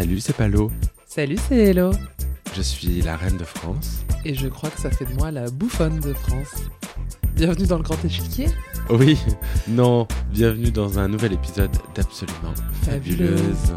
Salut, 0.00 0.18
c'est 0.20 0.32
Palo. 0.34 0.72
Salut, 1.06 1.36
c'est 1.46 1.56
Hello. 1.58 1.90
Je 2.56 2.62
suis 2.62 3.02
la 3.02 3.18
reine 3.18 3.36
de 3.36 3.44
France. 3.44 3.98
Et 4.24 4.34
je 4.34 4.48
crois 4.48 4.70
que 4.70 4.80
ça 4.80 4.90
fait 4.90 5.04
de 5.04 5.12
moi 5.12 5.30
la 5.30 5.50
bouffonne 5.50 6.00
de 6.00 6.14
France. 6.14 6.54
Bienvenue 7.34 7.66
dans 7.66 7.76
le 7.76 7.82
grand 7.82 8.02
échiquier. 8.02 8.46
Oui, 8.88 9.18
non, 9.68 10.08
bienvenue 10.32 10.70
dans 10.70 10.98
un 10.98 11.06
nouvel 11.06 11.34
épisode 11.34 11.76
d'Absolument 11.94 12.54
Fabuleuse. 12.82 13.40
Fabuleuse. 13.42 13.72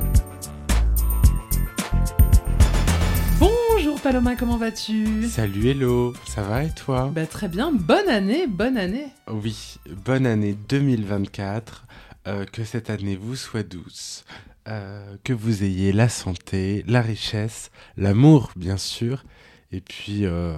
Bonjour 3.41 3.99
Paloma, 3.99 4.37
comment 4.37 4.55
vas-tu? 4.55 5.27
Salut 5.27 5.67
Hello, 5.71 6.13
ça 6.25 6.41
va 6.43 6.63
et 6.63 6.71
toi? 6.71 7.11
Bah 7.13 7.25
très 7.25 7.49
bien, 7.49 7.73
bonne 7.73 8.07
année, 8.07 8.47
bonne 8.47 8.77
année. 8.77 9.07
Oui, 9.29 9.75
bonne 10.05 10.25
année 10.25 10.55
2024. 10.69 11.83
euh, 12.27 12.45
que 12.45 12.63
cette 12.63 12.89
année 12.89 13.17
vous 13.17 13.35
soit 13.35 13.63
douce. 13.63 14.23
Euh, 14.67 15.17
que 15.23 15.33
vous 15.33 15.63
ayez 15.63 15.91
la 15.91 16.07
santé, 16.09 16.83
la 16.87 17.01
richesse, 17.01 17.69
l'amour 17.97 18.51
bien 18.55 18.77
sûr, 18.77 19.23
et 19.71 19.81
puis, 19.81 20.25
euh, 20.25 20.55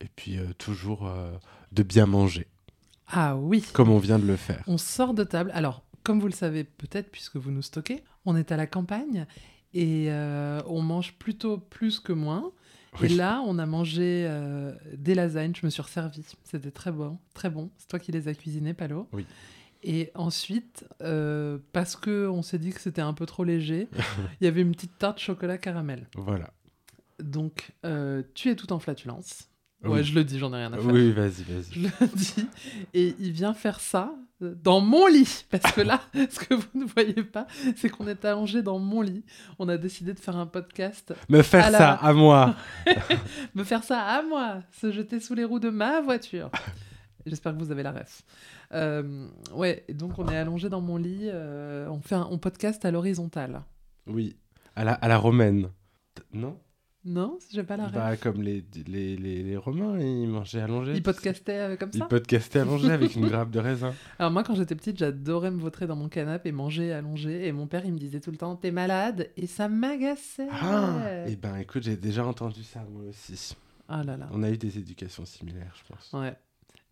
et 0.00 0.08
puis 0.16 0.38
euh, 0.38 0.46
toujours 0.58 1.10
de 1.72 1.82
bien 1.82 2.06
manger, 2.06 2.46
Ah 3.08 3.36
oui, 3.36 3.62
comme 3.72 3.90
on 3.90 3.98
vient 3.98 4.18
de 4.18 4.26
le 4.26 4.36
faire. 4.36 4.62
on 4.66 4.78
sort 4.78 5.14
de 5.14 5.24
table. 5.24 5.50
Alors, 5.54 5.82
comme 6.02 6.20
vous 6.20 6.28
le 6.28 6.32
savez 6.32 6.64
peut-être 6.64 7.10
puisque 7.10 7.36
vous 7.36 7.50
nous 7.50 7.62
stockez, 7.62 8.02
on 8.24 8.36
est 8.36 8.52
à 8.52 8.56
la 8.56 8.66
campagne 8.66 9.26
et 9.74 10.08
on 10.66 10.80
mange 10.82 11.14
plutôt 11.14 11.58
plus 11.58 12.00
que 12.00 12.12
moins. 12.12 12.52
Oui. 13.00 13.06
Et 13.06 13.16
là, 13.16 13.42
on 13.44 13.58
a 13.58 13.66
mangé 13.66 14.30
des 14.96 15.14
lasagnes, 15.16 15.52
je 15.60 15.66
me 15.66 15.70
suis 15.70 15.82
resservie. 15.82 16.24
C'était 16.44 16.70
très 16.70 16.92
bon, 16.92 17.18
très 17.34 17.50
bon. 17.50 17.70
C'est 17.76 17.88
toi 17.88 17.98
qui 17.98 18.12
les 18.12 18.28
as 18.28 18.34
cuisinées, 18.34 18.72
Palo? 18.74 19.08
Oui. 19.12 19.26
Et 19.86 20.10
ensuite, 20.14 20.86
euh, 21.02 21.58
parce 21.72 21.94
que 21.94 22.26
on 22.28 22.40
s'est 22.42 22.58
dit 22.58 22.72
que 22.72 22.80
c'était 22.80 23.02
un 23.02 23.12
peu 23.12 23.26
trop 23.26 23.44
léger, 23.44 23.88
il 24.40 24.44
y 24.44 24.48
avait 24.48 24.62
une 24.62 24.72
petite 24.72 24.96
tarte 24.98 25.18
chocolat 25.20 25.58
caramel. 25.58 26.08
Voilà. 26.16 26.50
Donc, 27.22 27.72
euh, 27.84 28.22
tu 28.34 28.48
es 28.50 28.56
tout 28.56 28.72
en 28.72 28.78
flatulence. 28.78 29.48
Ouais, 29.82 29.90
Oui. 29.98 30.04
je 30.04 30.14
le 30.14 30.24
dis, 30.24 30.38
j'en 30.38 30.52
ai 30.54 30.56
rien 30.56 30.72
à 30.72 30.78
faire. 30.78 30.86
Oui, 30.92 31.12
vas-y, 31.12 31.42
vas-y. 31.42 31.64
Je 31.72 31.80
le 31.80 32.06
dis. 32.16 32.46
Et 32.94 33.14
il 33.20 33.32
vient 33.32 33.52
faire 33.52 33.80
ça 33.80 34.14
dans 34.40 34.80
mon 34.80 35.06
lit. 35.06 35.44
Parce 35.50 35.70
que 35.72 35.82
là, 35.82 36.00
ce 36.30 36.40
que 36.40 36.54
vous 36.54 36.66
ne 36.74 36.86
voyez 36.86 37.22
pas, 37.22 37.46
c'est 37.76 37.90
qu'on 37.90 38.08
est 38.08 38.24
allongé 38.24 38.62
dans 38.62 38.78
mon 38.78 39.02
lit. 39.02 39.22
On 39.58 39.68
a 39.68 39.76
décidé 39.76 40.14
de 40.14 40.18
faire 40.18 40.36
un 40.38 40.46
podcast. 40.46 41.12
Me 41.28 41.42
faire 41.42 41.66
À 41.66 41.70
la- 41.70 41.78
ça 41.78 41.92
à 41.92 42.12
moi. 42.14 42.56
Me 43.54 43.62
faire 43.62 43.84
ça 43.84 44.00
à 44.00 44.22
moi. 44.22 44.62
Se 44.80 44.90
jeter 44.90 45.20
sous 45.20 45.34
les 45.34 45.44
roues 45.44 45.60
de 45.60 45.68
ma 45.70 46.00
voiture. 46.00 46.50
J'espère 47.26 47.52
que 47.54 47.58
vous 47.58 47.70
avez 47.70 47.82
la 47.82 47.92
ref. 47.92 48.22
Euh, 48.72 49.28
ouais, 49.54 49.84
donc 49.92 50.18
on 50.18 50.28
est 50.28 50.36
allongé 50.36 50.68
dans 50.68 50.80
mon 50.80 50.96
lit. 50.96 51.28
euh, 51.32 51.88
on 51.88 52.00
fait 52.00 52.14
un 52.16 52.28
on 52.30 52.38
podcast 52.38 52.84
à 52.84 52.90
l'horizontale. 52.90 53.62
Oui, 54.06 54.36
à 54.76 54.84
la, 54.84 54.92
à 54.94 55.08
la 55.08 55.16
romaine. 55.18 55.70
Non? 56.32 56.58
Non 57.06 57.38
J'ai 57.52 57.64
pas 57.64 57.76
la 57.76 57.86
ref. 57.88 57.92
Bah, 57.94 58.16
comme 58.16 58.40
les, 58.42 58.64
les, 58.86 59.16
les, 59.16 59.42
les 59.42 59.56
Romains, 59.58 59.98
ils 60.00 60.26
mangeaient 60.26 60.60
allongé. 60.62 60.92
Ils 60.94 61.02
podcastaient 61.02 61.60
euh, 61.60 61.76
comme 61.76 61.90
Ils 61.92 61.98
ça? 61.98 62.06
podcastaient 62.06 62.60
allongé 62.60 62.90
avec 62.90 63.14
une 63.14 63.26
grappe 63.28 63.50
de 63.50 63.58
raisin. 63.58 63.92
Alors 64.18 64.32
moi, 64.32 64.42
quand 64.42 64.54
j'étais 64.54 64.74
petite, 64.74 64.96
j'adorais 64.98 65.50
me 65.50 65.60
vautrer 65.60 65.86
dans 65.86 65.96
mon 65.96 66.08
canapé 66.08 66.48
et 66.48 66.52
manger 66.52 66.92
allongé. 66.94 67.46
Et 67.46 67.52
mon 67.52 67.66
père, 67.66 67.84
il 67.84 67.92
me 67.92 67.98
disait 67.98 68.20
tout 68.20 68.30
le 68.30 68.38
temps, 68.38 68.56
t'es 68.56 68.70
malade? 68.70 69.30
Et 69.36 69.46
ça 69.46 69.68
m'agaçait. 69.68 70.48
Ah 70.50 70.98
Eh 71.26 71.36
ben, 71.36 71.56
écoute, 71.56 71.82
j'ai 71.82 71.96
déjà 71.98 72.24
entendu 72.26 72.62
ça 72.62 72.82
moi 72.90 73.02
aussi. 73.08 73.54
Ah 73.86 74.02
là 74.02 74.16
là. 74.16 74.28
On 74.32 74.42
a 74.42 74.50
eu 74.50 74.56
des 74.56 74.78
éducations 74.78 75.26
similaires, 75.26 75.74
je 75.76 75.92
pense. 75.94 76.10
Ouais. 76.14 76.34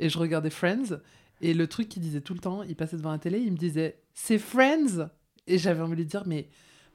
Et 0.02 0.08
je 0.08 0.18
regardais 0.18 0.50
Friends. 0.50 0.98
Et 1.40 1.54
le 1.54 1.66
truc 1.68 1.88
qu'il 1.88 2.02
disait 2.02 2.20
tout 2.20 2.34
le 2.34 2.40
temps, 2.40 2.62
il 2.64 2.74
passait 2.74 2.96
devant 2.96 3.12
la 3.12 3.18
télé, 3.18 3.38
il 3.38 3.52
me 3.52 3.56
disait, 3.56 4.00
c'est 4.14 4.38
Friends. 4.38 5.08
Et 5.46 5.58
j'avais 5.58 5.80
envie 5.80 5.92
de 5.92 5.96
lui 5.96 6.06
dire, 6.06 6.24
mais 6.26 6.48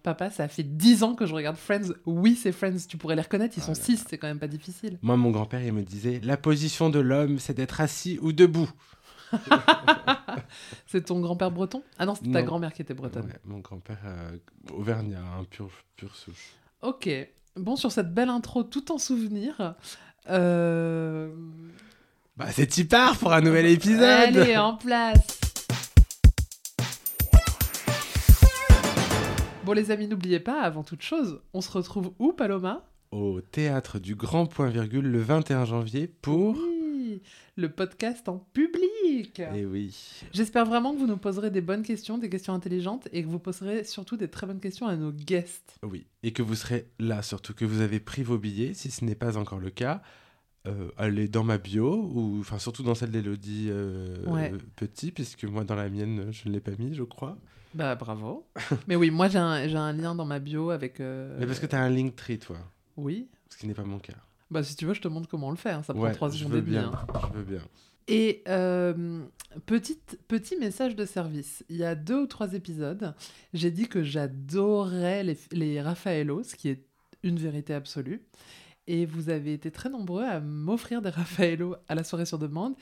papa, 0.03 0.29
ça 0.29 0.47
fait 0.50 0.63
10 0.63 1.03
ans 1.03 1.16
que 1.16 1.25
je 1.25 1.34
regarde 1.34 1.56
Friends. 1.56 1.94
Oui, 2.06 2.35
c'est 2.35 2.51
Friends. 2.51 2.78
Tu 2.88 2.97
pourrais 2.97 3.16
les 3.16 3.22
reconnaître. 3.22 3.56
Ils 3.57 3.62
Ah 3.63 3.67
sont 3.67 3.72
là 3.72 3.79
6, 3.85 4.06
c'est 4.09 4.17
quand 4.17 4.28
même 4.28 4.40
pas 4.40 4.47
difficile. 4.47 5.00
Moi, 5.01 5.16
mon 5.16 5.31
grand-père, 5.31 5.63
il 5.63 5.72
me 5.73 5.84
disait 5.84 6.19
La 6.23 6.35
position 6.35 6.90
de 6.90 7.00
l'homme, 7.00 7.40
c'est 7.40 7.53
d'être 7.53 7.79
assis 7.79 8.19
ou 8.22 8.34
debout. 8.34 8.69
C'est 10.85 11.06
ton 11.06 11.19
grand-père 11.19 11.51
breton? 11.51 11.84
Ah 11.97 12.06
non, 12.06 12.16
c'était 12.16 12.31
ta 12.31 12.44
grand-mère 12.44 12.72
qui 12.72 12.81
était 12.81 12.94
bretonne. 12.94 13.25
Ouais, 13.25 13.40
mon 13.44 13.59
grand-père 13.59 14.00
euh, 14.06 14.38
auvergnat, 14.72 15.22
un 15.38 15.44
pur, 15.44 15.69
pur 15.97 16.16
souche. 16.16 16.53
Ok. 16.81 17.09
Bon, 17.57 17.75
sur 17.75 17.91
cette 17.91 18.13
belle 18.13 18.29
intro, 18.29 18.63
tout 18.63 18.91
en 18.91 18.97
souvenir. 18.97 19.75
Euh... 20.29 21.29
Bah, 22.37 22.51
c'est 22.51 22.87
part 22.87 23.17
pour 23.17 23.33
un 23.33 23.41
nouvel 23.41 23.65
épisode 23.65 24.03
Allez, 24.03 24.55
en 24.57 24.75
place 24.75 25.39
Bon 29.65 29.73
les 29.73 29.89
amis, 29.89 30.07
n'oubliez 30.07 30.39
pas, 30.39 30.61
avant 30.61 30.83
toute 30.83 31.01
chose, 31.01 31.41
on 31.53 31.61
se 31.61 31.71
retrouve 31.71 32.13
où 32.19 32.33
Paloma? 32.33 32.85
Au 33.09 33.41
théâtre 33.41 33.97
du 33.97 34.13
Grand 34.13 34.45
Point 34.45 34.69
Virgule 34.69 35.07
le 35.07 35.19
21 35.19 35.65
janvier 35.65 36.05
pour. 36.05 36.55
Oui, 36.59 37.23
le 37.55 37.71
podcast 37.71 38.29
en 38.29 38.37
public 38.53 39.41
Eh 39.55 39.65
oui. 39.65 40.21
J'espère 40.31 40.65
vraiment 40.67 40.93
que 40.93 40.99
vous 40.99 41.07
nous 41.07 41.17
poserez 41.17 41.49
des 41.49 41.61
bonnes 41.61 41.81
questions, 41.81 42.19
des 42.19 42.29
questions 42.29 42.53
intelligentes, 42.53 43.07
et 43.13 43.23
que 43.23 43.29
vous 43.29 43.39
poserez 43.39 43.83
surtout 43.83 44.15
des 44.15 44.27
très 44.27 44.45
bonnes 44.45 44.59
questions 44.59 44.85
à 44.85 44.95
nos 44.95 45.11
guests. 45.11 45.79
Oui, 45.81 46.05
et 46.21 46.33
que 46.33 46.43
vous 46.43 46.53
serez 46.53 46.87
là, 46.99 47.23
surtout 47.23 47.55
que 47.55 47.65
vous 47.65 47.81
avez 47.81 47.99
pris 47.99 48.21
vos 48.21 48.37
billets, 48.37 48.75
si 48.75 48.91
ce 48.91 49.03
n'est 49.03 49.15
pas 49.15 49.37
encore 49.37 49.59
le 49.59 49.71
cas. 49.71 50.03
Euh, 50.67 50.89
allez 50.97 51.28
dans 51.28 51.44
ma 51.44 51.57
bio, 51.57 52.09
ou 52.13 52.38
enfin 52.39 52.59
surtout 52.59 52.83
dans 52.83 52.95
celle 52.95 53.11
d'Elodie 53.11 53.67
euh, 53.69 54.25
Ouais. 54.25 54.53
Petit, 54.75 55.11
puisque 55.11 55.45
moi 55.45 55.63
dans 55.63 55.75
la 55.75 55.89
mienne, 55.89 56.28
je 56.31 56.47
ne 56.47 56.53
l'ai 56.53 56.59
pas 56.59 56.72
mis, 56.78 56.94
je 56.94 57.03
crois. 57.03 57.38
Bah 57.73 57.95
bravo 57.95 58.47
Mais 58.88 58.95
oui, 58.95 59.11
moi 59.11 59.28
j'ai 59.28 59.38
un, 59.38 59.94
lien 59.94 60.16
dans 60.16 60.25
ma 60.25 60.39
bio 60.39 60.69
avec... 60.69 61.00
euh, 61.00 61.38
Mais 61.39 61.45
parce 61.45 61.59
que 61.59 61.66
tu 61.66 61.75
as 61.75 61.81
un 61.81 61.89
Linktree, 61.89 62.39
toi, 62.39 62.57
Oui 62.95 63.28
ce 63.50 63.57
qui 63.57 63.67
n'est 63.67 63.73
pas 63.73 63.83
mon 63.83 64.00
cas. 64.00 64.13
Bah 64.51 64.63
si 64.63 64.75
tu 64.75 64.85
veux, 64.85 64.94
je 64.94 65.01
te 65.01 65.07
montre 65.07 65.28
comment 65.29 65.47
on 65.47 65.51
le 65.51 65.57
fait, 65.57 65.72
hein, 65.72 65.83
ça 65.83 65.94
prend 65.94 66.03
ouais, 66.03 66.13
trois 66.13 66.29
je 66.29 66.38
secondes 66.38 66.53
veux 66.53 66.59
et 66.59 66.61
demie. 66.61 66.72
bien, 66.72 66.91
hein. 66.94 67.22
je 67.31 67.38
veux 67.38 67.44
bien. 67.44 67.61
Et 68.07 68.44
euh, 68.47 69.23
petite, 69.66 70.19
petit 70.28 70.55
message 70.57 70.95
de 70.95 71.05
service. 71.05 71.66
Il 71.69 71.75
y 71.75 71.84
a 71.84 71.95
deux 71.95 72.22
ou 72.22 72.28
trois 72.28 72.53
épisodes, 72.53 73.13
j'ai 73.53 73.72
dit 73.72 73.88
que 73.88 74.03
j'adorais 74.03 75.23
les, 75.23 75.38
les 75.51 75.81
Raffaello, 75.81 76.44
ce 76.44 76.55
qui 76.55 76.69
est 76.69 76.85
une 77.23 77.38
vérité 77.38 77.73
absolue. 77.73 78.22
Et 78.87 79.05
vous 79.05 79.29
avez 79.29 79.53
été 79.53 79.69
très 79.69 79.89
nombreux 79.89 80.23
à 80.23 80.39
m'offrir 80.39 81.01
des 81.01 81.09
Raffaello 81.09 81.75
à 81.87 81.95
la 81.95 82.03
soirée 82.03 82.25
sur 82.25 82.39
demande 82.39 82.73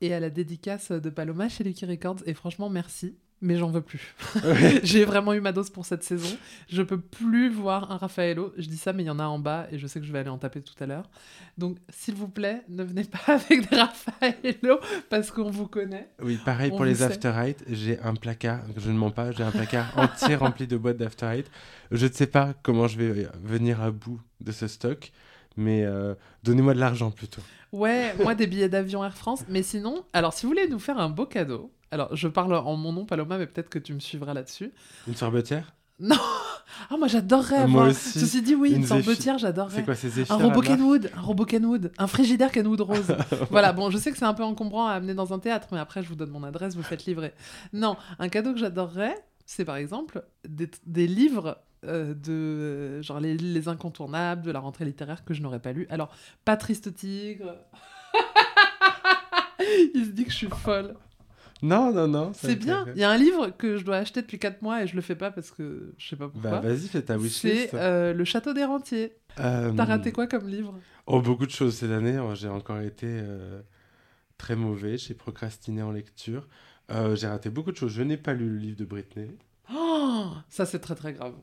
et 0.00 0.12
à 0.12 0.20
la 0.20 0.28
dédicace 0.28 0.90
de 0.90 1.10
Paloma 1.10 1.48
chez 1.48 1.62
Lucky 1.62 1.86
Records. 1.86 2.22
Et 2.26 2.34
franchement, 2.34 2.68
merci. 2.68 3.16
Mais 3.44 3.56
j'en 3.56 3.70
veux 3.70 3.80
plus. 3.80 4.14
J'ai 4.84 5.04
vraiment 5.04 5.34
eu 5.34 5.40
ma 5.40 5.50
dose 5.50 5.68
pour 5.68 5.84
cette 5.84 6.04
saison. 6.04 6.36
Je 6.68 6.80
peux 6.80 7.00
plus 7.00 7.50
voir 7.50 7.90
un 7.90 7.96
Raffaello. 7.96 8.52
Je 8.56 8.68
dis 8.68 8.76
ça, 8.76 8.92
mais 8.92 9.02
il 9.02 9.06
y 9.06 9.10
en 9.10 9.18
a 9.18 9.24
en 9.24 9.40
bas 9.40 9.66
et 9.72 9.78
je 9.78 9.86
sais 9.88 9.98
que 9.98 10.06
je 10.06 10.12
vais 10.12 10.20
aller 10.20 10.28
en 10.28 10.38
taper 10.38 10.62
tout 10.62 10.76
à 10.78 10.86
l'heure. 10.86 11.10
Donc, 11.58 11.78
s'il 11.88 12.14
vous 12.14 12.28
plaît, 12.28 12.62
ne 12.68 12.84
venez 12.84 13.02
pas 13.02 13.18
avec 13.26 13.68
des 13.68 13.76
Raffaello 13.76 14.78
parce 15.10 15.32
qu'on 15.32 15.50
vous 15.50 15.66
connaît. 15.66 16.08
Oui, 16.22 16.38
pareil 16.44 16.70
On 16.72 16.76
pour 16.76 16.84
les. 16.84 17.02
After 17.02 17.32
Eight, 17.36 17.64
j'ai 17.68 17.98
un 17.98 18.14
placard, 18.14 18.62
je 18.76 18.92
ne 18.92 18.96
mens 18.96 19.10
pas, 19.10 19.32
j'ai 19.32 19.42
un 19.42 19.50
placard 19.50 19.92
entier 19.96 20.36
rempli 20.36 20.68
de 20.68 20.76
boîtes 20.76 20.98
d'After 20.98 21.26
Eight. 21.26 21.50
Je 21.90 22.06
ne 22.06 22.12
sais 22.12 22.28
pas 22.28 22.54
comment 22.62 22.86
je 22.86 22.96
vais 22.96 23.28
venir 23.42 23.80
à 23.80 23.90
bout 23.90 24.20
de 24.40 24.52
ce 24.52 24.68
stock, 24.68 25.10
mais 25.56 25.84
euh, 25.84 26.14
donnez-moi 26.42 26.74
de 26.74 26.80
l'argent 26.80 27.10
plutôt. 27.10 27.42
Ouais, 27.72 28.14
moi 28.22 28.34
des 28.34 28.46
billets 28.46 28.68
d'avion 28.68 29.04
Air 29.04 29.16
France. 29.16 29.44
Mais 29.48 29.62
sinon, 29.62 30.04
alors 30.12 30.32
si 30.32 30.44
vous 30.46 30.52
voulez 30.52 30.68
nous 30.68 30.78
faire 30.78 30.98
un 30.98 31.08
beau 31.08 31.26
cadeau, 31.26 31.72
alors 31.90 32.14
je 32.14 32.28
parle 32.28 32.54
en 32.54 32.76
mon 32.76 32.92
nom 32.92 33.04
Paloma, 33.06 33.38
mais 33.38 33.46
peut-être 33.46 33.68
que 33.70 33.78
tu 33.78 33.94
me 33.94 34.00
suivras 34.00 34.34
là-dessus. 34.34 34.72
Une 35.06 35.16
sorbetière? 35.16 35.74
Ah, 36.90 36.96
moi 36.96 37.06
j'adorerais. 37.08 37.66
Moi 37.66 37.82
moi. 37.82 37.90
aussi. 37.90 38.18
Ceci 38.18 38.42
dit, 38.42 38.54
oui, 38.54 38.70
Une 38.70 38.78
une, 38.78 38.86
sorbetière, 38.86 39.34
C'est 39.34 39.42
j'adorerais. 39.42 39.84
quoi 39.84 39.94
ces 39.94 40.30
Un 40.30 40.36
robot 40.36 40.60
Kenwood, 40.62 41.10
un 41.16 41.20
robot 41.20 41.44
Kenwood, 41.44 41.92
un 41.98 42.06
frigidaire 42.06 42.50
Kenwood 42.50 42.80
rose. 42.80 43.14
voilà, 43.50 43.72
bon, 43.72 43.90
je 43.90 43.98
sais 43.98 44.10
que 44.10 44.18
c'est 44.18 44.24
un 44.24 44.34
peu 44.34 44.42
encombrant 44.42 44.86
à 44.86 44.92
amener 44.92 45.14
dans 45.14 45.32
un 45.32 45.38
théâtre, 45.38 45.68
mais 45.72 45.78
après 45.78 46.02
je 46.02 46.08
vous 46.08 46.14
donne 46.14 46.30
mon 46.30 46.42
adresse, 46.44 46.74
vous 46.74 46.82
faites 46.82 47.04
livrer. 47.04 47.34
Non, 47.72 47.96
un 48.18 48.28
cadeau 48.28 48.52
que 48.52 48.58
j'adorerais, 48.58 49.14
c'est 49.46 49.64
par 49.64 49.76
exemple 49.76 50.24
des, 50.48 50.70
des 50.86 51.06
livres 51.06 51.58
euh, 51.84 52.14
de 52.14 53.02
genre 53.02 53.20
les, 53.20 53.36
les 53.36 53.68
incontournables 53.68 54.42
de 54.42 54.50
la 54.50 54.60
rentrée 54.60 54.84
littéraire 54.84 55.24
que 55.24 55.34
je 55.34 55.42
n'aurais 55.42 55.60
pas 55.60 55.72
lu. 55.72 55.86
Alors, 55.90 56.14
pas 56.44 56.56
Triste 56.56 56.94
Tigre. 56.94 57.56
Il 59.94 60.06
se 60.06 60.10
dit 60.10 60.24
que 60.24 60.30
je 60.30 60.36
suis 60.36 60.48
folle. 60.48 60.94
Non, 61.62 61.92
non, 61.92 62.08
non. 62.08 62.32
C'est 62.34 62.56
bien. 62.56 62.84
Il 62.96 63.00
y 63.00 63.04
a 63.04 63.10
un 63.10 63.16
livre 63.16 63.50
que 63.56 63.76
je 63.76 63.84
dois 63.84 63.96
acheter 63.98 64.20
depuis 64.22 64.38
4 64.40 64.62
mois 64.62 64.82
et 64.82 64.88
je 64.88 64.96
le 64.96 65.00
fais 65.02 65.14
pas 65.14 65.30
parce 65.30 65.52
que 65.52 65.94
je 65.96 66.08
sais 66.08 66.16
pas 66.16 66.28
pourquoi. 66.28 66.50
Bah 66.50 66.60
vas-y, 66.60 66.88
fais 66.88 67.02
ta 67.02 67.14
c'est 67.14 67.20
wishlist. 67.20 67.74
euh, 67.74 68.12
Le 68.12 68.24
Château 68.24 68.52
des 68.52 68.64
Rentiers. 68.64 69.16
Euh, 69.38 69.72
T'as 69.76 69.84
raté 69.84 70.10
quoi 70.10 70.26
comme 70.26 70.48
livre? 70.48 70.74
Oh, 71.06 71.20
beaucoup 71.22 71.46
de 71.46 71.52
choses 71.52 71.76
cette 71.76 71.92
année. 71.92 72.18
Oh, 72.18 72.34
J'ai 72.34 72.48
encore 72.48 72.80
été 72.80 73.06
euh, 73.08 73.60
très 74.38 74.56
mauvais. 74.56 74.98
J'ai 74.98 75.14
procrastiné 75.14 75.82
en 75.82 75.92
lecture. 75.92 76.48
J'ai 77.14 77.28
raté 77.28 77.48
beaucoup 77.48 77.70
de 77.72 77.76
choses. 77.76 77.92
Je 77.92 78.02
n'ai 78.02 78.16
pas 78.18 78.34
lu 78.34 78.48
le 78.50 78.56
livre 78.58 78.76
de 78.76 78.84
Britney. 78.84 79.38
Oh, 79.72 80.30
Ça, 80.48 80.66
c'est 80.66 80.80
très 80.80 80.96
très 80.96 81.12
grave. 81.12 81.34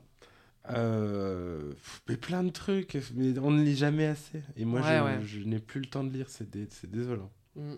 Euh, 0.68 1.72
mais 2.08 2.16
plein 2.16 2.44
de 2.44 2.50
trucs, 2.50 2.98
mais 3.14 3.38
on 3.38 3.50
ne 3.50 3.62
lit 3.62 3.76
jamais 3.76 4.06
assez. 4.06 4.42
Et 4.56 4.64
moi, 4.64 4.80
Ouais, 4.80 4.98
je, 4.98 5.02
ouais. 5.04 5.18
je 5.24 5.40
n'ai 5.40 5.58
plus 5.58 5.80
le 5.80 5.86
temps 5.86 6.04
de 6.04 6.12
lire, 6.12 6.26
c'est 6.28 6.48
dé- 6.50 6.68
c'est 6.70 6.90
désolant. 6.90 7.30
Mm. 7.56 7.74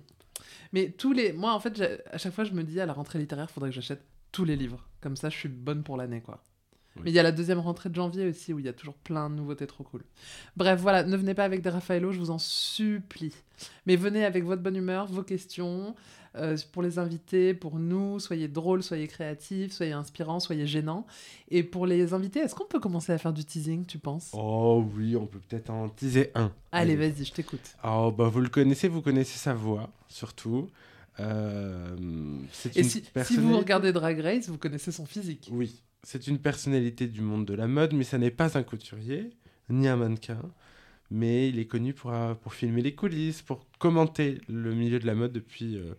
Mais 0.73 0.91
tous 0.91 1.13
les. 1.13 1.33
Moi, 1.33 1.53
en 1.55 1.61
fait, 1.61 1.81
à 2.11 2.19
chaque 2.19 2.35
fois, 2.35 2.45
je 2.45 2.53
me 2.53 2.65
dis 2.65 2.81
à 2.81 2.87
la 2.87 2.93
rentrée 2.93 3.19
littéraire, 3.19 3.51
faudrait 3.51 3.71
que 3.71 3.77
j'achète 3.77 4.03
tous 4.33 4.45
les 4.45 4.57
livres. 4.57 4.89
Comme 5.01 5.17
ça, 5.17 5.29
je 5.31 5.37
suis 5.37 5.49
bonne 5.49 5.83
pour 5.85 5.97
l'année, 5.97 6.21
quoi. 6.21 6.43
Mais 7.03 7.11
il 7.11 7.15
y 7.15 7.19
a 7.19 7.23
la 7.23 7.33
deuxième 7.33 7.59
rentrée 7.61 7.89
de 7.89 7.95
janvier 7.95 8.27
aussi 8.29 8.53
où 8.53 8.59
il 8.59 8.67
y 8.67 8.69
a 8.69 8.75
toujours 8.75 8.97
plein 8.97 9.31
de 9.31 9.35
nouveautés 9.35 9.67
trop 9.67 9.83
cool. 9.83 10.03
Bref, 10.59 10.79
voilà, 10.79 11.05
ne 11.05 11.17
venez 11.17 11.33
pas 11.33 11.45
avec 11.45 11.63
des 11.63 11.71
Raffaello, 11.71 12.13
je 12.13 12.19
vous 12.19 12.31
en 12.31 12.39
supplie. 12.39 13.33
Mais 13.87 13.97
venez 13.97 14.27
avec 14.27 14.45
votre 14.45 14.61
bonne 14.61 14.77
humeur, 14.77 15.07
vos 15.07 15.23
questions, 15.23 15.95
euh, 16.37 16.57
pour 16.73 16.83
les 16.83 16.99
invités, 16.99 17.55
pour 17.55 17.79
nous, 17.79 18.19
soyez 18.19 18.49
drôles, 18.49 18.83
soyez 18.83 19.07
créatifs, 19.07 19.73
soyez 19.73 19.93
inspirants, 19.93 20.41
soyez 20.41 20.67
gênants. 20.67 21.07
Et 21.51 21.63
pour 21.63 21.87
les 21.87 22.15
invités, 22.15 22.41
est-ce 22.41 22.55
qu'on 22.55 22.65
peut 22.67 22.81
commencer 22.81 23.13
à 23.13 23.19
faire 23.19 23.33
du 23.33 23.45
teasing, 23.45 23.85
tu 23.85 23.99
penses? 23.99 24.31
Oh 24.33 24.85
oui, 24.97 25.17
on 25.17 25.27
peut 25.27 25.41
peut-être 25.41 25.71
en 25.71 25.89
teaser 25.89 26.31
un. 26.35 26.53
Allez, 26.73 26.97
vas-y, 26.97 27.25
je 27.25 27.33
t'écoute. 27.33 27.77
Oh, 27.85 28.13
bah, 28.17 28.29
vous 28.29 28.41
le 28.41 28.49
connaissez, 28.49 28.89
vous 28.89 29.03
connaissez 29.03 29.39
sa 29.39 29.55
voix, 29.55 29.91
surtout. 30.09 30.69
Euh, 31.21 31.95
c'est 32.53 32.77
Et 32.77 32.81
une 32.81 32.89
si, 32.89 33.05
si 33.25 33.37
vous 33.37 33.57
regardez 33.59 33.93
Drag 33.93 34.19
Race, 34.21 34.49
vous 34.49 34.59
connaissez 34.59 34.93
son 34.93 35.05
physique. 35.05 35.51
Oui, 35.53 35.83
c'est 36.03 36.27
une 36.27 36.39
personnalité 36.39 37.07
du 37.07 37.21
monde 37.21 37.45
de 37.45 37.55
la 37.55 37.67
mode, 37.67 37.93
mais 37.93 38.05
ça 38.05 38.17
n'est 38.17 38.31
pas 38.31 38.57
un 38.57 38.63
couturier, 38.63 39.31
ni 39.69 39.89
un 39.89 39.97
mannequin. 39.97 40.41
Mais 41.11 41.51
il 41.51 41.59
est 41.59 41.67
connu 41.67 41.93
pour, 41.93 42.15
euh, 42.15 42.33
pour 42.33 42.55
filmer 42.55 42.81
les 42.81 42.95
coulisses, 42.95 43.43
pour 43.43 43.67
commenter 43.79 44.41
le 44.49 44.75
milieu 44.75 44.99
de 44.99 45.07
la 45.07 45.15
mode 45.15 45.33
depuis 45.33 45.77
euh, 45.77 45.93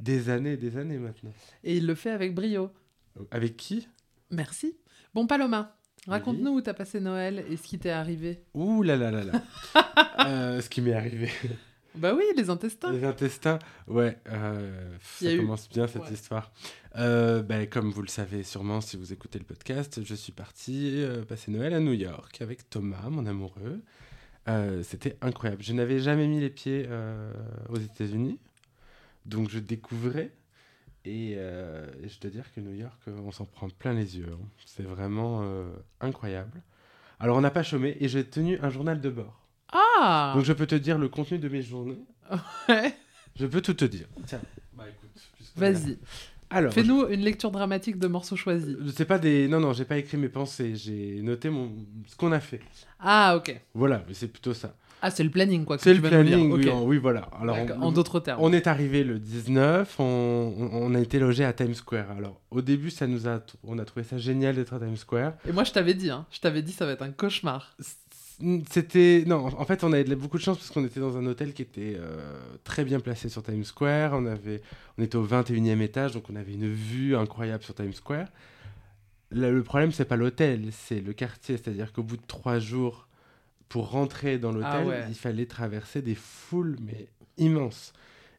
des 0.00 0.28
années 0.30 0.52
et 0.52 0.56
des 0.56 0.76
années 0.76 0.98
maintenant. 0.98 1.32
Et 1.62 1.76
il 1.76 1.86
le 1.86 1.94
fait 1.94 2.10
avec 2.10 2.34
brio. 2.34 2.70
Avec 3.30 3.56
qui? 3.56 3.88
Merci. 4.30 4.76
Bon, 5.14 5.26
Paloma, 5.26 5.76
raconte-nous 6.08 6.50
où 6.50 6.60
t'as 6.60 6.74
passé 6.74 6.98
Noël 7.00 7.44
et 7.48 7.56
ce 7.56 7.62
qui 7.62 7.78
t'est 7.78 7.90
arrivé. 7.90 8.42
Ouh 8.54 8.82
là 8.82 8.96
là 8.96 9.10
là 9.10 9.22
là. 9.24 9.42
Euh, 10.26 10.60
ce 10.62 10.70
qui 10.70 10.80
m'est 10.80 10.94
arrivé. 10.94 11.28
Bah 11.96 12.14
oui, 12.16 12.24
les 12.36 12.48
intestins. 12.48 12.90
Les 12.92 13.04
intestins, 13.04 13.58
ouais, 13.88 14.18
euh, 14.30 14.96
ça 15.02 15.32
eu- 15.32 15.38
commence 15.38 15.68
bien 15.68 15.86
cette 15.86 16.02
Ouais. 16.02 16.12
histoire. 16.12 16.50
Euh, 16.96 17.42
ben, 17.42 17.68
comme 17.68 17.90
vous 17.90 18.00
le 18.00 18.08
savez 18.08 18.42
sûrement 18.42 18.80
si 18.80 18.96
vous 18.96 19.12
écoutez 19.12 19.38
le 19.38 19.44
podcast, 19.44 20.02
je 20.02 20.14
suis 20.14 20.32
parti 20.32 21.04
passer 21.28 21.50
Noël 21.50 21.74
à 21.74 21.80
New 21.80 21.92
York 21.92 22.40
avec 22.40 22.70
Thomas, 22.70 23.10
mon 23.10 23.26
amoureux. 23.26 23.82
C'était 24.82 25.16
incroyable. 25.20 25.62
Je 25.62 25.72
n'avais 25.74 25.98
jamais 25.98 26.26
mis 26.26 26.40
les 26.40 26.50
pieds 26.50 26.88
aux 27.68 27.76
États-Unis, 27.78 28.38
donc 29.24 29.48
je 29.50 29.58
découvrais. 29.58 30.32
Et, 31.06 31.34
euh, 31.36 31.86
je 32.02 32.18
dois 32.18 32.30
dire 32.30 32.44
que 32.54 32.60
New 32.60 32.72
York, 32.72 32.98
euh, 33.08 33.18
on 33.26 33.30
s'en 33.30 33.44
prend 33.44 33.68
plein 33.68 33.92
les 33.92 34.16
yeux. 34.16 34.28
hein. 34.32 34.38
C'est 34.64 34.84
vraiment 34.84 35.40
euh, 35.42 35.66
incroyable. 36.00 36.62
Alors 37.20 37.36
on 37.36 37.42
n'a 37.42 37.50
pas 37.50 37.62
chômé 37.62 37.96
et 38.00 38.08
j'ai 38.08 38.24
tenu 38.24 38.58
un 38.62 38.70
journal 38.70 39.00
de 39.00 39.10
bord. 39.10 39.38
Ah 39.72 40.32
Donc 40.34 40.44
je 40.44 40.52
peux 40.52 40.66
te 40.66 40.74
dire 40.74 40.96
le 40.98 41.08
contenu 41.08 41.38
de 41.38 41.48
mes 41.48 41.62
journées. 41.62 41.98
Ouais. 42.68 42.94
Je 43.36 43.46
peux 43.46 43.60
tout 43.60 43.74
te 43.74 43.84
dire. 43.84 44.06
Tiens, 44.26 44.40
bah 44.72 44.84
écoute. 44.88 45.10
Vas-y, 45.56 45.98
Alors, 46.50 46.72
fais-nous 46.72 47.08
une 47.08 47.20
lecture 47.20 47.50
dramatique 47.50 47.98
de 47.98 48.06
morceaux 48.06 48.36
choisis. 48.36 48.76
je 48.80 48.90
sais 48.90 49.04
pas 49.04 49.18
des. 49.18 49.46
Non, 49.48 49.60
non, 49.60 49.72
j'ai 49.72 49.84
pas 49.84 49.98
écrit 49.98 50.16
mes 50.16 50.28
pensées. 50.28 50.74
J'ai 50.76 51.20
noté 51.22 51.50
mon... 51.50 51.72
ce 52.06 52.16
qu'on 52.16 52.32
a 52.32 52.40
fait. 52.40 52.60
Ah, 52.98 53.36
ok. 53.36 53.60
Voilà, 53.74 54.04
mais 54.08 54.14
c'est 54.14 54.28
plutôt 54.28 54.54
ça. 54.54 54.74
Ah, 55.06 55.10
c'est 55.10 55.22
le 55.22 55.28
planning, 55.30 55.66
quoi. 55.66 55.76
C'est 55.78 55.92
le 55.92 56.00
planning, 56.00 56.50
oui, 56.50 56.66
oui, 56.86 56.96
voilà. 56.96 57.28
Alors, 57.38 57.58
on, 57.78 57.82
En 57.82 57.92
d'autres 57.92 58.20
termes. 58.20 58.38
on 58.42 58.52
est 58.54 58.66
arrivé 58.66 59.04
le 59.04 59.18
19, 59.18 59.96
on, 60.00 60.70
on- 60.72 60.94
a 60.94 60.98
été 61.00 61.18
logé 61.18 61.44
à 61.44 61.52
Times 61.52 61.74
Square. 61.74 62.10
Alors, 62.16 62.40
au 62.50 62.62
début, 62.62 62.88
ça 62.88 63.06
nous 63.06 63.28
a, 63.28 63.40
on 63.64 63.78
a 63.78 63.84
trouvé 63.84 64.02
ça 64.04 64.16
génial 64.16 64.54
d'être 64.54 64.72
à 64.72 64.78
Times 64.78 64.96
Square. 64.96 65.34
Et 65.46 65.52
moi, 65.52 65.64
je 65.64 65.72
t'avais 65.72 65.92
dit, 65.92 66.08
hein. 66.08 66.24
Je 66.30 66.40
t'avais 66.40 66.62
dit, 66.62 66.72
ça 66.72 66.86
va 66.86 66.92
être 66.92 67.02
un 67.02 67.10
cauchemar. 67.10 67.76
C'était 68.70 69.24
non, 69.26 69.46
en 69.46 69.64
fait, 69.64 69.84
on 69.84 69.92
avait 69.92 70.04
beaucoup 70.16 70.38
de 70.38 70.42
chance 70.42 70.56
parce 70.58 70.70
qu'on 70.70 70.84
était 70.84 71.00
dans 71.00 71.16
un 71.16 71.26
hôtel 71.26 71.52
qui 71.52 71.62
était 71.62 71.96
euh, 71.98 72.16
très 72.64 72.84
bien 72.84 72.98
placé 72.98 73.28
sur 73.28 73.42
Times 73.42 73.62
Square. 73.64 74.12
On 74.14 74.26
avait, 74.26 74.60
on 74.98 75.02
était 75.02 75.16
au 75.16 75.26
21e 75.26 75.80
étage, 75.82 76.12
donc 76.12 76.24
on 76.30 76.36
avait 76.36 76.54
une 76.54 76.66
vue 76.72 77.14
incroyable 77.14 77.62
sur 77.62 77.74
Times 77.74 77.92
Square. 77.92 78.26
Là, 79.30 79.50
le 79.50 79.62
problème, 79.62 79.92
c'est 79.92 80.04
pas 80.04 80.16
l'hôtel, 80.16 80.68
c'est 80.72 81.00
le 81.00 81.12
quartier. 81.12 81.56
C'est-à-dire 81.58 81.92
qu'au 81.92 82.02
bout 82.02 82.16
de 82.16 82.22
trois 82.26 82.58
jours, 82.58 83.06
pour 83.74 83.90
rentrer 83.90 84.38
dans 84.38 84.52
l'hôtel, 84.52 84.70
Ah 84.72 84.84
ouais. 84.86 85.04
il 85.08 85.16
fallait 85.16 85.46
traverser 85.46 86.00
des 86.00 86.14
foules 86.14 86.76
mais 86.80 87.08
immenses. 87.38 87.92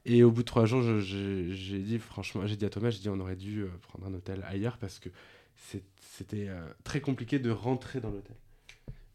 Et 0.05 0.23
au 0.23 0.31
bout 0.31 0.43
de 0.43 0.45
trois 0.45 0.65
jours, 0.65 0.81
j'ai 1.01 1.79
dit 1.79 1.99
franchement, 1.99 2.47
j'ai 2.47 2.55
dit 2.55 2.63
à 2.63 2.69
Thomas, 2.69 2.89
j'ai 2.89 2.99
dit 2.99 3.09
on 3.09 3.19
aurait 3.19 3.35
dû 3.35 3.63
euh, 3.63 3.67
prendre 3.81 4.07
un 4.07 4.13
hôtel 4.13 4.45
ailleurs 4.47 4.77
parce 4.77 4.97
que 4.97 5.09
c'est- 5.57 5.83
c'était 5.99 6.45
euh, 6.47 6.65
très 6.85 7.01
compliqué 7.01 7.37
de 7.37 7.51
rentrer 7.51 7.99
dans 7.99 8.11
l'hôtel. 8.11 8.37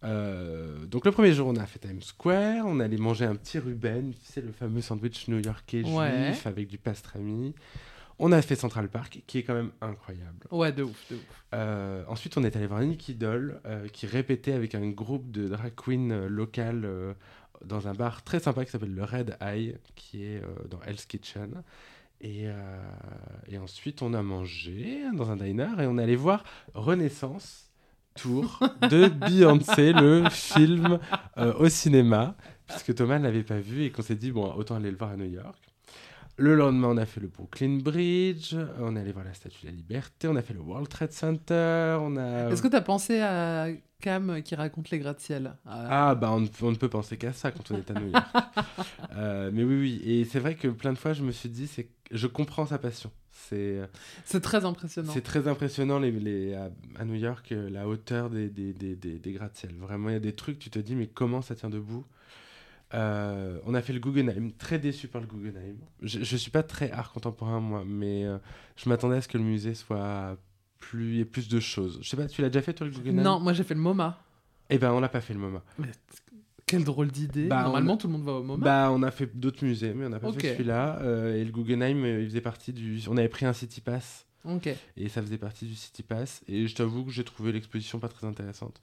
Euh, 0.05 0.85
donc 0.85 1.07
le 1.07 1.11
premier 1.11 1.33
jour, 1.33 1.49
on 1.49 1.57
a 1.57 1.65
fait 1.65 1.79
Times 1.79 2.03
Square, 2.03 2.67
on 2.67 2.81
allait 2.81 2.99
manger 2.99 3.25
un 3.25 3.35
petit 3.35 3.59
Ruben, 3.59 4.13
tu 4.13 4.33
sais 4.33 4.43
le 4.43 4.53
fameux 4.53 4.83
sandwich 4.83 5.27
new-yorkais 5.29 5.85
Ouais. 5.85 6.27
juif 6.33 6.47
avec 6.47 6.69
du 6.69 6.77
pastrami. 6.77 7.55
On 8.23 8.33
a 8.33 8.43
fait 8.43 8.55
Central 8.55 8.91
Park, 8.91 9.23
qui 9.27 9.39
est 9.39 9.43
quand 9.43 9.55
même 9.55 9.71
incroyable. 9.81 10.47
Ouais, 10.51 10.73
de 10.73 10.83
ouf, 10.83 11.11
de 11.11 11.17
ouf. 11.17 11.45
Euh, 11.55 12.05
ensuite, 12.07 12.37
on 12.37 12.45
est 12.45 12.55
allé 12.55 12.67
voir 12.67 12.81
Nicky 12.83 13.15
Doll, 13.15 13.59
euh, 13.65 13.89
qui 13.89 14.07
répétait 14.07 14.53
avec 14.53 14.75
un 14.75 14.87
groupe 14.91 15.31
de 15.31 15.49
drag 15.49 15.73
queens 15.75 16.11
euh, 16.11 16.29
locales 16.29 16.85
euh, 16.85 17.15
dans 17.65 17.89
un 17.89 17.95
bar 17.95 18.23
très 18.23 18.39
sympa 18.39 18.67
qui 18.67 18.73
s'appelle 18.73 18.95
le 18.95 19.05
Red 19.05 19.39
Eye, 19.41 19.75
qui 19.97 20.25
est 20.25 20.43
dans 20.69 20.81
Hell's 20.83 21.07
Kitchen. 21.07 21.63
Et, 22.21 22.45
et 23.49 23.59
ensuite, 23.59 24.03
on 24.03 24.13
a 24.13 24.23
mangé 24.23 25.03
dans 25.15 25.31
un 25.31 25.37
diner 25.37 25.69
et 25.79 25.87
on 25.87 25.97
est 25.99 26.03
allé 26.03 26.17
voir 26.17 26.45
Renaissance 26.75 27.71
Tour 28.15 28.61
de 28.83 29.09
Beyoncé, 29.29 29.93
le 29.93 30.29
film 30.31 30.99
au 31.37 31.69
cinéma, 31.69 32.35
puisque 32.67 32.95
Thomas 32.95 33.19
ne 33.19 33.25
l'avait 33.25 33.43
pas 33.43 33.61
vu 33.61 33.85
et 33.85 33.91
qu'on 33.91 34.03
s'est 34.03 34.17
dit, 34.17 34.33
bon, 34.33 34.53
autant 34.55 34.77
aller 34.77 34.91
le 34.91 34.97
voir 34.97 35.11
à 35.11 35.17
New 35.17 35.31
York. 35.31 35.70
Le 36.41 36.55
lendemain, 36.55 36.89
on 36.89 36.97
a 36.97 37.05
fait 37.05 37.21
le 37.21 37.29
Brooklyn 37.29 37.79
Bridge, 37.83 38.55
on 38.79 38.97
est 38.97 39.01
allé 39.01 39.13
voir 39.13 39.27
la 39.27 39.35
Statue 39.35 39.61
de 39.63 39.67
la 39.67 39.73
Liberté, 39.77 40.27
on 40.27 40.37
a 40.37 40.43
fait 40.43 40.55
le 40.55 40.61
World 40.61 40.89
Trade 40.89 41.13
Center, 41.13 41.99
on 42.01 42.17
a... 42.17 42.49
Est-ce 42.51 42.63
que 42.63 42.69
t'as 42.69 42.81
pensé 42.81 43.21
à 43.21 43.69
Cam 44.01 44.41
qui 44.43 44.55
raconte 44.55 44.89
les 44.89 44.99
gratte-ciel 45.01 45.53
Ah, 45.67 46.09
Ah, 46.11 46.15
bah 46.15 46.31
on, 46.33 46.41
ne 46.41 46.47
peut- 46.47 46.65
on 46.65 46.71
ne 46.71 46.77
peut 46.77 46.89
penser 46.89 47.19
qu'à 47.19 47.35
ça 47.35 47.51
quand 47.51 47.71
on 47.71 47.77
est 47.77 47.91
à 47.91 47.95
New 48.01 48.09
York. 48.11 48.25
Euh, 49.17 49.51
mais 49.53 49.65
oui, 49.65 49.75
oui, 49.81 50.03
et 50.05 50.25
c'est 50.25 50.39
vrai 50.39 50.55
que 50.55 50.69
plein 50.69 50.93
de 50.95 50.99
fois, 50.99 51.13
je 51.13 51.23
me 51.23 51.33
suis 51.33 51.49
dit, 51.51 51.67
c'est 51.67 51.89
je 52.11 52.27
comprends 52.27 52.65
sa 52.65 52.79
passion. 52.79 53.11
C'est 53.33 53.81
C'est 54.25 54.41
très 54.41 54.65
impressionnant. 54.65 55.13
c'est 55.13 55.21
très 55.21 55.47
impressionnant 55.49 55.99
les, 55.99 56.11
les, 56.13 56.55
à, 56.55 56.71
à 56.99 57.05
New 57.05 57.17
York, 57.17 57.53
euh, 57.53 57.69
la 57.69 57.87
hauteur 57.87 58.31
des, 58.31 58.49
des, 58.49 58.73
des, 58.73 58.97
des, 58.97 59.19
des 59.19 59.33
gratte-ciel. 59.33 59.73
Vraiment, 59.79 60.09
il 60.09 60.13
y 60.13 60.17
a 60.17 60.21
des 60.21 60.33
trucs, 60.35 60.59
tu 60.59 60.71
te 60.71 60.79
dis, 60.79 60.95
mais 60.95 61.07
comment 61.09 61.43
ça 61.43 61.55
tient 61.55 61.69
debout? 61.71 62.05
Euh, 62.95 63.59
on 63.67 63.75
a 63.75 63.83
fait 63.83 63.93
le 63.93 64.01
Guggenheim, 64.01 64.51
très 64.59 64.79
déçu 64.79 65.07
par 65.09 65.21
le 65.21 65.27
Guggenheim. 65.29 65.77
Je, 66.03 66.23
je 66.25 66.37
suis 66.37 66.51
pas 66.51 66.63
très 66.63 66.91
art 66.91 67.13
contemporain, 67.13 67.61
moi, 67.61 67.85
mais 67.87 68.25
euh, 68.25 68.39
je 68.77 68.89
m'attendais 68.89 69.17
à 69.17 69.21
ce 69.23 69.29
que 69.29 69.39
le 69.39 69.45
musée 69.45 69.75
soit 69.75 70.37
plus, 70.79 71.11
il 71.11 71.17
y 71.17 71.21
ait 71.21 71.25
plus 71.25 71.49
de 71.49 71.61
choses. 71.61 71.99
Je 72.03 72.09
sais 72.09 72.17
pas, 72.17 72.27
tu 72.27 72.43
l'as 72.43 72.49
déjà 72.49 72.63
fait 72.63 72.73
toi 72.75 72.87
le 72.87 72.93
Guggenheim? 72.93 73.23
Non, 73.23 73.39
moi 73.41 73.53
j'ai 73.53 73.63
fait 73.65 73.75
le 73.75 73.81
MoMA. 73.81 74.19
Eh 74.71 74.79
ben, 74.79 74.93
on 74.93 75.01
l'a 75.01 75.09
pas 75.09 75.21
fait 75.21 75.35
le 75.35 75.41
MoMA. 75.41 75.63
Mais 75.79 75.89
quelle 76.67 76.85
drôle 76.85 77.09
d'idée. 77.09 77.47
Bah, 77.49 77.63
Normalement, 77.65 77.95
a- 77.95 77.97
tout 77.97 78.07
le 78.07 78.13
monde 78.13 78.23
va 78.25 78.33
au 78.33 78.43
MoMA. 78.43 78.65
Bah, 78.65 78.89
on 78.93 79.03
a 79.03 79.11
fait 79.11 79.39
d'autres 79.39 79.65
musées, 79.65 79.93
mais 79.95 80.07
on 80.07 80.11
n'a 80.11 80.19
pas 80.21 80.29
fait 80.33 80.53
celui-là. 80.55 80.99
Euh, 81.03 81.37
et 81.37 81.45
le 81.45 81.51
Guggenheim, 81.53 82.05
il 82.07 82.27
faisait 82.27 82.41
partie 82.41 82.73
du. 82.73 83.01
On 83.09 83.17
avait 83.17 83.29
pris 83.29 83.47
un 83.47 83.53
City 83.53 83.81
Pass. 83.81 84.27
Ok. 84.45 84.69
Et 84.97 85.09
ça 85.09 85.21
faisait 85.23 85.37
partie 85.39 85.67
du 85.67 85.75
City 85.75 86.03
Pass. 86.03 86.43
Et 86.49 86.67
je 86.67 86.75
t'avoue 86.75 87.05
que 87.05 87.11
j'ai 87.13 87.25
trouvé 87.25 87.53
l'exposition 87.53 87.99
pas 87.99 88.09
très 88.09 88.27
intéressante. 88.27 88.81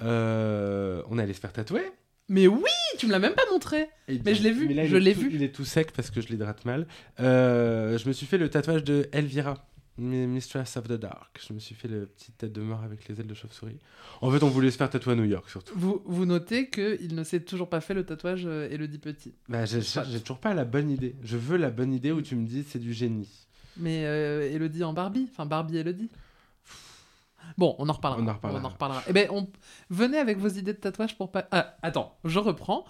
On 0.00 1.18
est 1.18 1.22
allé 1.22 1.32
se 1.32 1.40
faire 1.40 1.52
tatouer. 1.52 1.84
Mais 2.28 2.46
oui, 2.48 2.64
tu 2.98 3.06
me 3.06 3.12
l'as 3.12 3.18
même 3.20 3.34
pas 3.34 3.44
montré. 3.50 3.88
Et 4.08 4.18
Mais 4.24 4.34
je 4.34 4.42
l'ai 4.42 4.50
vu, 4.52 4.66
là, 4.72 4.84
je 4.86 4.96
est 4.96 5.00
l'ai 5.00 5.14
tout- 5.14 5.20
vu. 5.20 5.30
Il 5.32 5.42
est 5.42 5.54
tout 5.54 5.64
sec 5.64 5.92
parce 5.92 6.10
que 6.10 6.20
je 6.20 6.28
l'hydrate 6.28 6.64
mal. 6.64 6.86
Euh, 7.20 7.96
je 7.98 8.08
me 8.08 8.12
suis 8.12 8.26
fait 8.26 8.38
le 8.38 8.48
tatouage 8.50 8.82
de 8.84 9.08
Elvira, 9.12 9.64
Mi- 9.98 10.26
Mistress 10.26 10.76
of 10.76 10.88
the 10.88 10.92
Dark. 10.94 11.40
Je 11.46 11.52
me 11.52 11.58
suis 11.60 11.74
fait 11.76 11.88
le 11.88 12.06
petit 12.06 12.32
tête 12.32 12.52
de 12.52 12.60
mort 12.60 12.82
avec 12.82 13.06
les 13.08 13.20
ailes 13.20 13.26
de 13.28 13.34
chauve-souris. 13.34 13.78
En 14.20 14.30
fait, 14.30 14.42
on 14.42 14.48
voulait 14.48 14.70
se 14.72 14.76
faire 14.76 14.90
tatouer 14.90 15.12
à 15.12 15.16
New 15.16 15.24
York 15.24 15.48
surtout. 15.48 15.74
Vous, 15.78 16.02
vous 16.04 16.26
notez 16.26 16.68
qu'il 16.68 17.14
ne 17.14 17.22
s'est 17.22 17.40
toujours 17.40 17.68
pas 17.68 17.80
fait 17.80 17.94
le 17.94 18.04
tatouage 18.04 18.42
euh, 18.46 18.68
Elodie 18.70 18.98
Petit. 18.98 19.34
Bah, 19.48 19.64
j'ai 19.64 19.80
toujours 20.20 20.38
pas 20.40 20.52
la 20.54 20.64
bonne 20.64 20.90
idée. 20.90 21.14
Je 21.22 21.36
veux 21.36 21.56
la 21.56 21.70
bonne 21.70 21.92
idée 21.94 22.10
où 22.12 22.22
tu 22.22 22.34
me 22.34 22.44
dis 22.46 22.64
c'est 22.68 22.78
du 22.80 22.92
génie. 22.92 23.28
Mais 23.76 24.04
euh, 24.04 24.50
Elodie 24.52 24.82
en 24.84 24.92
Barbie. 24.92 25.28
Enfin, 25.30 25.46
Barbie 25.46 25.76
Elodie. 25.78 26.10
Bon, 27.58 27.74
on 27.78 27.88
en 27.88 27.92
reparlera. 27.92 28.22
On 28.22 28.28
en 28.28 28.34
reparlera. 28.34 28.60
On 28.62 28.64
en 28.64 28.68
reparlera. 28.68 29.02
Eh 29.08 29.12
ben, 29.12 29.28
on... 29.30 29.48
venez 29.90 30.18
avec 30.18 30.38
vos 30.38 30.48
idées 30.48 30.72
de 30.74 30.78
tatouage 30.78 31.16
pour 31.16 31.30
pas. 31.32 31.46
Ah, 31.50 31.76
attends, 31.82 32.18
je 32.24 32.38
reprends. 32.38 32.84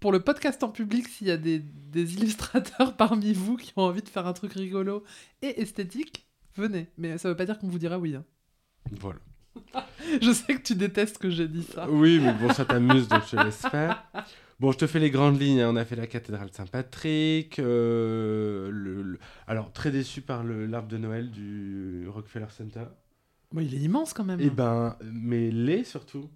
Pour 0.00 0.12
le 0.12 0.20
podcast 0.20 0.62
en 0.62 0.68
public, 0.68 1.08
s'il 1.08 1.28
y 1.28 1.30
a 1.30 1.36
des, 1.38 1.58
des 1.58 2.14
illustrateurs 2.14 2.96
parmi 2.98 3.32
vous 3.32 3.56
qui 3.56 3.72
ont 3.76 3.82
envie 3.82 4.02
de 4.02 4.08
faire 4.08 4.26
un 4.26 4.32
truc 4.34 4.52
rigolo 4.52 5.02
et 5.42 5.60
esthétique, 5.62 6.26
venez. 6.56 6.88
Mais 6.98 7.16
ça 7.18 7.28
veut 7.28 7.36
pas 7.36 7.46
dire 7.46 7.58
qu'on 7.58 7.68
vous 7.68 7.78
dira 7.78 7.98
oui. 7.98 8.14
hein. 8.14 8.24
Voilà. 9.00 9.18
Je 10.20 10.32
sais 10.32 10.54
que 10.56 10.62
tu 10.62 10.74
détestes 10.74 11.16
que 11.18 11.30
j'ai 11.30 11.48
dit 11.48 11.62
ça. 11.62 11.88
Oui, 11.88 12.18
mais 12.20 12.32
bon, 12.34 12.52
ça 12.52 12.64
t'amuse, 12.64 13.06
donc 13.08 13.22
je 13.24 13.36
te 13.36 13.42
laisse 13.42 13.62
faire. 13.68 14.04
Bon, 14.60 14.72
je 14.72 14.78
te 14.78 14.86
fais 14.86 14.98
les 14.98 15.10
grandes 15.10 15.40
lignes. 15.40 15.60
hein. 15.60 15.70
On 15.72 15.76
a 15.76 15.84
fait 15.84 15.94
la 15.96 16.06
cathédrale 16.08 16.50
Saint-Patrick. 16.52 17.58
euh, 17.60 18.68
le, 18.70 19.02
le- 19.02 19.18
Alors, 19.46 19.72
très 19.72 19.90
déçu 19.90 20.20
par 20.22 20.42
l'arbre 20.44 20.88
de 20.88 20.98
Noël 20.98 21.30
du 21.30 22.06
Rockefeller 22.08 22.46
Center. 22.50 22.84
Bon, 23.54 23.60
il 23.60 23.74
est 23.74 23.78
immense 23.78 24.12
quand 24.12 24.24
même. 24.24 24.40
Et 24.40 24.50
ben, 24.50 24.96
mais 25.04 25.50
laid 25.50 25.84
surtout. 25.84 26.28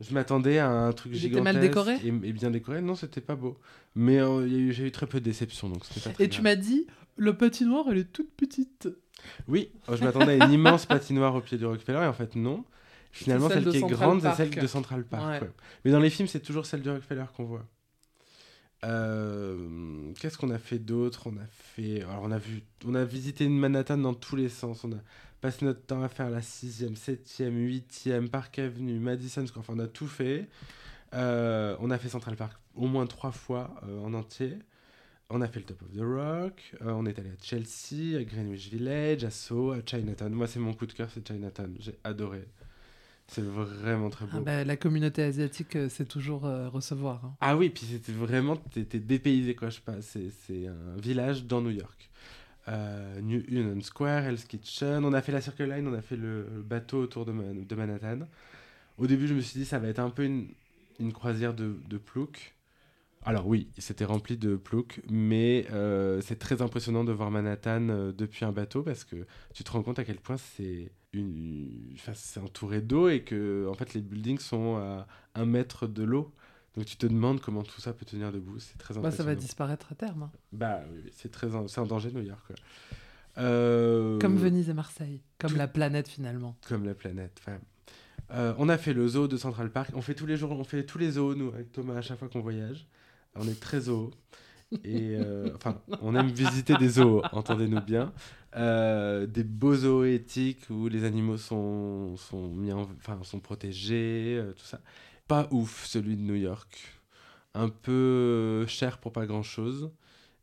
Je 0.00 0.14
m'attendais 0.14 0.58
à 0.58 0.70
un 0.70 0.92
truc 0.92 1.12
Il 1.14 1.18
gigantesque. 1.18 1.44
mal 1.44 1.60
décoré 1.60 1.94
et, 2.04 2.08
et 2.08 2.32
bien 2.32 2.50
décoré. 2.50 2.80
Non, 2.82 2.94
c'était 2.94 3.20
pas 3.20 3.34
beau. 3.34 3.58
Mais 3.94 4.20
euh, 4.20 4.70
j'ai 4.70 4.86
eu 4.86 4.92
très 4.92 5.06
peu 5.06 5.18
de 5.20 5.24
déceptions, 5.24 5.68
donc 5.68 5.84
c'était 5.84 6.00
pas 6.08 6.14
très 6.14 6.24
Et 6.24 6.28
tu 6.28 6.42
m'as 6.42 6.54
dit, 6.54 6.86
le 7.16 7.36
patinoire, 7.36 7.86
elle 7.90 7.98
est 7.98 8.12
toute 8.12 8.30
petite. 8.34 8.88
Oui, 9.48 9.70
je 9.90 10.04
m'attendais 10.04 10.40
à 10.40 10.44
une 10.46 10.52
immense 10.52 10.86
patinoire 10.86 11.34
au 11.34 11.40
pied 11.40 11.58
du 11.58 11.64
Rockefeller, 11.66 12.00
et 12.02 12.06
en 12.06 12.12
fait, 12.12 12.36
non. 12.36 12.64
Finalement, 13.10 13.48
celle, 13.48 13.64
qui 13.64 13.78
est 13.78 13.80
Central 13.80 13.98
grande, 13.98 14.20
c'est 14.20 14.26
Park. 14.26 14.36
celle 14.36 14.62
de 14.62 14.66
Central 14.66 15.04
Park. 15.04 15.42
Ouais. 15.42 15.50
Mais 15.84 15.90
dans 15.90 16.00
les 16.00 16.10
films, 16.10 16.28
c'est 16.28 16.40
toujours 16.40 16.66
celle 16.66 16.82
du 16.82 16.90
Rockefeller 16.90 17.24
qu'on 17.34 17.44
voit. 17.44 17.66
Euh, 18.84 20.12
Qu'est-ce 20.20 20.36
qu'on 20.36 20.50
a 20.50 20.58
fait 20.58 20.78
d'autre? 20.78 21.26
On 21.26 21.36
a 21.38 21.46
fait, 21.50 22.02
alors 22.02 22.20
on 22.22 22.30
a 22.30 22.38
vu, 22.38 22.62
on 22.84 22.94
a 22.94 23.04
visité 23.04 23.44
une 23.44 23.58
Manhattan 23.58 23.96
dans 23.98 24.14
tous 24.14 24.36
les 24.36 24.48
sens. 24.50 24.84
On 24.84 24.92
a 24.92 25.00
passé 25.40 25.64
notre 25.64 25.82
temps 25.84 26.02
à 26.02 26.08
faire 26.08 26.30
la 26.30 26.40
6e, 26.40 26.96
7e, 26.96 27.50
8e, 27.50 28.28
Park 28.28 28.58
Avenue, 28.58 28.98
Madison 28.98 29.46
Square. 29.46 29.60
Enfin, 29.60 29.74
on 29.76 29.78
a 29.84 29.86
tout 29.88 30.06
fait. 30.08 30.48
Euh, 31.14 31.76
on 31.80 31.90
a 31.90 31.98
fait 31.98 32.08
Central 32.08 32.36
Park 32.36 32.58
au 32.74 32.86
moins 32.86 33.06
trois 33.06 33.32
fois 33.32 33.74
euh, 33.88 34.00
en 34.00 34.12
entier. 34.14 34.58
On 35.30 35.40
a 35.40 35.48
fait 35.48 35.60
le 35.60 35.66
Top 35.66 35.82
of 35.82 35.88
the 35.96 36.00
Rock. 36.02 36.74
euh, 36.82 36.90
on 36.92 37.04
est 37.06 37.18
allé 37.18 37.30
à 37.30 37.42
Chelsea, 37.42 38.16
à 38.18 38.22
Greenwich 38.24 38.68
Village, 38.70 39.24
à 39.24 39.30
Soho, 39.30 39.72
à 39.72 39.78
Chinatown. 39.84 40.32
Moi, 40.32 40.46
c'est 40.46 40.60
mon 40.60 40.72
coup 40.72 40.86
de 40.86 40.92
cœur, 40.92 41.08
c'est 41.12 41.26
Chinatown. 41.26 41.74
J'ai 41.80 41.96
adoré. 42.04 42.46
C'est 43.28 43.42
vraiment 43.42 44.08
très 44.08 44.24
beau. 44.24 44.32
Ah 44.36 44.40
bah, 44.40 44.64
la 44.64 44.76
communauté 44.76 45.22
asiatique, 45.24 45.76
c'est 45.88 46.06
toujours 46.06 46.42
recevoir. 46.42 47.24
hein. 47.24 47.34
Ah 47.40 47.56
oui, 47.56 47.70
puis 47.70 47.84
c'était 47.90 48.12
vraiment, 48.12 48.54
t'étais 48.56 49.00
dépaysé 49.00 49.56
quoi 49.56 49.68
je 49.68 49.80
passe. 49.80 50.06
C'est, 50.12 50.30
c'est 50.46 50.68
un 50.68 50.96
village 50.96 51.44
dans 51.44 51.60
New 51.60 51.70
York. 51.70 52.08
Euh, 52.68 53.20
New 53.20 53.42
Union 53.48 53.80
Square, 53.80 54.24
Hell's 54.24 54.44
Kitchen. 54.44 55.04
On 55.04 55.12
a 55.12 55.22
fait 55.22 55.32
la 55.32 55.40
Circle 55.40 55.64
Line, 55.70 55.86
on 55.86 55.94
a 55.94 56.02
fait 56.02 56.16
le, 56.16 56.44
bateau 56.64 56.98
autour 57.02 57.24
de, 57.24 57.32
Man- 57.32 57.64
de 57.66 57.74
Manhattan. 57.74 58.20
Au 58.98 59.06
début, 59.06 59.28
je 59.28 59.34
me 59.34 59.40
suis 59.40 59.60
dit 59.60 59.66
ça 59.66 59.78
va 59.78 59.88
être 59.88 60.00
un 60.00 60.10
peu 60.10 60.24
une, 60.24 60.48
une 61.00 61.12
croisière 61.12 61.54
de, 61.54 61.76
de 61.88 61.98
plouc. 61.98 62.54
Alors 63.24 63.46
oui, 63.48 63.68
c'était 63.78 64.04
rempli 64.04 64.36
de 64.36 64.56
plouc, 64.56 65.00
mais 65.10 65.66
euh, 65.72 66.20
c'est 66.20 66.38
très 66.38 66.62
impressionnant 66.62 67.02
de 67.04 67.12
voir 67.12 67.30
Manhattan 67.30 67.88
euh, 67.88 68.12
depuis 68.12 68.44
un 68.44 68.52
bateau 68.52 68.82
parce 68.82 69.04
que 69.04 69.26
tu 69.52 69.64
te 69.64 69.70
rends 69.72 69.82
compte 69.82 69.98
à 69.98 70.04
quel 70.04 70.18
point 70.18 70.36
c'est 70.36 70.92
une, 71.12 71.92
enfin, 71.94 72.12
entouré 72.40 72.80
d'eau 72.80 73.08
et 73.08 73.22
que 73.22 73.66
en 73.68 73.74
fait 73.74 73.94
les 73.94 74.00
buildings 74.00 74.38
sont 74.38 74.76
à 74.76 75.06
un 75.34 75.44
mètre 75.46 75.88
de 75.88 76.04
l'eau. 76.04 76.32
Donc 76.76 76.84
tu 76.86 76.96
te 76.96 77.06
demandes 77.06 77.40
comment 77.40 77.62
tout 77.62 77.80
ça 77.80 77.92
peut 77.92 78.04
tenir 78.04 78.30
debout. 78.32 78.58
C'est 78.58 78.76
très 78.78 78.94
Bah, 78.94 79.10
ça 79.10 79.22
va 79.24 79.34
disparaître 79.34 79.86
à 79.92 79.94
terme. 79.94 80.24
hein. 80.24 80.30
Bah 80.52 80.80
oui, 80.92 81.10
c'est 81.16 81.30
très 81.30 81.54
en, 81.54 81.68
c'est 81.68 81.80
en 81.80 81.86
danger 81.86 82.10
New 82.12 82.22
York. 82.22 82.40
quoi. 82.46 82.56
Euh, 83.38 84.18
Comme 84.18 84.36
Venise 84.36 84.68
et 84.70 84.74
Marseille. 84.74 85.20
Comme 85.38 85.52
tout- 85.52 85.56
la 85.58 85.68
planète 85.68 86.08
finalement. 86.08 86.56
Comme 86.68 86.84
la 86.84 86.94
planète. 86.94 87.40
enfin. 87.42 87.58
Euh, 88.32 88.54
on 88.58 88.68
a 88.68 88.76
fait 88.76 88.92
le 88.92 89.06
zoo 89.06 89.28
de 89.28 89.36
Central 89.36 89.70
Park. 89.70 89.90
On 89.94 90.00
fait 90.02 90.14
tous 90.14 90.26
les 90.26 90.36
jours, 90.36 90.50
on 90.52 90.64
fait 90.64 90.84
tous 90.84 90.98
les 90.98 91.12
zoos 91.12 91.34
nous 91.34 91.48
avec 91.48 91.70
Thomas 91.72 91.96
à 91.96 92.02
chaque 92.02 92.18
fois 92.18 92.28
qu'on 92.28 92.40
voyage. 92.40 92.86
On 93.36 93.46
est 93.46 93.60
très 93.60 93.80
zoo. 93.82 94.10
Et 94.82 95.14
euh, 95.16 95.50
enfin, 95.54 95.80
on 96.02 96.16
aime 96.16 96.26
visiter 96.28 96.74
des 96.76 96.88
zoos, 96.88 97.22
entendez-nous 97.32 97.82
bien. 97.82 98.12
Euh, 98.56 99.26
des 99.26 99.44
beaux 99.44 99.76
zoos 99.76 100.04
éthiques 100.04 100.68
où 100.70 100.88
les 100.88 101.04
animaux 101.04 101.36
sont, 101.36 102.16
sont, 102.16 102.48
mis 102.48 102.72
en- 102.72 102.88
enfin, 102.98 103.18
sont 103.22 103.38
protégés, 103.38 104.38
euh, 104.40 104.52
tout 104.54 104.64
ça. 104.64 104.80
Pas 105.28 105.48
ouf 105.50 105.86
celui 105.86 106.16
de 106.16 106.22
New 106.22 106.34
York. 106.34 107.00
Un 107.54 107.68
peu 107.68 107.92
euh, 107.92 108.66
cher 108.66 108.98
pour 108.98 109.12
pas 109.12 109.26
grand-chose. 109.26 109.90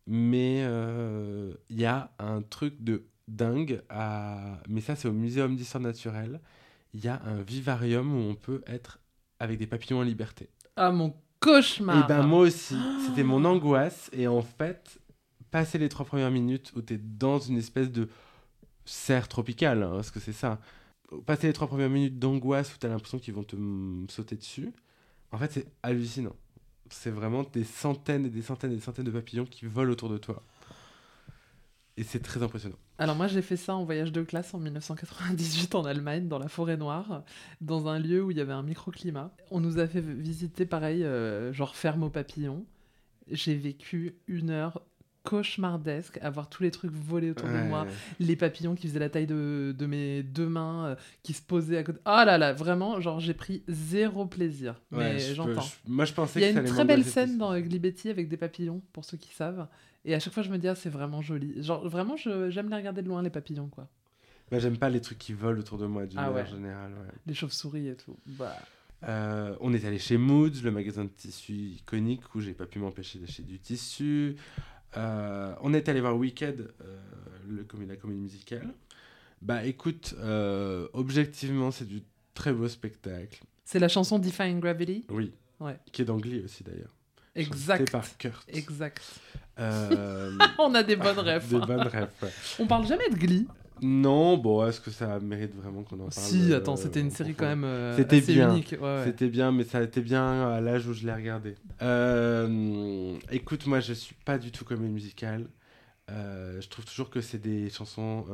Mais 0.07 0.63
euh, 0.63 1.53
il 1.69 1.79
y 1.79 1.85
a 1.85 2.11
un 2.19 2.41
truc 2.41 2.83
de 2.83 3.05
dingue. 3.27 3.81
À... 3.89 4.59
Mais 4.67 4.81
ça, 4.81 4.95
c'est 4.95 5.07
au 5.07 5.13
Muséum 5.13 5.55
d'histoire 5.55 5.81
naturelle. 5.81 6.41
Il 6.93 7.03
y 7.03 7.07
a 7.07 7.21
un 7.25 7.41
vivarium 7.41 8.13
où 8.13 8.29
on 8.29 8.35
peut 8.35 8.61
être 8.67 8.99
avec 9.39 9.57
des 9.57 9.67
papillons 9.67 9.99
en 9.99 10.03
liberté. 10.03 10.49
Ah 10.75 10.91
mon 10.91 11.15
cauchemar 11.39 12.03
Et 12.03 12.07
ben 12.07 12.23
moi 12.23 12.39
aussi, 12.39 12.77
c'était 13.05 13.23
mon 13.23 13.45
angoisse. 13.45 14.09
Et 14.13 14.27
en 14.27 14.41
fait, 14.41 14.99
passer 15.51 15.77
les 15.77 15.89
trois 15.89 16.05
premières 16.05 16.31
minutes 16.31 16.71
où 16.75 16.81
tu 16.81 16.95
es 16.95 16.97
dans 16.97 17.39
une 17.39 17.57
espèce 17.57 17.91
de 17.91 18.09
serre 18.85 19.27
tropicale, 19.27 19.83
hein, 19.83 19.91
parce 19.95 20.11
que 20.11 20.19
c'est 20.19 20.33
ça. 20.33 20.59
Passer 21.25 21.47
les 21.47 21.53
trois 21.53 21.67
premières 21.67 21.89
minutes 21.89 22.19
d'angoisse 22.19 22.73
où 22.73 22.77
tu 22.79 22.85
as 22.85 22.89
l'impression 22.89 23.19
qu'ils 23.19 23.33
vont 23.33 23.43
te 23.43 23.55
sauter 24.09 24.35
dessus, 24.35 24.71
en 25.31 25.37
fait, 25.37 25.51
c'est 25.51 25.67
hallucinant. 25.81 26.35
C'est 26.89 27.09
vraiment 27.09 27.43
des 27.43 27.63
centaines 27.63 28.25
et 28.25 28.29
des 28.29 28.41
centaines 28.41 28.71
et 28.71 28.75
des 28.75 28.81
centaines 28.81 29.05
de 29.05 29.11
papillons 29.11 29.45
qui 29.45 29.65
volent 29.65 29.91
autour 29.91 30.09
de 30.09 30.17
toi. 30.17 30.43
Et 31.97 32.03
c'est 32.03 32.19
très 32.19 32.41
impressionnant. 32.41 32.77
Alors 32.97 33.15
moi 33.15 33.27
j'ai 33.27 33.41
fait 33.41 33.57
ça 33.57 33.75
en 33.75 33.83
voyage 33.83 34.11
de 34.11 34.21
classe 34.23 34.53
en 34.53 34.59
1998 34.59 35.75
en 35.75 35.83
Allemagne, 35.83 36.27
dans 36.27 36.39
la 36.39 36.47
forêt 36.47 36.77
noire, 36.77 37.23
dans 37.61 37.87
un 37.87 37.99
lieu 37.99 38.23
où 38.23 38.31
il 38.31 38.37
y 38.37 38.41
avait 38.41 38.53
un 38.53 38.63
microclimat. 38.63 39.31
On 39.51 39.59
nous 39.59 39.79
a 39.79 39.87
fait 39.87 40.01
visiter 40.01 40.65
pareil, 40.65 41.03
euh, 41.03 41.51
genre 41.53 41.75
ferme 41.75 42.03
aux 42.03 42.09
papillons. 42.09 42.65
J'ai 43.29 43.55
vécu 43.55 44.15
une 44.27 44.49
heure 44.49 44.81
cauchemardesque 45.23 46.19
à 46.21 46.29
voir 46.29 46.49
tous 46.49 46.63
les 46.63 46.71
trucs 46.71 46.91
voler 46.91 47.31
autour 47.31 47.47
de 47.47 47.67
moi, 47.67 47.87
les 48.19 48.35
papillons 48.35 48.75
qui 48.75 48.87
faisaient 48.87 48.99
la 48.99 49.09
taille 49.09 49.25
de, 49.27 49.73
de 49.77 49.85
mes 49.85 50.21
deux 50.23 50.47
mains, 50.47 50.85
euh, 50.87 50.95
qui 51.23 51.33
se 51.33 51.41
posaient 51.41 51.77
à 51.77 51.83
côté. 51.83 51.99
Ah 52.05 52.25
là 52.25 52.37
là, 52.37 52.53
vraiment, 52.53 52.99
genre 53.01 53.19
j'ai 53.19 53.33
pris 53.33 53.63
zéro 53.67 54.25
plaisir. 54.25 54.81
Ouais, 54.91 55.13
mais 55.13 55.19
j'entends. 55.33 55.61
je- 55.61 55.75
moi, 55.91 56.05
je 56.05 56.13
pensais 56.13 56.39
Il 56.39 56.43
y 56.43 56.45
a 56.45 56.49
que 56.49 56.55
ça 56.55 56.61
une 56.61 56.67
très 56.67 56.85
belle 56.85 57.03
scène 57.03 57.29
plus. 57.31 57.37
dans 57.39 57.59
Glibetti 57.59 58.09
avec 58.09 58.27
des 58.29 58.37
papillons, 58.37 58.81
pour 58.93 59.05
ceux 59.05 59.17
qui 59.17 59.33
savent. 59.33 59.67
Et 60.05 60.13
à 60.13 60.19
chaque 60.19 60.33
fois, 60.33 60.43
je 60.43 60.49
me 60.51 60.57
dis, 60.57 60.67
ah, 60.67 60.75
c'est 60.75 60.89
vraiment 60.89 61.21
joli. 61.21 61.63
Genre, 61.63 61.87
vraiment, 61.87 62.15
j'aime 62.17 62.69
les 62.69 62.75
regarder 62.75 63.01
de 63.01 63.07
loin, 63.07 63.21
les 63.23 63.29
papillons, 63.29 63.67
quoi. 63.69 63.87
Moi, 64.51 64.59
j'aime 64.59 64.77
pas 64.77 64.89
les 64.89 64.99
trucs 65.01 65.17
qui 65.17 65.31
volent 65.33 65.59
autour 65.59 65.77
de 65.77 65.85
moi 65.85 66.05
d'une 66.05 66.19
Ah 66.19 66.29
manière 66.29 66.45
ouais. 66.45 66.51
générale. 66.51 66.91
Les 67.25 67.33
chauves-souris 67.33 67.87
et 67.87 67.95
tout. 67.95 68.17
Bah. 68.25 68.55
Euh, 69.07 69.55
on 69.61 69.73
est 69.73 69.83
allé 69.85 69.99
chez 69.99 70.17
Moods, 70.17 70.61
le 70.63 70.71
magasin 70.71 71.03
de 71.05 71.09
tissu 71.09 71.53
iconique 71.53 72.35
où 72.35 72.39
j'ai 72.41 72.53
pas 72.53 72.65
pu 72.65 72.79
m'empêcher 72.79 73.19
d'acheter 73.19 73.43
du 73.43 73.59
tissu. 73.59 74.35
Euh, 74.97 75.53
on 75.61 75.73
est 75.73 75.89
allé 75.89 76.01
voir 76.01 76.15
Wicked, 76.17 76.71
euh, 76.81 76.99
le 77.47 77.65
la 77.87 77.95
comédie 77.95 78.19
musicale. 78.21 78.69
Bah 79.41 79.65
écoute, 79.65 80.15
euh, 80.19 80.87
objectivement, 80.93 81.71
c'est 81.71 81.87
du 81.87 82.03
très 82.33 82.53
beau 82.53 82.67
spectacle. 82.67 83.43
C'est 83.65 83.79
la 83.79 83.87
chanson 83.89 84.19
Defying 84.19 84.59
Gravity? 84.59 85.05
Oui. 85.09 85.33
Ouais. 85.59 85.77
Qui 85.91 86.01
est 86.01 86.05
d'Angly 86.05 86.41
aussi 86.43 86.63
d'ailleurs. 86.63 86.93
Exact. 87.35 87.91
Par 87.91 88.05
Kurt. 88.17 88.47
Exact. 88.47 89.01
Euh, 89.59 90.37
On 90.59 90.73
a 90.75 90.83
des 90.83 90.95
bonnes 90.95 91.19
rêves. 91.19 91.47
Des 91.49 91.59
bonnes 91.59 91.87
rêves. 91.87 92.09
ouais. 92.21 92.29
On 92.59 92.67
parle 92.67 92.85
jamais 92.87 93.09
de 93.09 93.15
Glee. 93.15 93.47
Non, 93.83 94.37
bon, 94.37 94.65
est-ce 94.65 94.81
que 94.81 94.91
ça 94.91 95.19
mérite 95.19 95.55
vraiment 95.55 95.83
qu'on 95.83 95.97
en 95.97 96.09
parle 96.09 96.11
si, 96.11 96.51
euh, 96.51 96.57
attends, 96.57 96.75
c'était 96.75 97.01
une 97.01 97.11
série 97.11 97.35
quand 97.35 97.45
même 97.45 97.63
euh, 97.63 97.95
C'était 97.95 98.17
assez 98.17 98.33
bien. 98.33 98.51
unique. 98.51 98.75
Ouais, 98.79 98.79
ouais. 98.79 99.03
C'était 99.05 99.27
bien, 99.27 99.51
mais 99.51 99.63
ça 99.63 99.79
a 99.79 99.83
été 99.83 100.01
bien 100.01 100.49
à 100.49 100.61
l'âge 100.61 100.87
où 100.87 100.93
je 100.93 101.05
l'ai 101.05 101.13
regardé. 101.13 101.55
Euh, 101.81 103.15
écoute, 103.31 103.67
moi, 103.67 103.79
je 103.79 103.93
suis 103.93 104.15
pas 104.25 104.37
du 104.37 104.51
tout 104.51 104.65
comédie 104.65 104.91
musicale. 104.91 105.47
Euh, 106.11 106.59
je 106.59 106.67
trouve 106.69 106.85
toujours 106.85 107.09
que 107.09 107.21
c'est 107.21 107.39
des 107.39 107.69
chansons 107.69 108.25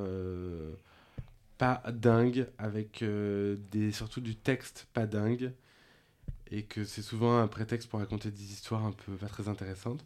pas 1.60 1.84
dingues, 1.92 2.48
avec 2.58 3.04
euh, 3.04 3.58
des, 3.70 3.92
surtout 3.92 4.22
du 4.22 4.36
texte 4.36 4.88
pas 4.94 5.06
dingue, 5.06 5.52
et 6.52 6.64
que 6.64 6.84
c'est 6.84 7.02
souvent 7.02 7.38
un 7.40 7.48
prétexte 7.48 7.90
pour 7.90 8.00
raconter 8.00 8.32
des 8.32 8.44
histoires 8.52 8.86
un 8.86 8.92
peu 8.92 9.14
pas 9.14 9.28
très 9.28 9.48
intéressantes. 9.48 10.04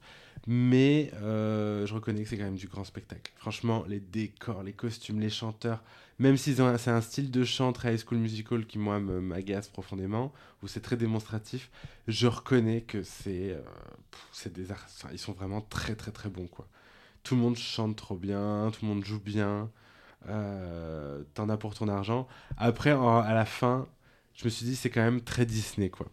Mais 0.48 1.12
euh, 1.22 1.86
je 1.86 1.94
reconnais 1.94 2.24
que 2.24 2.30
c'est 2.30 2.38
quand 2.38 2.44
même 2.44 2.56
du 2.56 2.68
grand 2.68 2.84
spectacle. 2.84 3.32
Franchement, 3.38 3.86
les 3.88 4.00
décors, 4.00 4.64
les 4.64 4.74
costumes, 4.74 5.20
les 5.22 5.30
chanteurs, 5.30 5.82
même 6.20 6.38
si 6.38 6.56
c'est 6.56 6.90
un 6.90 7.02
style 7.02 7.32
de 7.32 7.44
chant 7.44 7.72
très 7.74 7.94
high 7.96 8.00
school 8.00 8.18
musical 8.18 8.66
qui, 8.66 8.78
moi, 8.78 9.00
m'agace 9.00 9.70
profondément, 9.70 10.34
où 10.62 10.68
c'est 10.68 10.82
très 10.82 10.98
démonstratif, 10.98 11.70
je 12.08 12.28
reconnais 12.28 12.82
que 12.82 13.04
c'est 13.04 13.52
euh, 13.54 13.62
des 14.54 14.72
art- 14.72 14.86
enfin, 14.86 15.10
ils 15.12 15.20
sont 15.20 15.34
vraiment 15.34 15.62
très 15.62 15.96
très 15.96 16.12
très 16.12 16.30
bons 16.30 16.48
quoi. 16.48 16.68
Tout 17.24 17.36
le 17.36 17.42
monde 17.42 17.58
chante 17.58 17.96
trop 17.98 18.16
bien, 18.18 18.72
tout 18.74 18.86
le 18.86 18.90
monde 18.94 19.06
joue 19.06 19.20
bien, 19.20 19.70
euh, 20.30 21.24
t'en 21.36 21.50
as 21.50 21.58
pour 21.58 21.76
ton 21.76 21.88
argent. 21.90 22.28
Après, 22.58 22.92
à 22.92 23.34
la 23.34 23.46
fin, 23.46 23.88
je 24.36 24.46
me 24.46 24.50
suis 24.50 24.66
dit 24.66 24.76
c'est 24.76 24.90
quand 24.90 25.04
même 25.04 25.22
très 25.22 25.46
Disney 25.46 25.90
quoi. 25.90 26.08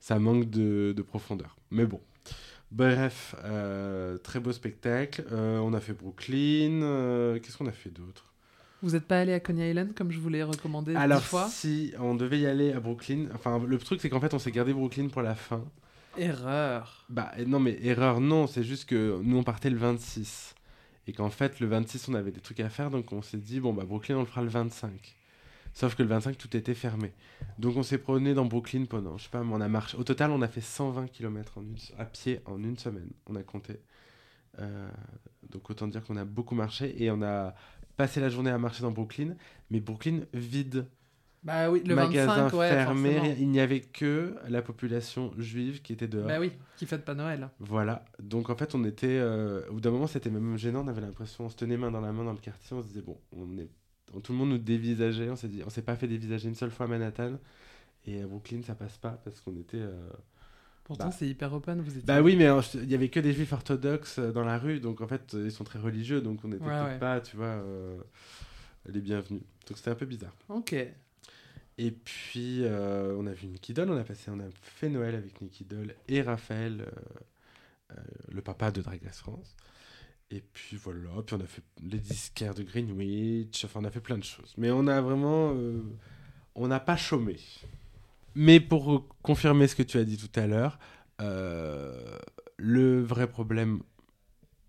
Ça 0.00 0.18
manque 0.18 0.50
de, 0.50 0.92
de 0.96 1.02
profondeur. 1.02 1.56
Mais 1.70 1.84
bon. 1.86 2.00
Bref, 2.72 3.34
euh, 3.44 4.16
très 4.18 4.38
beau 4.40 4.52
spectacle. 4.52 5.24
Euh, 5.32 5.58
on 5.58 5.72
a 5.74 5.80
fait 5.80 5.92
Brooklyn. 5.92 6.82
euh, 6.82 7.38
Qu'est-ce 7.40 7.56
qu'on 7.58 7.66
a 7.66 7.72
fait 7.72 7.90
d'autre? 7.90 8.26
Vous 8.82 8.92
n'êtes 8.92 9.04
pas 9.06 9.20
allé 9.20 9.34
à 9.34 9.40
Coney 9.40 9.70
Island 9.70 9.92
comme 9.94 10.10
je 10.10 10.18
vous 10.18 10.28
l'ai 10.30 10.42
recommandé 10.42 10.94
Alors, 10.94 11.18
dix 11.20 11.26
fois? 11.26 11.48
si 11.50 11.92
on 11.98 12.14
devait 12.14 12.38
y 12.40 12.46
aller 12.46 12.72
à 12.72 12.80
Brooklyn, 12.80 13.26
enfin, 13.34 13.62
le 13.66 13.76
truc 13.78 14.00
c'est 14.00 14.08
qu'en 14.08 14.20
fait, 14.20 14.32
on 14.32 14.38
s'est 14.38 14.52
gardé 14.52 14.72
Brooklyn 14.72 15.08
pour 15.08 15.20
la 15.20 15.34
fin. 15.34 15.62
Erreur. 16.16 17.04
Bah 17.08 17.32
non, 17.46 17.60
mais 17.60 17.78
erreur, 17.82 18.20
non, 18.20 18.46
c'est 18.46 18.64
juste 18.64 18.88
que 18.88 19.20
nous 19.22 19.36
on 19.36 19.42
partait 19.42 19.70
le 19.70 19.76
26. 19.76 20.54
Et 21.06 21.12
qu'en 21.12 21.30
fait, 21.30 21.60
le 21.60 21.66
26, 21.66 22.08
on 22.08 22.14
avait 22.14 22.30
des 22.30 22.40
trucs 22.40 22.60
à 22.60 22.68
faire, 22.68 22.90
donc 22.90 23.12
on 23.12 23.20
s'est 23.22 23.36
dit, 23.38 23.58
bon, 23.60 23.72
bah 23.72 23.84
Brooklyn, 23.86 24.16
on 24.16 24.20
le 24.20 24.26
fera 24.26 24.42
le 24.42 24.48
25. 24.48 25.16
Sauf 25.72 25.94
que 25.94 26.02
le 26.02 26.08
25, 26.08 26.36
tout 26.36 26.56
était 26.56 26.74
fermé. 26.74 27.12
Donc 27.58 27.76
on 27.76 27.82
s'est 27.82 27.98
promené 27.98 28.34
dans 28.34 28.44
Brooklyn 28.44 28.84
pendant, 28.86 29.16
je 29.18 29.24
sais 29.24 29.30
pas, 29.30 29.42
mais 29.44 29.52
on 29.54 29.60
a 29.60 29.68
marché. 29.68 29.96
Au 29.96 30.04
total, 30.04 30.30
on 30.32 30.42
a 30.42 30.48
fait 30.48 30.60
120 30.60 31.06
km 31.06 31.58
en 31.58 31.62
une- 31.62 31.76
à 31.98 32.04
pied 32.04 32.40
en 32.46 32.58
une 32.62 32.76
semaine, 32.76 33.08
on 33.26 33.36
a 33.36 33.42
compté. 33.42 33.80
Euh, 34.58 34.88
donc 35.48 35.70
autant 35.70 35.86
dire 35.86 36.04
qu'on 36.04 36.16
a 36.16 36.24
beaucoup 36.24 36.54
marché 36.56 37.02
et 37.02 37.10
on 37.10 37.22
a 37.22 37.54
passé 37.96 38.20
la 38.20 38.28
journée 38.28 38.50
à 38.50 38.58
marcher 38.58 38.82
dans 38.82 38.90
Brooklyn, 38.90 39.34
mais 39.70 39.78
Brooklyn 39.80 40.20
vide 40.34 40.86
Bah 41.44 41.70
oui, 41.70 41.82
le 41.86 41.94
magasin 41.94 42.34
25, 42.44 42.58
ouais, 42.58 42.68
fermé, 42.68 43.14
forcément. 43.14 43.36
il 43.38 43.48
n'y 43.48 43.60
avait 43.60 43.80
que 43.80 44.34
la 44.48 44.60
population 44.62 45.32
juive 45.38 45.82
qui 45.82 45.92
était 45.92 46.08
dehors. 46.08 46.26
Bah 46.26 46.40
oui, 46.40 46.52
qui 46.76 46.84
fête 46.86 47.04
pas 47.04 47.14
Noël. 47.14 47.48
Voilà, 47.60 48.04
donc 48.20 48.50
en 48.50 48.56
fait 48.56 48.74
on 48.74 48.84
était, 48.84 49.06
euh, 49.08 49.62
au 49.70 49.74
bout 49.74 49.80
d'un 49.80 49.90
moment 49.92 50.06
c'était 50.08 50.30
même 50.30 50.56
gênant, 50.58 50.82
on 50.84 50.88
avait 50.88 51.00
l'impression, 51.00 51.44
on 51.44 51.48
se 51.48 51.56
tenait 51.56 51.76
main 51.76 51.90
dans 51.92 52.00
la 52.00 52.12
main 52.12 52.24
dans 52.24 52.32
le 52.32 52.38
quartier, 52.38 52.76
on 52.76 52.82
se 52.82 52.88
disait 52.88 53.02
bon, 53.02 53.18
on 53.32 53.56
est 53.58 53.68
tout 54.22 54.32
le 54.32 54.38
monde 54.38 54.50
nous 54.50 54.58
dévisageait. 54.58 55.30
On 55.30 55.36
s'est 55.36 55.48
dit, 55.48 55.62
on 55.64 55.70
s'est 55.70 55.82
pas 55.82 55.94
fait 55.96 56.08
dévisager 56.08 56.48
une 56.48 56.54
seule 56.56 56.70
fois 56.72 56.86
à 56.86 56.88
Manhattan. 56.88 57.38
Et 58.06 58.22
à 58.22 58.26
Brooklyn, 58.26 58.62
ça 58.62 58.74
passe 58.74 58.96
pas 58.98 59.20
parce 59.24 59.40
qu'on 59.40 59.56
était. 59.56 59.76
euh, 59.78 60.10
Pourtant, 60.84 61.06
Bah. 61.06 61.14
c'est 61.16 61.28
hyper 61.28 61.52
open. 61.52 61.80
Vous 61.82 61.90
étiez... 61.90 62.02
Bah 62.02 62.20
oui, 62.20 62.34
mais 62.34 62.48
il 62.74 62.90
y 62.90 62.94
avait 62.94 63.10
que 63.10 63.20
des 63.20 63.32
juifs 63.32 63.52
orthodoxes 63.52 64.18
euh, 64.18 64.32
dans 64.32 64.42
la 64.42 64.58
rue, 64.58 64.80
donc 64.80 65.00
en 65.02 65.06
fait, 65.06 65.34
ils 65.34 65.52
sont 65.52 65.62
très 65.62 65.78
religieux, 65.78 66.20
donc 66.20 66.40
on 66.44 66.48
n'était 66.48 66.64
Ouais, 66.64 66.70
peut-être 66.70 66.92
ouais. 66.94 66.98
pas, 66.98 67.20
tu 67.20 67.36
vois, 67.36 67.46
euh, 67.46 67.96
les 68.86 69.00
bienvenus. 69.00 69.42
Donc 69.68 69.76
c'était 69.78 69.90
un 69.90 69.94
peu 69.94 70.06
bizarre. 70.06 70.34
Ok. 70.48 70.74
Et 71.78 71.90
puis, 71.92 72.64
euh, 72.64 73.14
on 73.18 73.26
a 73.26 73.32
vu 73.32 73.46
Nicky 73.46 73.72
Doll, 73.72 73.88
on 73.90 73.96
a, 73.96 74.02
passé, 74.04 74.30
on 74.32 74.40
a 74.40 74.48
fait 74.62 74.88
Noël 74.88 75.14
avec 75.14 75.40
Nicky 75.40 75.64
Doll 75.64 75.94
et 76.08 76.22
Raphaël, 76.22 76.84
le 78.32 78.40
papa 78.40 78.70
de 78.70 78.82
Drag 78.82 79.00
Race 79.04 79.18
France. 79.18 79.56
Et 80.32 80.42
puis 80.52 80.76
voilà, 80.76 81.08
puis 81.26 81.34
on 81.34 81.40
a 81.40 81.46
fait 81.46 81.62
les 81.82 81.98
disquaires 81.98 82.54
de 82.54 82.62
Greenwich, 82.62 83.64
enfin 83.64 83.80
on 83.82 83.84
a 83.84 83.90
fait 83.90 84.00
plein 84.00 84.16
de 84.18 84.22
choses. 84.24 84.54
Mais 84.56 84.70
on 84.70 84.86
a 84.86 85.00
vraiment... 85.00 85.52
euh, 85.54 85.82
on 86.54 86.68
n'a 86.68 86.78
pas 86.78 86.96
chômé. 86.96 87.36
Mais 88.36 88.60
pour 88.60 89.08
confirmer 89.22 89.66
ce 89.66 89.74
que 89.74 89.82
tu 89.82 89.98
as 89.98 90.04
dit 90.04 90.16
tout 90.16 90.38
à 90.38 90.46
l'heure, 90.46 90.78
euh, 91.20 92.16
le 92.58 93.02
vrai 93.02 93.26
problème 93.26 93.80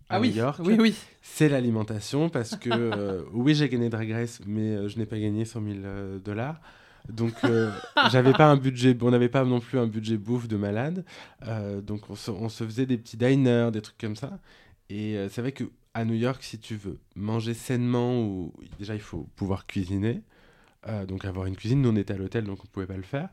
à 0.08 0.16
Ah 0.16 0.20
oui, 0.20 0.30
New 0.30 0.36
York, 0.36 0.58
oui, 0.64 0.76
oui. 0.80 0.94
c'est 1.22 1.48
l'alimentation 1.48 2.28
parce 2.28 2.56
que 2.56 2.68
euh, 2.72 3.22
oui 3.32 3.54
j'ai 3.54 3.68
gagné 3.68 3.88
Drag 3.88 4.10
Race 4.10 4.40
mais 4.46 4.88
je 4.88 4.98
n'ai 4.98 5.06
pas 5.06 5.18
gagné 5.18 5.44
100 5.44 5.62
000 5.62 5.74
euh, 5.84 6.18
dollars 6.18 6.60
donc 7.08 7.32
euh, 7.44 7.70
j'avais 8.10 8.32
pas 8.32 8.46
un 8.50 8.56
budget 8.56 8.96
on 9.00 9.10
n'avait 9.10 9.28
pas 9.30 9.44
non 9.44 9.60
plus 9.60 9.78
un 9.78 9.86
budget 9.86 10.16
bouffe 10.18 10.48
de 10.48 10.56
malade 10.56 11.04
Euh, 11.46 11.80
donc 11.80 12.10
on 12.10 12.14
se, 12.16 12.30
on 12.30 12.48
se 12.48 12.64
faisait 12.64 12.84
des 12.86 12.98
petits 12.98 13.16
diners 13.16 13.70
des 13.72 13.80
trucs 13.80 13.98
comme 13.98 14.16
ça 14.16 14.38
et 14.96 15.16
euh, 15.16 15.28
c'est 15.30 15.40
vrai 15.42 15.52
que 15.52 15.64
à 15.94 16.04
New 16.04 16.14
York 16.14 16.42
si 16.42 16.58
tu 16.58 16.74
veux 16.76 16.98
manger 17.16 17.54
sainement 17.54 18.10
ou 18.22 18.52
déjà 18.78 18.94
il 18.94 19.00
faut 19.10 19.24
pouvoir 19.36 19.66
cuisiner 19.66 20.22
Euh, 20.88 21.06
donc 21.06 21.24
avoir 21.24 21.46
une 21.46 21.54
cuisine 21.60 21.80
nous 21.82 21.90
on 21.94 21.96
était 21.96 22.14
à 22.14 22.16
l'hôtel 22.22 22.44
donc 22.44 22.58
on 22.64 22.68
pouvait 22.74 22.88
pas 22.94 22.96
le 22.96 23.08
faire 23.14 23.28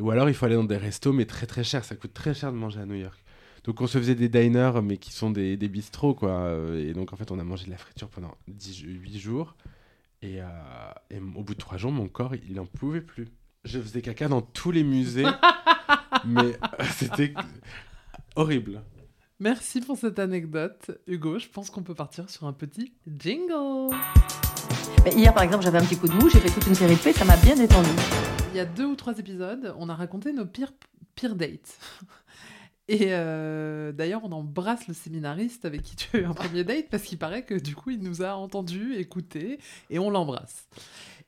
ou 0.00 0.10
alors 0.10 0.28
il 0.30 0.34
faut 0.34 0.46
aller 0.46 0.54
dans 0.62 0.64
des 0.74 0.78
restos 0.88 1.12
mais 1.12 1.26
très 1.26 1.46
très 1.46 1.64
cher 1.70 1.84
ça 1.84 1.94
coûte 2.00 2.14
très 2.14 2.32
cher 2.34 2.50
de 2.52 2.56
manger 2.64 2.80
à 2.80 2.86
New 2.86 3.00
York 3.06 3.20
donc 3.66 3.80
on 3.80 3.88
se 3.88 3.98
faisait 3.98 4.14
des 4.14 4.28
diners, 4.28 4.80
mais 4.82 4.96
qui 4.96 5.12
sont 5.12 5.30
des, 5.30 5.56
des 5.56 5.68
bistrots, 5.68 6.14
quoi. 6.14 6.30
Euh, 6.30 6.88
Et 6.88 6.92
donc 6.92 7.12
en 7.12 7.16
fait, 7.16 7.32
on 7.32 7.38
a 7.40 7.44
mangé 7.44 7.66
de 7.66 7.70
la 7.72 7.76
friture 7.76 8.08
pendant 8.08 8.32
10, 8.46 8.82
8 8.82 9.18
jours. 9.18 9.56
Et, 10.22 10.40
euh, 10.40 10.46
et 11.10 11.18
au 11.18 11.42
bout 11.42 11.54
de 11.54 11.58
3 11.58 11.76
jours, 11.76 11.90
mon 11.90 12.06
corps, 12.08 12.36
il 12.36 12.54
n'en 12.54 12.66
pouvait 12.66 13.00
plus. 13.00 13.26
Je 13.64 13.80
faisais 13.80 14.02
caca 14.02 14.28
dans 14.28 14.40
tous 14.40 14.70
les 14.70 14.84
musées, 14.84 15.26
mais 16.24 16.56
c'était 16.92 17.34
horrible. 18.36 18.82
Merci 19.38 19.82
pour 19.82 19.98
cette 19.98 20.18
anecdote, 20.18 20.92
Hugo. 21.06 21.38
Je 21.38 21.48
pense 21.48 21.68
qu'on 21.68 21.82
peut 21.82 21.94
partir 21.94 22.30
sur 22.30 22.46
un 22.46 22.54
petit 22.54 22.94
jingle. 23.06 23.94
Mais 25.04 25.12
hier, 25.12 25.34
par 25.34 25.42
exemple, 25.42 25.62
j'avais 25.62 25.76
un 25.76 25.84
petit 25.84 25.98
coup 25.98 26.08
de 26.08 26.14
mou, 26.14 26.30
j'ai 26.30 26.40
fait 26.40 26.48
toute 26.48 26.66
une 26.66 26.74
série 26.74 26.94
de 26.94 26.98
faits, 26.98 27.16
ça 27.16 27.26
m'a 27.26 27.36
bien 27.36 27.54
détendu. 27.54 27.90
Il 28.52 28.56
y 28.56 28.60
a 28.60 28.64
deux 28.64 28.86
ou 28.86 28.96
trois 28.96 29.18
épisodes, 29.18 29.74
on 29.78 29.90
a 29.90 29.94
raconté 29.94 30.32
nos 30.32 30.46
pires, 30.46 30.72
pires 31.14 31.36
dates. 31.36 31.78
Et 32.88 33.08
euh, 33.10 33.92
d'ailleurs, 33.92 34.22
on 34.24 34.32
embrasse 34.32 34.88
le 34.88 34.94
séminariste 34.94 35.66
avec 35.66 35.82
qui 35.82 35.96
tu 35.96 36.16
as 36.16 36.20
eu 36.20 36.24
un 36.24 36.32
premier 36.32 36.64
date 36.64 36.88
parce 36.88 37.02
qu'il 37.02 37.18
paraît 37.18 37.44
que 37.44 37.54
du 37.54 37.74
coup, 37.74 37.90
il 37.90 38.00
nous 38.00 38.22
a 38.22 38.36
entendus, 38.36 38.94
écoutés 38.94 39.58
et 39.90 39.98
on 39.98 40.08
l'embrasse. 40.08 40.66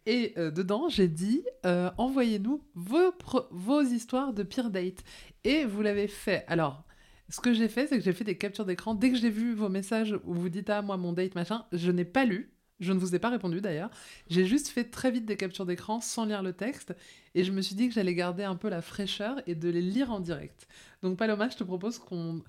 Et 0.06 0.32
euh, 0.38 0.50
dedans, 0.50 0.88
j'ai 0.88 1.08
dit 1.08 1.44
euh, 1.66 1.90
envoyez-nous 1.98 2.62
vos, 2.74 3.12
vos 3.50 3.82
histoires 3.82 4.32
de 4.32 4.44
pire 4.44 4.70
date. 4.70 5.04
Et 5.44 5.66
vous 5.66 5.82
l'avez 5.82 6.08
fait. 6.08 6.44
Alors, 6.46 6.84
ce 7.28 7.40
que 7.40 7.52
j'ai 7.52 7.68
fait, 7.68 7.86
c'est 7.86 7.98
que 7.98 8.04
j'ai 8.04 8.12
fait 8.12 8.24
des 8.24 8.36
captures 8.36 8.64
d'écran. 8.64 8.94
Dès 8.94 9.10
que 9.10 9.16
j'ai 9.16 9.30
vu 9.30 9.54
vos 9.54 9.68
messages 9.68 10.18
où 10.24 10.34
vous 10.34 10.48
dites 10.48 10.70
ah, 10.70 10.82
moi, 10.82 10.96
mon 10.96 11.12
date, 11.12 11.34
machin, 11.34 11.64
je 11.72 11.90
n'ai 11.90 12.04
pas 12.04 12.24
lu. 12.24 12.52
Je 12.80 12.92
ne 12.92 12.98
vous 12.98 13.16
ai 13.16 13.18
pas 13.18 13.28
répondu 13.28 13.60
d'ailleurs. 13.60 13.90
J'ai 14.28 14.44
juste 14.44 14.68
fait 14.68 14.84
très 14.84 15.10
vite 15.10 15.26
des 15.26 15.36
captures 15.36 15.66
d'écran 15.66 16.00
sans 16.00 16.24
lire 16.24 16.42
le 16.42 16.52
texte. 16.52 16.94
Et 17.34 17.42
je 17.42 17.50
me 17.50 17.60
suis 17.60 17.74
dit 17.74 17.88
que 17.88 17.94
j'allais 17.94 18.14
garder 18.14 18.44
un 18.44 18.54
peu 18.54 18.68
la 18.68 18.82
fraîcheur 18.82 19.42
et 19.48 19.56
de 19.56 19.68
les 19.68 19.82
lire 19.82 20.12
en 20.12 20.20
direct. 20.20 20.68
Donc 21.02 21.18
Paloma, 21.18 21.48
je 21.48 21.56
te 21.56 21.64
propose 21.64 21.98
qu'on 21.98 22.42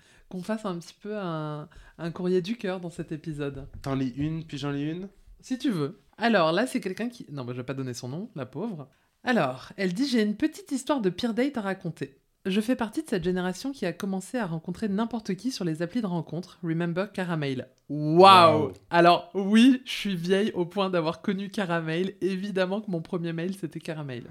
fasse 0.44 0.66
un 0.66 0.78
petit 0.78 0.94
peu 1.02 1.18
un, 1.18 1.68
un 1.98 2.12
courrier 2.12 2.42
du 2.42 2.58
cœur 2.58 2.80
dans 2.80 2.92
cet 2.92 3.12
épisode. 3.12 3.68
T'en 3.82 3.96
lis 3.96 4.14
une, 4.16 4.46
puis 4.46 4.60
j'en 4.60 4.72
lis 4.72 4.84
une? 4.84 5.10
Si 5.42 5.58
tu 5.58 5.72
veux. 5.72 6.00
Alors 6.18 6.52
là, 6.52 6.68
c'est 6.68 6.80
quelqu'un 6.80 7.10
qui... 7.10 7.26
Non, 7.32 7.44
bah, 7.44 7.54
je 7.54 7.58
vais 7.58 7.66
pas 7.66 7.74
donner 7.74 7.96
son 7.96 8.10
nom, 8.10 8.30
la 8.36 8.46
pauvre. 8.46 8.88
Alors, 9.24 9.74
elle 9.78 9.94
dit 9.94 10.08
J'ai 10.08 10.22
une 10.22 10.36
petite 10.36 10.72
histoire 10.72 11.02
de 11.02 11.10
pire 11.10 11.34
date 11.34 11.58
à 11.58 11.62
raconter. 11.62 12.19
Je 12.46 12.62
fais 12.62 12.76
partie 12.76 13.04
de 13.04 13.10
cette 13.10 13.24
génération 13.24 13.72
qui 13.72 13.86
a 13.86 13.92
commencé 13.94 14.38
à 14.38 14.46
rencontrer 14.46 14.88
n'importe 14.88 15.36
qui 15.36 15.52
sur 15.52 15.66
les 15.66 15.82
applis 15.82 16.02
de 16.02 16.08
rencontre. 16.08 16.58
Remember 16.64 17.12
Caramel. 17.12 17.68
Waouh 17.90 18.68
Wow. 18.68 18.74
Alors, 18.90 19.30
oui, 19.34 19.82
je 19.86 19.92
suis 19.92 20.16
vieille 20.16 20.52
au 20.54 20.66
point 20.66 20.90
d'avoir 20.90 21.22
connu 21.22 21.50
Caramel. 21.50 22.14
Évidemment 22.22 22.80
que 22.82 22.90
mon 22.90 23.02
premier 23.02 23.34
mail, 23.34 23.56
c'était 23.60 23.82
Caramel. 23.82 24.24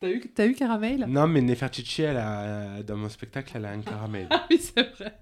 T'as 0.00 0.08
eu, 0.10 0.20
t'as 0.34 0.46
eu 0.46 0.54
Caramel? 0.54 1.04
Non, 1.08 1.26
mais 1.26 1.42
Nefertiti, 1.42 2.00
elle 2.02 2.16
a, 2.16 2.82
dans 2.82 2.96
mon 2.96 3.10
spectacle, 3.10 3.52
elle 3.54 3.66
a 3.66 3.70
un 3.72 3.80
caramel. 3.82 4.26
Ah 4.30 4.46
oui, 4.50 4.58
c'est 4.58 4.88
vrai. 4.96 5.14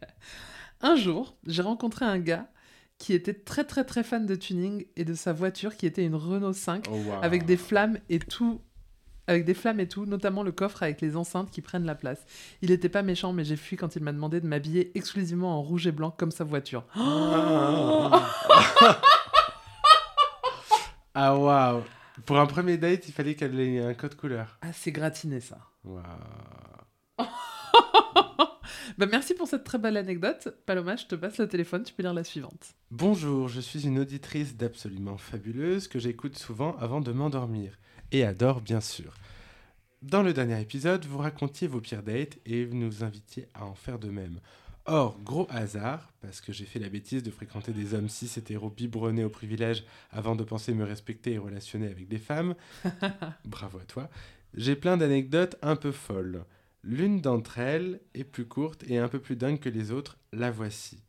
Un 0.81 0.95
jour, 0.95 1.37
j'ai 1.49 1.63
rencontré 1.63 2.05
un 2.05 2.21
gars 2.21 2.49
qui 2.99 3.13
était 3.13 3.35
très 3.35 3.65
très 3.65 3.85
très 3.85 4.05
fan 4.05 4.25
de 4.27 4.35
tuning 4.37 4.85
et 4.97 5.05
de 5.05 5.15
sa 5.15 5.33
voiture 5.33 5.77
qui 5.77 5.87
était 5.87 6.05
une 6.05 6.15
Renault 6.15 6.53
5 6.53 6.87
Oh, 6.91 6.95
wow. 6.95 7.23
avec 7.23 7.45
des 7.45 7.57
flammes 7.57 7.99
et 8.09 8.21
tout. 8.21 8.61
Avec 9.29 9.45
des 9.45 9.53
flammes 9.53 9.79
et 9.79 9.87
tout, 9.87 10.07
notamment 10.07 10.43
le 10.43 10.53
coffre 10.53 10.83
avec 10.83 11.03
les 11.03 11.15
enceintes 11.15 11.51
qui 11.51 11.61
prennent 11.61 11.85
la 11.85 11.95
place. 11.95 12.25
Il 12.63 12.71
était 12.71 12.89
pas 12.89 13.03
méchant, 13.03 13.35
mais 13.35 13.45
j'ai 13.45 13.57
fui 13.57 13.77
quand 13.77 13.95
il 13.95 14.03
m'a 14.03 14.13
demandé 14.13 14.41
de 14.41 14.47
m'habiller 14.47 14.91
exclusivement 14.97 15.59
en 15.59 15.63
rouge 15.63 15.87
et 15.87 15.93
blanc 15.93 16.11
comme 16.11 16.31
sa 16.31 16.45
voiture. 16.45 16.85
Ah, 21.15 21.37
waouh 21.37 21.83
Pour 22.25 22.39
un 22.39 22.47
premier 22.47 22.79
date, 22.79 23.07
il 23.07 23.13
fallait 23.13 23.35
qu'elle 23.35 23.61
ait 23.61 23.85
un 23.85 23.93
code 23.93 24.15
couleur. 24.15 24.59
Ah, 24.63 24.73
c'est 24.73 24.93
gratiné 24.93 25.41
ça. 25.41 25.59
Waouh 25.85 26.03
Bah, 28.97 29.07
merci 29.11 29.35
pour 29.35 29.47
cette 29.47 29.65
très 29.65 29.77
belle 29.77 29.99
anecdote. 29.99 30.49
Paloma, 30.65 30.97
je 30.97 31.05
te 31.05 31.15
passe 31.15 31.39
le 31.39 31.47
téléphone, 31.47 31.83
tu 31.85 31.93
peux 31.93 32.03
lire 32.03 32.15
la 32.15 32.25
suivante. 32.25 32.75
Bonjour, 32.91 33.47
je 33.47 33.61
suis 33.61 33.87
une 33.87 33.99
auditrice 33.99 34.57
d'absolument 34.57 35.19
fabuleuse 35.19 35.87
que 35.87 35.99
j'écoute 35.99 36.39
souvent 36.39 36.77
avant 36.79 37.03
de 37.03 37.13
m'endormir. 37.13 37.79
Et 38.11 38.25
adore, 38.25 38.61
bien 38.61 38.81
sûr. 38.81 39.15
Dans 40.01 40.23
le 40.23 40.33
dernier 40.33 40.61
épisode, 40.61 41.05
vous 41.05 41.19
racontiez 41.19 41.67
vos 41.69 41.81
pires 41.81 42.03
dates 42.03 42.39
et 42.47 42.65
vous 42.65 42.77
nous 42.77 43.05
invitiez 43.05 43.49
à 43.53 43.67
en 43.67 43.75
faire 43.75 43.99
de 43.99 44.09
même. 44.09 44.41
Or, 44.87 45.19
gros 45.23 45.47
hasard, 45.51 46.13
parce 46.23 46.41
que 46.41 46.51
j'ai 46.51 46.65
fait 46.65 46.79
la 46.79 46.89
bêtise 46.89 47.23
de 47.23 47.31
fréquenter 47.31 47.73
des 47.73 47.93
hommes 47.93 48.09
cis 48.09 48.31
hétéros 48.39 48.71
biberonnés 48.71 49.25
au 49.25 49.29
privilège 49.29 49.85
avant 50.11 50.35
de 50.37 50.45
penser 50.45 50.73
me 50.73 50.85
respecter 50.85 51.33
et 51.33 51.39
relationner 51.39 51.89
avec 51.89 52.09
des 52.09 52.19
femmes, 52.19 52.55
bravo 53.45 53.79
à 53.79 53.85
toi, 53.85 54.09
j'ai 54.55 54.77
plein 54.77 54.97
d'anecdotes 54.97 55.57
un 55.61 55.77
peu 55.77 55.93
folles. 55.93 56.45
L'une 56.83 57.21
d'entre 57.21 57.59
elles 57.59 58.01
est 58.15 58.25
plus 58.25 58.47
courte 58.47 58.85
et 58.89 58.97
un 58.97 59.09
peu 59.09 59.19
plus 59.19 59.37
dingue 59.37 59.61
que 59.61 59.69
les 59.69 59.91
autres, 59.91 60.17
la 60.33 60.51
voici. 60.51 61.03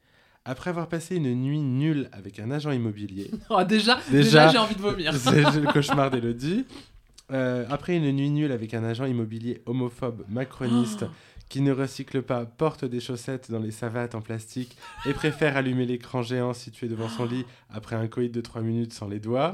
Après 0.49 0.71
avoir 0.71 0.87
passé 0.87 1.17
une 1.17 1.31
nuit 1.35 1.59
nulle 1.59 2.09
avec 2.11 2.39
un 2.39 2.49
agent 2.49 2.71
immobilier, 2.71 3.29
Oh, 3.51 3.63
déjà, 3.67 3.99
Déjà, 4.09 4.47
déjà, 4.47 4.47
j'ai 4.49 4.57
envie 4.57 4.73
de 4.73 4.81
vomir. 4.81 5.13
c'est 5.15 5.59
le 5.59 5.71
cauchemar 5.71 6.09
d'Elodie. 6.11 6.65
Euh, 7.31 7.67
après 7.69 7.95
une 7.95 8.11
nuit 8.11 8.31
nulle 8.31 8.51
avec 8.51 8.73
un 8.73 8.83
agent 8.83 9.05
immobilier 9.05 9.61
homophobe 9.67 10.23
macroniste 10.27 11.05
qui 11.49 11.61
ne 11.61 11.71
recycle 11.71 12.23
pas, 12.23 12.45
porte 12.45 12.83
des 12.83 12.99
chaussettes 12.99 13.51
dans 13.51 13.59
les 13.59 13.69
savates 13.69 14.15
en 14.15 14.21
plastique 14.21 14.75
et 15.05 15.13
préfère 15.13 15.55
allumer 15.55 15.85
l'écran 15.85 16.23
géant 16.23 16.53
situé 16.55 16.87
devant 16.87 17.09
son 17.09 17.25
lit 17.25 17.45
après 17.71 17.95
un 17.95 18.07
coït 18.07 18.31
de 18.31 18.41
3 18.41 18.63
minutes 18.63 18.93
sans 18.93 19.07
les 19.07 19.19
doigts. 19.19 19.53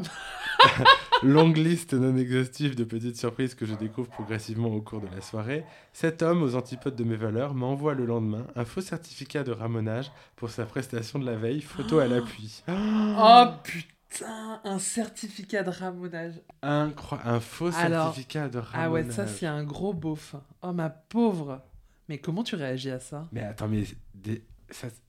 Longue 1.23 1.58
liste 1.58 1.93
non 1.93 2.15
exhaustive 2.17 2.75
de 2.75 2.84
petites 2.84 3.17
surprises 3.17 3.56
que 3.56 3.65
je 3.65 3.73
découvre 3.73 4.10
progressivement 4.10 4.67
au 4.69 4.82
cours 4.82 5.01
de 5.01 5.08
la 5.08 5.21
soirée. 5.21 5.63
Cet 5.93 6.21
homme, 6.21 6.43
aux 6.43 6.56
antipodes 6.56 6.95
de 6.95 7.04
mes 7.04 7.15
valeurs, 7.15 7.54
m'envoie 7.54 7.93
le 7.93 8.06
lendemain 8.06 8.45
un 8.56 8.65
faux 8.65 8.82
certificat 8.82 9.43
de 9.43 9.51
ramonage 9.51 10.12
pour 10.36 10.49
sa 10.49 10.65
prestation 10.65 11.17
de 11.19 11.25
la 11.25 11.36
veille, 11.36 11.62
photo 11.62 11.99
à 11.99 12.08
l'appui. 12.08 12.63
Oh 12.67 13.45
putain, 13.63 14.60
un 14.63 14.78
certificat 14.80 15.63
de 15.63 15.69
ramonage. 15.69 16.34
Incroyable, 16.62 17.30
un 17.30 17.39
faux 17.39 17.75
Alors- 17.78 18.06
certificat 18.13 18.49
de 18.49 18.60
ramonage. 18.60 18.82
Ah 18.88 18.91
ouais, 18.91 19.12
ça 19.12 19.25
c'est 19.25 19.47
un 19.47 19.63
gros 19.63 19.93
beauf. 19.93 20.36
Oh 20.62 20.73
ma 20.73 20.89
pauvre. 20.89 21.62
Mais 22.10 22.17
comment 22.19 22.43
tu 22.43 22.56
réagis 22.56 22.91
à 22.91 22.99
ça? 22.99 23.28
Mais 23.32 23.41
attends, 23.41 23.67
mais 23.67 23.84
des... 24.13 24.43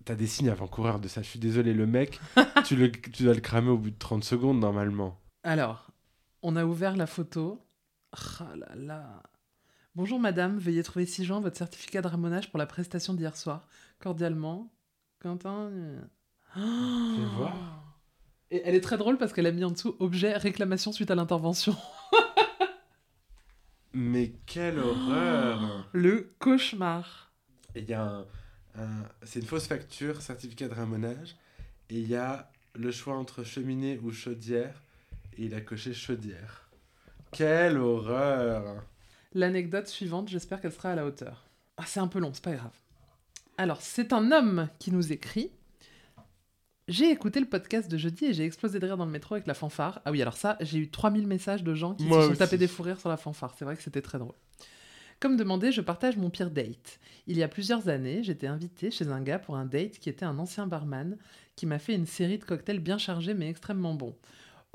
t'as 0.05 0.15
des 0.15 0.27
signes 0.27 0.49
avant-coureurs 0.49 0.99
de 0.99 1.09
ça. 1.09 1.21
Je 1.21 1.27
suis 1.29 1.39
désolé, 1.41 1.75
le 1.75 1.87
mec, 1.87 2.21
tu, 2.65 2.75
le... 2.77 2.91
tu 2.91 3.25
dois 3.25 3.35
le 3.35 3.41
cramer 3.41 3.71
au 3.71 3.77
bout 3.77 3.91
de 3.91 3.99
30 3.99 4.25
secondes 4.25 4.61
normalement. 4.61 5.21
Alors, 5.43 5.91
on 6.47 6.55
a 6.55 6.65
ouvert 6.65 6.97
la 6.97 7.07
photo. 7.09 7.61
Ah 8.13 8.55
là 8.57 8.69
là. 8.77 9.23
Bonjour 9.97 10.21
madame, 10.21 10.59
veuillez 10.59 10.83
trouver 10.85 11.07
ci-joint 11.07 11.41
votre 11.41 11.57
certificat 11.57 12.03
de 12.03 12.07
ramonage 12.09 12.51
pour 12.51 12.59
la 12.59 12.67
prestation 12.67 13.15
d'hier 13.15 13.37
soir. 13.37 13.67
Cordialement, 13.99 14.71
Quentin. 15.21 15.71
Fais 16.55 17.37
voir. 17.37 17.83
Et 18.53 18.63
elle 18.65 18.75
est 18.77 18.81
très 18.81 18.97
drôle 18.97 19.19
parce 19.19 19.33
qu'elle 19.33 19.47
a 19.47 19.53
mis 19.53 19.65
en 19.65 19.71
dessous 19.73 19.97
objet 19.99 20.37
réclamation 20.37 20.93
suite 20.93 21.11
à 21.11 21.15
l'intervention. 21.17 21.75
Mais 23.93 24.33
quelle 24.47 24.79
horreur 24.79 25.89
Le 25.93 26.31
cauchemar. 26.39 27.33
Il 27.75 27.85
y 27.89 27.95
a 27.95 28.05
un, 28.05 28.21
un- 28.79 29.05
C'est 29.25 29.41
une 29.41 29.47
fausse 29.47 29.67
facture, 29.67 30.21
certificat 30.23 30.69
de 30.69 30.75
ramonage, 30.75 31.37
et 31.91 31.99
il 32.01 32.09
y 32.09 32.15
a 32.15 32.51
le 32.75 32.93
choix 32.93 33.17
entre 33.17 33.43
cheminée 33.43 33.99
ou 34.03 34.13
chaudière, 34.13 34.83
et 35.39 35.45
il 35.45 35.55
a 35.55 35.61
coché 35.61 35.93
chaudière. 35.93 36.71
Quelle 37.33 37.79
horreur 37.79 38.85
L'anecdote 39.35 39.87
suivante, 39.87 40.29
j'espère 40.29 40.61
qu'elle 40.61 40.73
sera 40.73 40.93
à 40.93 40.95
la 40.95 41.05
hauteur. 41.05 41.45
Ah, 41.77 41.85
c'est 41.87 42.01
un 42.01 42.09
peu 42.09 42.19
long, 42.19 42.33
c'est 42.33 42.45
pas 42.45 42.55
grave. 42.55 42.73
Alors, 43.59 43.83
c'est 43.83 44.13
un 44.13 44.33
homme 44.33 44.69
qui 44.79 44.93
nous 44.93 45.13
écrit. 45.13 45.51
J'ai 46.89 47.11
écouté 47.11 47.41
le 47.41 47.47
podcast 47.47 47.91
de 47.91 47.97
jeudi 47.97 48.27
et 48.27 48.33
j'ai 48.33 48.45
explosé 48.45 48.79
de 48.79 48.87
rire 48.87 48.97
dans 48.97 49.07
le 49.07 49.11
métro 49.11 49.35
avec 49.35 49.47
la 49.47 49.55
fanfare. 49.55 50.01
Ah 50.05 50.13
oui, 50.13 50.23
alors 50.23 50.37
ça, 50.37 50.57
j'ai 50.61 50.79
eu 50.79 50.89
3000 50.89 51.27
messages 51.27 51.65
de 51.65 51.75
gens 51.75 51.95
qui 51.95 52.05
Moi 52.05 52.23
se 52.23 52.29
sont 52.29 52.35
tapés 52.37 52.59
des 52.59 52.69
fous 52.69 52.83
rires 52.83 53.01
sur 53.01 53.09
la 53.09 53.17
fanfare. 53.17 53.55
C'est 53.59 53.65
vrai 53.65 53.77
que 53.77 53.83
c'était 53.83 54.03
très 54.03 54.19
drôle. 54.19 54.35
Comme 55.19 55.37
demandé, 55.37 55.73
je 55.73 55.81
partage 55.81 56.17
mon 56.17 56.31
pire 56.31 56.51
date. 56.51 57.01
Il 57.27 57.37
y 57.37 57.43
a 57.43 57.49
plusieurs 57.49 57.89
années, 57.89 58.23
j'étais 58.23 58.47
invitée 58.47 58.91
chez 58.91 59.09
un 59.09 59.21
gars 59.21 59.39
pour 59.39 59.57
un 59.57 59.65
date 59.65 59.99
qui 59.99 60.09
était 60.11 60.27
un 60.27 60.39
ancien 60.39 60.67
barman 60.67 61.17
qui 61.57 61.67
m'a 61.67 61.79
fait 61.79 61.95
une 61.95 62.07
série 62.07 62.39
de 62.39 62.45
cocktails 62.45 62.81
bien 62.81 62.99
chargés 62.99 63.35
mais 63.35 63.49
extrêmement 63.49 63.95
bons. 63.95 64.15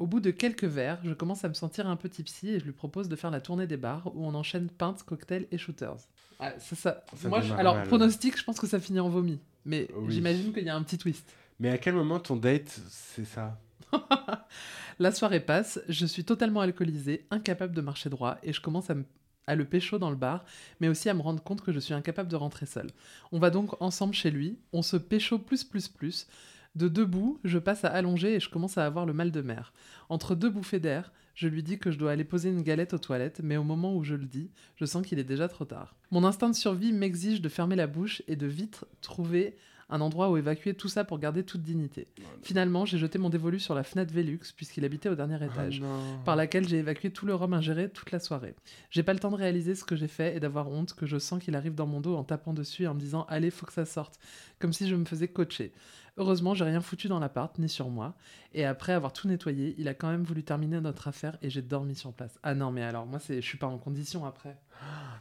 Au 0.02 0.08
bout 0.08 0.20
de 0.20 0.32
quelques 0.32 0.64
verres, 0.64 0.98
je 1.04 1.14
commence 1.14 1.46
à 1.46 1.48
me 1.50 1.54
sentir 1.54 1.88
un 1.88 1.96
peu 1.96 2.10
tipsy 2.10 2.50
et 2.50 2.60
je 2.60 2.66
lui 2.66 2.72
propose 2.72 3.08
de 3.08 3.16
faire 3.16 3.30
la 3.30 3.40
tournée 3.40 3.68
des 3.68 3.78
bars 3.78 4.12
où 4.16 4.26
on 4.26 4.34
enchaîne 4.34 4.68
pintes, 4.68 5.04
cocktails 5.04 5.46
et 5.52 5.60
shooters. 5.60 5.98
Ah, 6.40 6.54
ça. 6.60 7.04
Ça 7.16 7.30
Moi, 7.30 7.42
je- 7.42 7.54
alors, 7.54 7.76
mal. 7.76 7.88
pronostic, 7.88 8.36
je 8.36 8.44
pense 8.44 8.60
que 8.60 8.66
ça 8.66 8.80
finit 8.80 9.00
en 9.00 9.10
vomi. 9.10 9.40
Mais 9.64 9.88
Oui. 9.96 10.12
j'imagine 10.16 10.54
qu'il 10.54 10.64
y 10.64 10.70
a 10.70 10.76
un 10.76 10.82
petit 10.82 10.98
twist. 10.98 11.32
Mais 11.60 11.70
à 11.70 11.78
quel 11.78 11.94
moment 11.94 12.20
ton 12.20 12.36
date, 12.36 12.82
c'est 12.90 13.26
ça? 13.26 13.60
La 15.00 15.12
soirée 15.12 15.40
passe, 15.40 15.80
je 15.88 16.06
suis 16.08 16.24
totalement 16.24 16.62
alcoolisée, 16.62 17.26
incapable 17.32 17.76
de 17.76 17.82
marcher 17.82 18.10
droit, 18.10 18.38
et 18.42 18.54
je 18.54 18.62
commence 18.62 18.90
à, 18.90 18.96
me- 18.96 19.06
à 19.48 19.56
le 19.56 19.66
pécho 19.66 20.00
dans 20.00 20.10
le 20.10 20.16
bar, 20.16 20.46
mais 20.80 20.88
aussi 20.88 21.10
à 21.10 21.14
me 21.14 21.22
rendre 21.22 21.44
compte 21.44 21.62
que 21.62 21.72
je 21.72 21.80
suis 21.80 21.94
incapable 21.94 22.30
de 22.30 22.36
rentrer 22.36 22.66
seule. 22.66 22.90
On 23.32 23.38
va 23.40 23.50
donc 23.52 23.80
ensemble 23.82 24.14
chez 24.16 24.32
lui, 24.32 24.58
on 24.74 24.82
se 24.82 24.98
pécho 24.98 25.38
plus 25.40 25.64
plus 25.64 25.88
plus. 25.88 26.28
De 26.75 26.88
debout, 26.88 27.39
je 27.43 27.60
passe 27.60 27.84
à 27.84 27.89
allonger 27.89 28.36
et 28.36 28.39
je 28.39 28.49
commence 28.49 28.77
à 28.77 28.86
avoir 28.86 29.05
le 29.05 29.13
mal 29.13 29.31
de 29.31 29.41
mer. 29.41 29.73
Entre 30.10 30.36
deux 30.36 30.49
bouffées 30.49 30.79
d'air, 30.79 31.12
je 31.36 31.47
lui 31.47 31.63
dis 31.63 31.79
que 31.79 31.91
je 31.91 31.97
dois 31.97 32.12
aller 32.12 32.23
poser 32.23 32.49
une 32.49 32.62
galette 32.62 32.93
aux 32.93 32.97
toilettes, 32.97 33.41
mais 33.43 33.57
au 33.57 33.63
moment 33.63 33.95
où 33.95 34.03
je 34.03 34.15
le 34.15 34.25
dis, 34.25 34.51
je 34.75 34.86
sens 34.86 35.05
qu'il 35.05 35.19
est 35.19 35.25
déjà 35.25 35.47
trop 35.47 35.65
tard. 35.65 35.95
Mon 36.12 36.23
instinct 36.23 36.49
de 36.49 36.55
survie 36.55 36.93
m'exige 36.93 37.41
de 37.41 37.49
fermer 37.49 37.75
la 37.75 37.88
bouche 37.88 38.21
et 38.27 38.36
de 38.36 38.47
vite 38.47 38.86
trouver 39.01 39.57
un 39.91 40.01
endroit 40.01 40.30
où 40.32 40.38
évacuer 40.38 40.73
tout 40.73 40.88
ça 40.88 41.04
pour 41.04 41.19
garder 41.19 41.43
toute 41.43 41.62
dignité. 41.62 42.08
Finalement, 42.41 42.86
j'ai 42.86 42.97
jeté 42.97 43.19
mon 43.19 43.30
dévolu 43.30 43.60
sur 43.60 43.75
la 43.75 43.84
fenêtre 43.84 44.13
Velux, 44.13 44.39
puisqu'il 44.56 44.86
habitait 44.86 45.10
au 45.10 45.15
dernier 45.15 45.36
étage, 45.45 45.80
Oh 45.82 45.86
non. 45.86 46.19
par 46.25 46.36
laquelle 46.36 46.67
j'ai 46.67 46.77
évacué 46.77 47.12
tout 47.12 47.25
le 47.25 47.36
rhum 47.36 47.54
ingéré 47.54 47.89
toute 47.89 48.12
la 48.12 48.19
soirée. 48.19 48.56
J'ai 48.89 49.04
pas 49.04 49.13
le 49.13 49.19
temps 49.19 49.30
de 49.32 49.36
réaliser 49.36 49.75
ce 49.75 49.84
que 49.84 49.95
j'ai 49.95 50.08
fait 50.08 50.36
et 50.36 50.39
d'avoir 50.39 50.69
honte 50.69 50.93
que 50.95 51.06
je 51.06 51.19
sens 51.19 51.43
qu'il 51.43 51.56
arrive 51.56 51.75
dans 51.75 51.86
mon 51.88 51.99
dos 52.01 52.15
en 52.15 52.23
tapant 52.23 52.54
dessus 52.54 52.84
et 52.84 52.88
en 52.88 52.93
me 52.95 52.99
disant 52.99 53.25
Allez, 53.30 53.51
faut 53.51 53.65
que 53.65 53.73
ça 53.73 53.86
sorte, 53.86 54.17
comme 54.60 54.73
si 54.73 54.88
je 54.88 54.95
me 54.95 55.06
faisais 55.06 55.27
coacher. 55.27 55.73
Heureusement, 56.17 56.54
j'ai 56.54 56.65
rien 56.65 56.82
foutu 56.82 57.08
dans 57.08 57.19
l'appart, 57.19 57.58
ni 57.58 57.69
sur 57.69 57.89
moi. 57.89 58.15
Et 58.54 58.65
après 58.65 58.91
avoir 58.91 59.13
tout 59.13 59.27
nettoyé, 59.30 59.75
il 59.77 59.88
a 59.88 59.93
quand 59.93 60.10
même 60.10 60.23
voulu 60.23 60.43
terminer 60.43 60.82
notre 60.82 61.08
affaire 61.08 61.38
et 61.41 61.49
j'ai 61.49 61.62
dormi 61.62 61.95
sur 61.95 62.12
place. 62.12 62.38
Ah 62.43 62.54
non, 62.54 62.69
mais 62.71 62.84
alors, 62.84 63.06
moi, 63.06 63.17
c'est, 63.19 63.41
je 63.41 63.47
suis 63.47 63.58
pas 63.58 63.67
en 63.67 63.77
condition 63.77 64.25
après. 64.25 64.58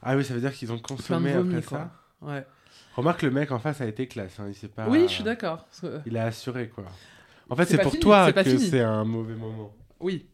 Ah 0.03 0.17
oui, 0.17 0.25
ça 0.25 0.35
veut 0.35 0.41
dire 0.41 0.53
qu'ils 0.53 0.73
ont 0.73 0.79
consommé 0.81 1.33
vomi, 1.33 1.55
après 1.55 1.67
quoi. 1.67 1.79
ça? 1.79 2.27
Ouais. 2.27 2.45
Remarque, 2.97 3.23
le 3.23 3.31
mec 3.31 3.53
en 3.53 3.59
face 3.59 3.81
a 3.81 3.87
été 3.87 4.07
classe. 4.07 4.39
Hein. 4.41 4.47
Il 4.49 4.55
s'est 4.55 4.69
pas... 4.69 4.89
Oui, 4.89 5.03
je 5.03 5.13
suis 5.15 5.25
d'accord. 5.25 5.67
Il 6.07 6.17
a 6.17 6.25
assuré, 6.25 6.69
quoi. 6.69 6.85
En 7.49 7.57
fait, 7.57 7.65
C'est 7.67 7.79
pour 7.79 7.93
fini, 7.93 8.03
toi 8.03 8.33
que 8.33 8.59
c'est 8.59 8.81
un 8.81 9.05
mauvais 9.05 9.35
moment. 9.35 9.73
Oui. 9.99 10.27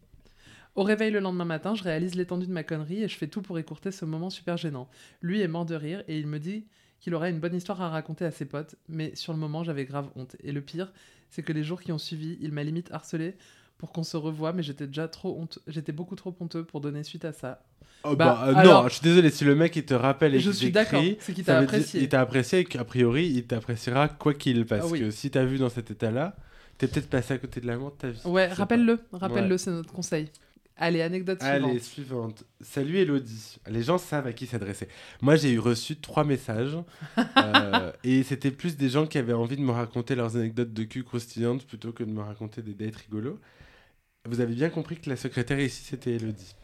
Au 0.74 0.82
réveil 0.82 1.10
le 1.10 1.20
lendemain 1.20 1.46
matin, 1.46 1.74
je 1.74 1.82
réalise 1.82 2.14
l'étendue 2.14 2.46
de 2.46 2.52
ma 2.52 2.62
connerie 2.62 3.02
et 3.02 3.08
je 3.08 3.16
fais 3.16 3.28
tout 3.28 3.40
pour 3.40 3.58
écourter 3.58 3.90
ce 3.90 4.04
moment 4.04 4.28
super 4.28 4.58
gênant. 4.58 4.88
Lui 5.22 5.40
est 5.40 5.48
mort 5.48 5.64
de 5.64 5.74
rire 5.74 6.04
et 6.08 6.18
il 6.18 6.26
me 6.26 6.38
dit 6.38 6.66
qu'il 7.00 7.14
aurait 7.14 7.30
une 7.30 7.40
bonne 7.40 7.54
histoire 7.54 7.80
à 7.80 7.88
raconter 7.88 8.26
à 8.26 8.30
ses 8.30 8.44
potes, 8.44 8.76
mais 8.88 9.14
sur 9.14 9.32
le 9.32 9.38
moment 9.38 9.64
j'avais 9.64 9.86
grave 9.86 10.10
honte. 10.16 10.36
Et 10.42 10.52
le 10.52 10.60
pire, 10.60 10.92
c'est 11.30 11.42
que 11.42 11.54
les 11.54 11.64
jours 11.64 11.80
qui 11.80 11.92
ont 11.92 11.98
suivi, 11.98 12.36
il 12.40 12.52
m'a 12.52 12.62
limite 12.62 12.92
harcelé 12.92 13.36
pour 13.78 13.92
qu'on 13.92 14.02
se 14.02 14.16
revoie, 14.16 14.52
mais 14.52 14.62
j'étais 14.62 14.86
déjà 14.86 15.08
trop 15.08 15.38
honte, 15.38 15.58
j'étais 15.66 15.92
beaucoup 15.92 16.16
trop 16.16 16.34
honteux 16.40 16.64
pour 16.64 16.80
donner 16.80 17.02
suite 17.02 17.24
à 17.24 17.32
ça. 17.32 17.62
Oh, 18.04 18.14
Bah, 18.14 18.38
bah, 18.40 18.44
euh, 18.48 18.54
alors- 18.54 18.82
non, 18.84 18.88
je 18.88 18.94
suis 18.94 19.02
désolé. 19.02 19.30
Si 19.30 19.44
le 19.44 19.54
mec 19.56 19.74
il 19.76 19.84
te 19.84 19.94
rappelle 19.94 20.34
et 20.34 20.40
je 20.40 20.50
suis 20.50 20.70
d'accord, 20.70 21.02
c'est 21.18 21.32
qu'il 21.32 21.44
t'a 21.44 21.58
apprécié. 21.58 22.00
Il 22.02 22.08
t'a 22.08 22.20
apprécié 22.20 22.58
et 22.60 22.64
qu'a 22.64 22.84
priori, 22.84 23.26
il 23.26 23.44
t'appréciera 23.46 24.08
quoi 24.08 24.32
qu'il. 24.34 24.64
Parce 24.64 24.84
Ah 24.86 24.90
oui. 24.90 25.00
que 25.00 25.10
si 25.10 25.30
t'as 25.30 25.44
vu 25.44 25.58
dans 25.58 25.68
cet 25.70 25.90
état-là, 25.90 26.36
t'es 26.78 26.86
peut-être 26.88 27.08
passé 27.10 27.34
à 27.34 27.38
côté 27.38 27.60
de 27.60 27.66
l'amour 27.66 27.90
de 27.92 27.96
ta 27.96 28.08
vie. 28.10 28.20
Ouais, 28.24 28.46
rappelle-le, 28.52 29.00
rappelle-le, 29.12 29.52
Ouais. 29.52 29.58
c'est 29.58 29.70
notre 29.70 29.92
conseil. 29.92 30.30
Allez, 30.78 31.00
anecdote 31.00 31.38
pas. 31.38 31.46
Allez, 31.46 31.78
suivante. 31.80 31.82
suivante. 31.82 32.44
Salut 32.60 32.98
Elodie. 32.98 33.56
Les 33.66 33.82
gens 33.82 33.96
savent 33.96 34.26
à 34.26 34.34
qui 34.34 34.46
s'adresser. 34.46 34.88
Moi, 35.22 35.36
j'ai 35.36 35.50
eu 35.52 35.58
reçu 35.58 35.96
trois 35.96 36.22
messages. 36.22 36.76
euh, 37.38 37.92
et 38.04 38.22
c'était 38.22 38.50
plus 38.50 38.76
des 38.76 38.90
gens 38.90 39.06
qui 39.06 39.16
avaient 39.16 39.32
envie 39.32 39.56
de 39.56 39.62
me 39.62 39.72
raconter 39.72 40.14
leurs 40.14 40.36
anecdotes 40.36 40.74
de 40.74 40.84
cul 40.84 41.02
croustillantes 41.02 41.64
plutôt 41.66 41.92
que 41.92 42.04
de 42.04 42.10
me 42.10 42.20
raconter 42.20 42.60
des 42.60 42.74
dates 42.74 42.96
rigolos. 42.96 43.40
Vous 44.28 44.40
avez 44.40 44.54
bien 44.54 44.70
compris 44.70 44.96
que 44.96 45.08
la 45.08 45.16
secrétaire 45.16 45.60
ici, 45.60 45.84
c'était 45.84 46.14
Elodie. 46.14 46.56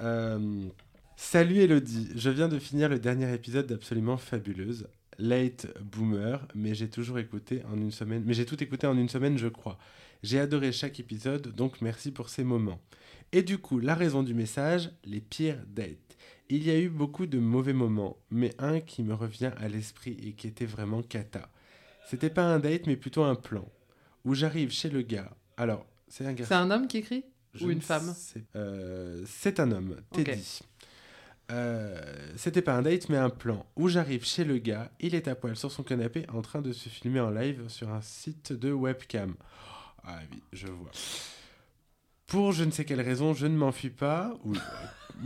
Euh, 0.00 0.68
Salut 1.16 1.58
Elodie, 1.58 2.08
je 2.14 2.30
viens 2.30 2.48
de 2.48 2.58
finir 2.58 2.88
le 2.88 2.98
dernier 2.98 3.32
épisode 3.34 3.66
d'Absolument 3.66 4.16
Fabuleuse. 4.16 4.86
Late 5.18 5.66
boomer, 5.80 6.46
mais 6.54 6.74
j'ai 6.74 6.88
toujours 6.88 7.18
écouté 7.18 7.62
en 7.72 7.76
une 7.76 7.90
semaine. 7.90 8.22
Mais 8.24 8.34
j'ai 8.34 8.46
tout 8.46 8.62
écouté 8.62 8.86
en 8.86 8.96
une 8.96 9.08
semaine, 9.08 9.36
je 9.36 9.48
crois. 9.48 9.78
J'ai 10.22 10.38
adoré 10.38 10.70
chaque 10.70 11.00
épisode, 11.00 11.48
donc 11.54 11.80
merci 11.80 12.12
pour 12.12 12.28
ces 12.28 12.44
moments. 12.44 12.80
Et 13.32 13.42
du 13.42 13.58
coup, 13.58 13.80
la 13.80 13.94
raison 13.94 14.22
du 14.22 14.34
message, 14.34 14.90
les 15.04 15.20
pires 15.20 15.58
dates. 15.66 16.16
Il 16.48 16.64
y 16.64 16.70
a 16.70 16.78
eu 16.78 16.88
beaucoup 16.88 17.26
de 17.26 17.38
mauvais 17.38 17.72
moments, 17.72 18.16
mais 18.30 18.52
un 18.58 18.80
qui 18.80 19.02
me 19.02 19.14
revient 19.14 19.52
à 19.58 19.68
l'esprit 19.68 20.16
et 20.22 20.32
qui 20.32 20.46
était 20.46 20.66
vraiment 20.66 21.02
cata. 21.02 21.48
C'était 22.08 22.30
pas 22.30 22.44
un 22.44 22.60
date, 22.60 22.86
mais 22.86 22.96
plutôt 22.96 23.24
un 23.24 23.34
plan. 23.34 23.68
Où 24.24 24.34
j'arrive 24.34 24.70
chez 24.70 24.88
le 24.88 25.02
gars. 25.02 25.34
Alors, 25.56 25.86
c'est 26.12 26.26
un 26.26 26.34
garçon. 26.34 26.48
C'est 26.50 26.60
un 26.60 26.70
homme 26.70 26.86
qui 26.88 26.98
écrit 26.98 27.24
Je 27.54 27.64
Ou 27.64 27.70
une 27.70 27.78
ne 27.78 27.82
femme 27.82 28.14
euh, 28.54 29.24
C'est 29.26 29.58
un 29.60 29.72
homme. 29.72 29.96
Teddy. 30.12 30.60
Euh, 31.50 31.98
C'était 32.36 32.60
pas 32.60 32.74
un 32.74 32.82
date, 32.82 33.08
mais 33.08 33.16
un 33.16 33.30
plan. 33.30 33.64
Où 33.76 33.88
j'arrive 33.88 34.22
chez 34.22 34.44
le 34.44 34.58
gars, 34.58 34.92
il 35.00 35.14
est 35.14 35.26
à 35.26 35.34
poil 35.34 35.56
sur 35.56 35.72
son 35.72 35.82
canapé 35.82 36.26
en 36.30 36.42
train 36.42 36.60
de 36.60 36.70
se 36.72 36.90
filmer 36.90 37.20
en 37.20 37.30
live 37.30 37.66
sur 37.68 37.88
un 37.88 38.02
site 38.02 38.52
de 38.52 38.70
webcam. 38.72 39.34
Ah 40.04 40.18
oui, 40.30 40.42
je 40.52 40.66
vois. 40.66 40.90
Pour 42.26 42.52
je 42.52 42.64
ne 42.64 42.70
sais 42.70 42.84
quelle 42.84 43.00
raison, 43.00 43.32
je 43.32 43.46
ne 43.46 43.56
m'enfuis 43.56 43.88
pas. 43.88 44.34
Oui, 44.44 44.58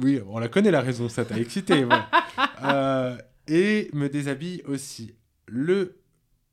oui, 0.00 0.20
on 0.28 0.38
la 0.38 0.46
connaît 0.46 0.70
la 0.70 0.82
raison, 0.82 1.08
ça 1.08 1.24
t'a 1.24 1.38
excité. 1.38 1.84
ouais. 1.84 1.94
Euh, 2.62 3.16
et 3.48 3.90
me 3.92 4.08
déshabille 4.08 4.62
aussi. 4.66 5.14
Le 5.46 5.98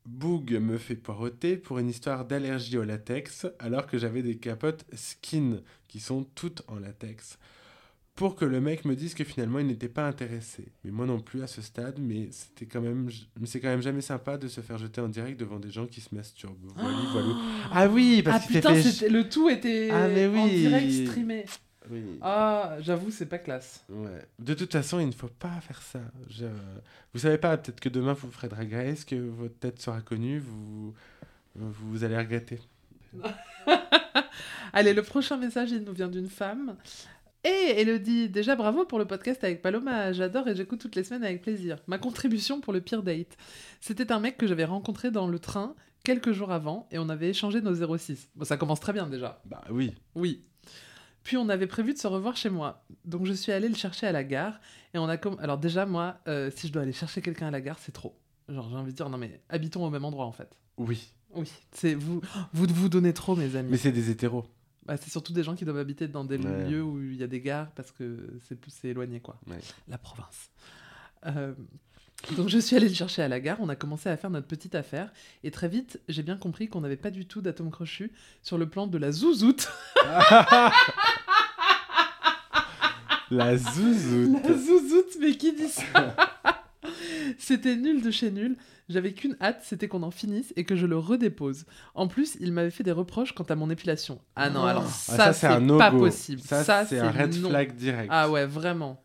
Boog 0.06 0.52
me 0.60 0.76
fait 0.76 0.96
poireauter 0.96 1.56
pour 1.56 1.78
une 1.78 1.88
histoire 1.88 2.26
d'allergie 2.26 2.76
au 2.76 2.84
latex, 2.84 3.46
alors 3.58 3.86
que 3.86 3.96
j'avais 3.98 4.22
des 4.22 4.36
capotes 4.36 4.84
skin 4.92 5.60
qui 5.88 5.98
sont 6.00 6.24
toutes 6.34 6.62
en 6.68 6.78
latex. 6.78 7.38
Pour 8.14 8.36
que 8.36 8.44
le 8.44 8.60
mec 8.60 8.84
me 8.84 8.94
dise 8.94 9.12
que 9.14 9.24
finalement 9.24 9.58
il 9.58 9.66
n'était 9.66 9.88
pas 9.88 10.06
intéressé. 10.06 10.68
Mais 10.84 10.92
moi 10.92 11.04
non 11.06 11.18
plus 11.20 11.42
à 11.42 11.46
ce 11.48 11.60
stade, 11.62 11.98
mais 11.98 12.28
c'était 12.30 12.66
quand 12.66 12.80
même, 12.82 13.08
c'est 13.44 13.58
quand 13.60 13.70
même 13.70 13.82
jamais 13.82 14.02
sympa 14.02 14.36
de 14.38 14.46
se 14.46 14.60
faire 14.60 14.78
jeter 14.78 15.00
en 15.00 15.08
direct 15.08 15.40
devant 15.40 15.58
des 15.58 15.70
gens 15.70 15.86
qui 15.86 16.00
se 16.00 16.14
masturbent. 16.14 16.70
Voilà, 16.76 16.96
voilà. 17.10 17.34
Ah 17.72 17.88
oui, 17.88 18.22
Ah 18.24 18.30
parce 18.30 18.46
qu'il 18.46 18.56
putain, 18.56 18.74
fait. 18.74 19.08
le 19.08 19.28
tout 19.28 19.48
était 19.48 19.88
Ah, 19.90 20.06
mais 20.06 20.26
en 20.28 20.44
oui. 20.44 20.58
direct 20.60 21.08
streamé. 21.08 21.44
Oui. 21.90 22.18
Ah, 22.22 22.76
j'avoue, 22.80 23.10
c'est 23.10 23.26
pas 23.26 23.38
classe. 23.38 23.84
Ouais. 23.88 24.26
De 24.38 24.54
toute 24.54 24.72
façon, 24.72 25.00
il 25.00 25.06
ne 25.06 25.12
faut 25.12 25.28
pas 25.28 25.60
faire 25.60 25.82
ça. 25.82 26.00
Je... 26.30 26.46
Vous 27.12 27.20
savez 27.20 27.38
pas, 27.38 27.56
peut-être 27.56 27.80
que 27.80 27.88
demain 27.88 28.14
vous 28.14 28.30
ferez 28.30 28.48
Drag 28.48 28.72
Race, 28.72 29.04
que 29.04 29.16
votre 29.16 29.58
tête 29.58 29.80
sera 29.80 30.00
connue, 30.00 30.38
vous, 30.38 30.94
vous 31.54 32.04
allez 32.04 32.16
regretter. 32.16 32.60
Allez, 34.72 34.94
le 34.94 35.02
prochain 35.02 35.36
message, 35.36 35.70
il 35.70 35.84
nous 35.84 35.92
vient 35.92 36.08
d'une 36.08 36.28
femme. 36.28 36.76
Et 37.44 37.80
Elodie, 37.80 38.30
déjà 38.30 38.56
bravo 38.56 38.86
pour 38.86 38.98
le 38.98 39.04
podcast 39.04 39.44
avec 39.44 39.60
Paloma. 39.60 40.12
J'adore 40.12 40.48
et 40.48 40.56
j'écoute 40.56 40.80
toutes 40.80 40.96
les 40.96 41.04
semaines 41.04 41.24
avec 41.24 41.42
plaisir. 41.42 41.78
Ma 41.86 41.98
contribution 41.98 42.60
pour 42.60 42.72
le 42.72 42.80
pire 42.80 43.02
date. 43.02 43.36
C'était 43.80 44.10
un 44.12 44.18
mec 44.18 44.38
que 44.38 44.46
j'avais 44.46 44.64
rencontré 44.64 45.10
dans 45.10 45.28
le 45.28 45.38
train 45.38 45.74
quelques 46.04 46.32
jours 46.32 46.52
avant 46.52 46.88
et 46.90 46.98
on 46.98 47.10
avait 47.10 47.28
échangé 47.28 47.60
nos 47.60 47.96
06. 47.98 48.30
Bon, 48.34 48.44
ça 48.44 48.56
commence 48.56 48.80
très 48.80 48.94
bien 48.94 49.06
déjà. 49.06 49.42
Bah 49.44 49.62
oui. 49.70 49.94
Oui. 50.14 50.42
Puis 51.24 51.36
on 51.36 51.48
avait 51.48 51.66
prévu 51.66 51.92
de 51.94 51.98
se 51.98 52.06
revoir 52.06 52.36
chez 52.36 52.50
moi. 52.50 52.84
Donc 53.04 53.26
je 53.26 53.32
suis 53.32 53.50
allée 53.50 53.68
le 53.68 53.74
chercher 53.74 54.06
à 54.06 54.12
la 54.12 54.22
gare 54.24 54.60
et 54.94 54.98
on 54.98 55.08
a 55.08 55.16
comme 55.16 55.36
alors 55.40 55.58
déjà 55.58 55.86
moi 55.86 56.18
euh, 56.28 56.50
si 56.54 56.68
je 56.68 56.72
dois 56.72 56.82
aller 56.82 56.92
chercher 56.92 57.20
quelqu'un 57.22 57.48
à 57.48 57.50
la 57.50 57.60
gare, 57.60 57.78
c'est 57.80 57.92
trop. 57.92 58.14
Genre 58.48 58.68
j'ai 58.70 58.76
envie 58.76 58.92
de 58.92 58.96
dire 58.96 59.08
non 59.08 59.18
mais 59.18 59.40
habitons 59.48 59.84
au 59.84 59.90
même 59.90 60.04
endroit 60.04 60.26
en 60.26 60.32
fait. 60.32 60.56
Oui. 60.76 61.08
Oui, 61.34 61.50
c'est 61.72 61.94
vous 61.94 62.20
vous 62.52 62.66
vous 62.68 62.88
donnez 62.88 63.12
trop 63.12 63.34
mes 63.34 63.56
amis. 63.56 63.70
Mais 63.72 63.76
c'est 63.78 63.90
des 63.90 64.10
hétéros. 64.10 64.44
Bah, 64.86 64.96
c'est 64.98 65.10
surtout 65.10 65.32
des 65.32 65.42
gens 65.42 65.54
qui 65.56 65.64
doivent 65.64 65.78
habiter 65.78 66.06
dans 66.08 66.24
des 66.24 66.36
Ouais. 66.36 66.68
lieux 66.68 66.82
où 66.82 67.00
il 67.00 67.16
y 67.16 67.22
a 67.22 67.26
des 67.26 67.40
gares 67.40 67.70
parce 67.72 67.90
que 67.90 68.38
c'est 68.46 68.58
c'est 68.68 68.88
éloigné 68.88 69.18
quoi. 69.20 69.40
Ouais. 69.48 69.58
La 69.88 69.96
province. 69.98 70.50
Euh, 71.26 71.54
donc 72.36 72.48
je 72.48 72.58
suis 72.58 72.76
allée 72.76 72.88
le 72.88 72.94
chercher 72.94 73.22
à 73.22 73.28
la 73.28 73.40
gare, 73.40 73.56
on 73.60 73.68
a 73.68 73.76
commencé 73.76 74.08
à 74.08 74.16
faire 74.16 74.30
notre 74.30 74.46
petite 74.46 74.74
affaire 74.74 75.10
et 75.42 75.50
très 75.50 75.68
vite 75.68 76.00
j'ai 76.08 76.22
bien 76.22 76.36
compris 76.36 76.68
qu'on 76.68 76.80
n'avait 76.82 76.96
pas 76.98 77.10
du 77.10 77.26
tout 77.26 77.40
d'atome 77.42 77.70
crochu 77.70 78.12
sur 78.42 78.56
le 78.58 78.68
plan 78.68 78.86
de 78.86 78.96
la 78.98 79.10
zouzoute. 79.10 79.68
La 83.30 83.56
zouzoute. 83.56 84.42
La 84.44 84.52
zouzoute, 84.58 85.16
mais 85.20 85.32
qui 85.32 85.52
dit 85.52 85.68
ça 85.68 86.16
C'était 87.38 87.76
nul 87.76 88.02
de 88.02 88.10
chez 88.10 88.30
nul. 88.30 88.56
J'avais 88.88 89.12
qu'une 89.12 89.36
hâte, 89.40 89.60
c'était 89.62 89.88
qu'on 89.88 90.02
en 90.02 90.10
finisse 90.10 90.52
et 90.56 90.64
que 90.64 90.76
je 90.76 90.86
le 90.86 90.98
redépose. 90.98 91.64
En 91.94 92.06
plus, 92.06 92.36
il 92.40 92.52
m'avait 92.52 92.70
fait 92.70 92.82
des 92.84 92.92
reproches 92.92 93.32
quant 93.32 93.44
à 93.44 93.54
mon 93.54 93.70
épilation. 93.70 94.20
Ah 94.36 94.50
non, 94.50 94.64
alors 94.64 94.84
Ah, 94.84 94.88
ça, 94.88 95.32
c'est 95.32 95.48
pas 95.78 95.90
possible. 95.90 96.42
Ça, 96.42 96.84
c'est 96.84 96.98
un 96.98 97.10
red 97.10 97.34
non. 97.40 97.48
flag 97.48 97.74
direct. 97.74 98.08
Ah 98.10 98.30
ouais, 98.30 98.44
vraiment. 98.44 99.00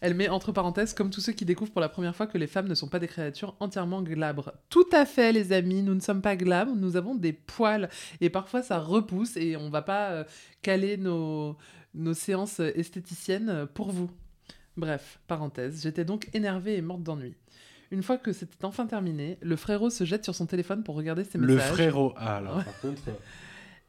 Elle 0.00 0.14
met 0.14 0.28
entre 0.28 0.52
parenthèses 0.52 0.94
comme 0.94 1.10
tous 1.10 1.20
ceux 1.20 1.32
qui 1.32 1.44
découvrent 1.44 1.72
pour 1.72 1.80
la 1.80 1.88
première 1.88 2.14
fois 2.14 2.26
que 2.26 2.38
les 2.38 2.46
femmes 2.46 2.68
ne 2.68 2.74
sont 2.74 2.88
pas 2.88 2.98
des 2.98 3.08
créatures 3.08 3.56
entièrement 3.60 4.02
glabres. 4.02 4.52
Tout 4.68 4.86
à 4.92 5.06
fait, 5.06 5.32
les 5.32 5.52
amis, 5.52 5.82
nous 5.82 5.94
ne 5.94 6.00
sommes 6.00 6.22
pas 6.22 6.36
glabres, 6.36 6.72
nous 6.76 6.96
avons 6.96 7.14
des 7.14 7.32
poils 7.32 7.88
et 8.20 8.30
parfois 8.30 8.62
ça 8.62 8.78
repousse 8.78 9.36
et 9.36 9.56
on 9.56 9.70
va 9.70 9.82
pas 9.82 10.10
euh, 10.10 10.24
caler 10.62 10.96
nos, 10.96 11.56
nos 11.96 12.14
séances 12.14 12.60
esthéticiennes 12.60 13.66
pour 13.74 13.90
vous. 13.90 14.10
Bref, 14.76 15.18
parenthèse, 15.26 15.82
j'étais 15.82 16.04
donc 16.04 16.28
énervée 16.34 16.76
et 16.76 16.82
morte 16.82 17.02
d'ennui. 17.02 17.34
Une 17.90 18.02
fois 18.02 18.18
que 18.18 18.32
c'était 18.32 18.64
enfin 18.64 18.86
terminé, 18.86 19.38
le 19.42 19.56
frérot 19.56 19.90
se 19.90 20.04
jette 20.04 20.24
sur 20.24 20.34
son 20.34 20.46
téléphone 20.46 20.82
pour 20.82 20.96
regarder 20.96 21.24
ses 21.24 21.38
Le 21.38 21.54
messages. 21.54 21.72
frérot. 21.72 22.12
Ah, 22.16 22.36
alors 22.36 22.56
Ouais. 22.58 22.64
par 22.64 22.80
contre. 22.80 23.02
euh, 23.08 23.12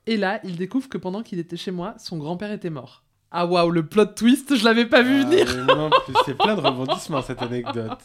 Et 0.06 0.18
là, 0.18 0.40
il 0.44 0.56
découvre 0.56 0.88
que 0.88 0.98
pendant 0.98 1.24
qu'il 1.24 1.40
était 1.40 1.58
chez 1.58 1.72
moi, 1.72 1.96
son 1.98 2.18
grand-père 2.18 2.52
était 2.52 2.70
mort. 2.70 3.04
Ah 3.32 3.46
waouh, 3.46 3.72
le 3.72 3.86
plot 3.86 4.06
twist, 4.06 4.56
je 4.56 4.64
l'avais 4.64 4.86
pas 4.86 5.02
vu 5.02 5.20
ah, 5.22 5.26
venir. 5.26 5.46
mais 5.66 5.76
non, 5.76 5.90
c'est 6.26 6.38
plein 6.38 6.56
de 6.56 6.62
rebondissements 6.62 7.22
cette 7.22 7.42
anecdote. 7.42 8.00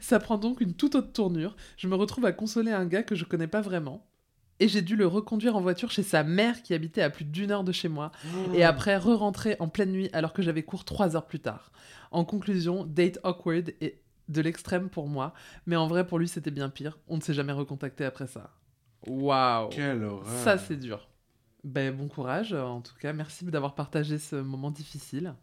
Ça 0.00 0.18
prend 0.18 0.36
donc 0.36 0.60
une 0.60 0.74
toute 0.74 0.94
autre 0.94 1.12
tournure. 1.12 1.56
Je 1.78 1.88
me 1.88 1.94
retrouve 1.94 2.26
à 2.26 2.32
consoler 2.32 2.72
un 2.72 2.84
gars 2.84 3.02
que 3.02 3.14
je 3.14 3.24
connais 3.24 3.46
pas 3.46 3.62
vraiment. 3.62 4.04
Et 4.60 4.68
j'ai 4.68 4.82
dû 4.82 4.96
le 4.96 5.06
reconduire 5.06 5.56
en 5.56 5.60
voiture 5.60 5.90
chez 5.90 6.02
sa 6.02 6.24
mère 6.24 6.62
qui 6.62 6.74
habitait 6.74 7.02
à 7.02 7.10
plus 7.10 7.24
d'une 7.24 7.50
heure 7.50 7.64
de 7.64 7.72
chez 7.72 7.88
moi. 7.88 8.10
Et 8.54 8.64
après, 8.64 8.96
re-rentrer 8.96 9.56
en 9.60 9.68
pleine 9.68 9.92
nuit 9.92 10.10
alors 10.12 10.32
que 10.32 10.42
j'avais 10.42 10.62
cours 10.64 10.84
trois 10.84 11.14
heures 11.14 11.26
plus 11.26 11.40
tard. 11.40 11.70
En 12.10 12.24
conclusion, 12.24 12.84
date 12.84 13.18
awkward 13.22 13.72
et 13.80 14.00
de 14.28 14.40
l'extrême 14.40 14.88
pour 14.88 15.06
moi. 15.08 15.32
Mais 15.66 15.76
en 15.76 15.86
vrai, 15.86 16.06
pour 16.06 16.18
lui, 16.18 16.28
c'était 16.28 16.50
bien 16.50 16.68
pire. 16.68 16.98
On 17.08 17.16
ne 17.16 17.22
s'est 17.22 17.34
jamais 17.34 17.52
recontacté 17.52 18.04
après 18.04 18.26
ça. 18.26 18.50
Waouh 19.06 19.68
Quelle 19.68 20.02
horreur. 20.02 20.26
Ça, 20.42 20.58
c'est 20.58 20.76
dur. 20.76 21.08
Ben, 21.64 21.94
bon 21.94 22.08
courage, 22.08 22.52
en 22.52 22.80
tout 22.80 22.94
cas. 23.00 23.12
Merci 23.12 23.44
d'avoir 23.44 23.74
partagé 23.74 24.18
ce 24.18 24.36
moment 24.36 24.70
difficile. 24.70 25.34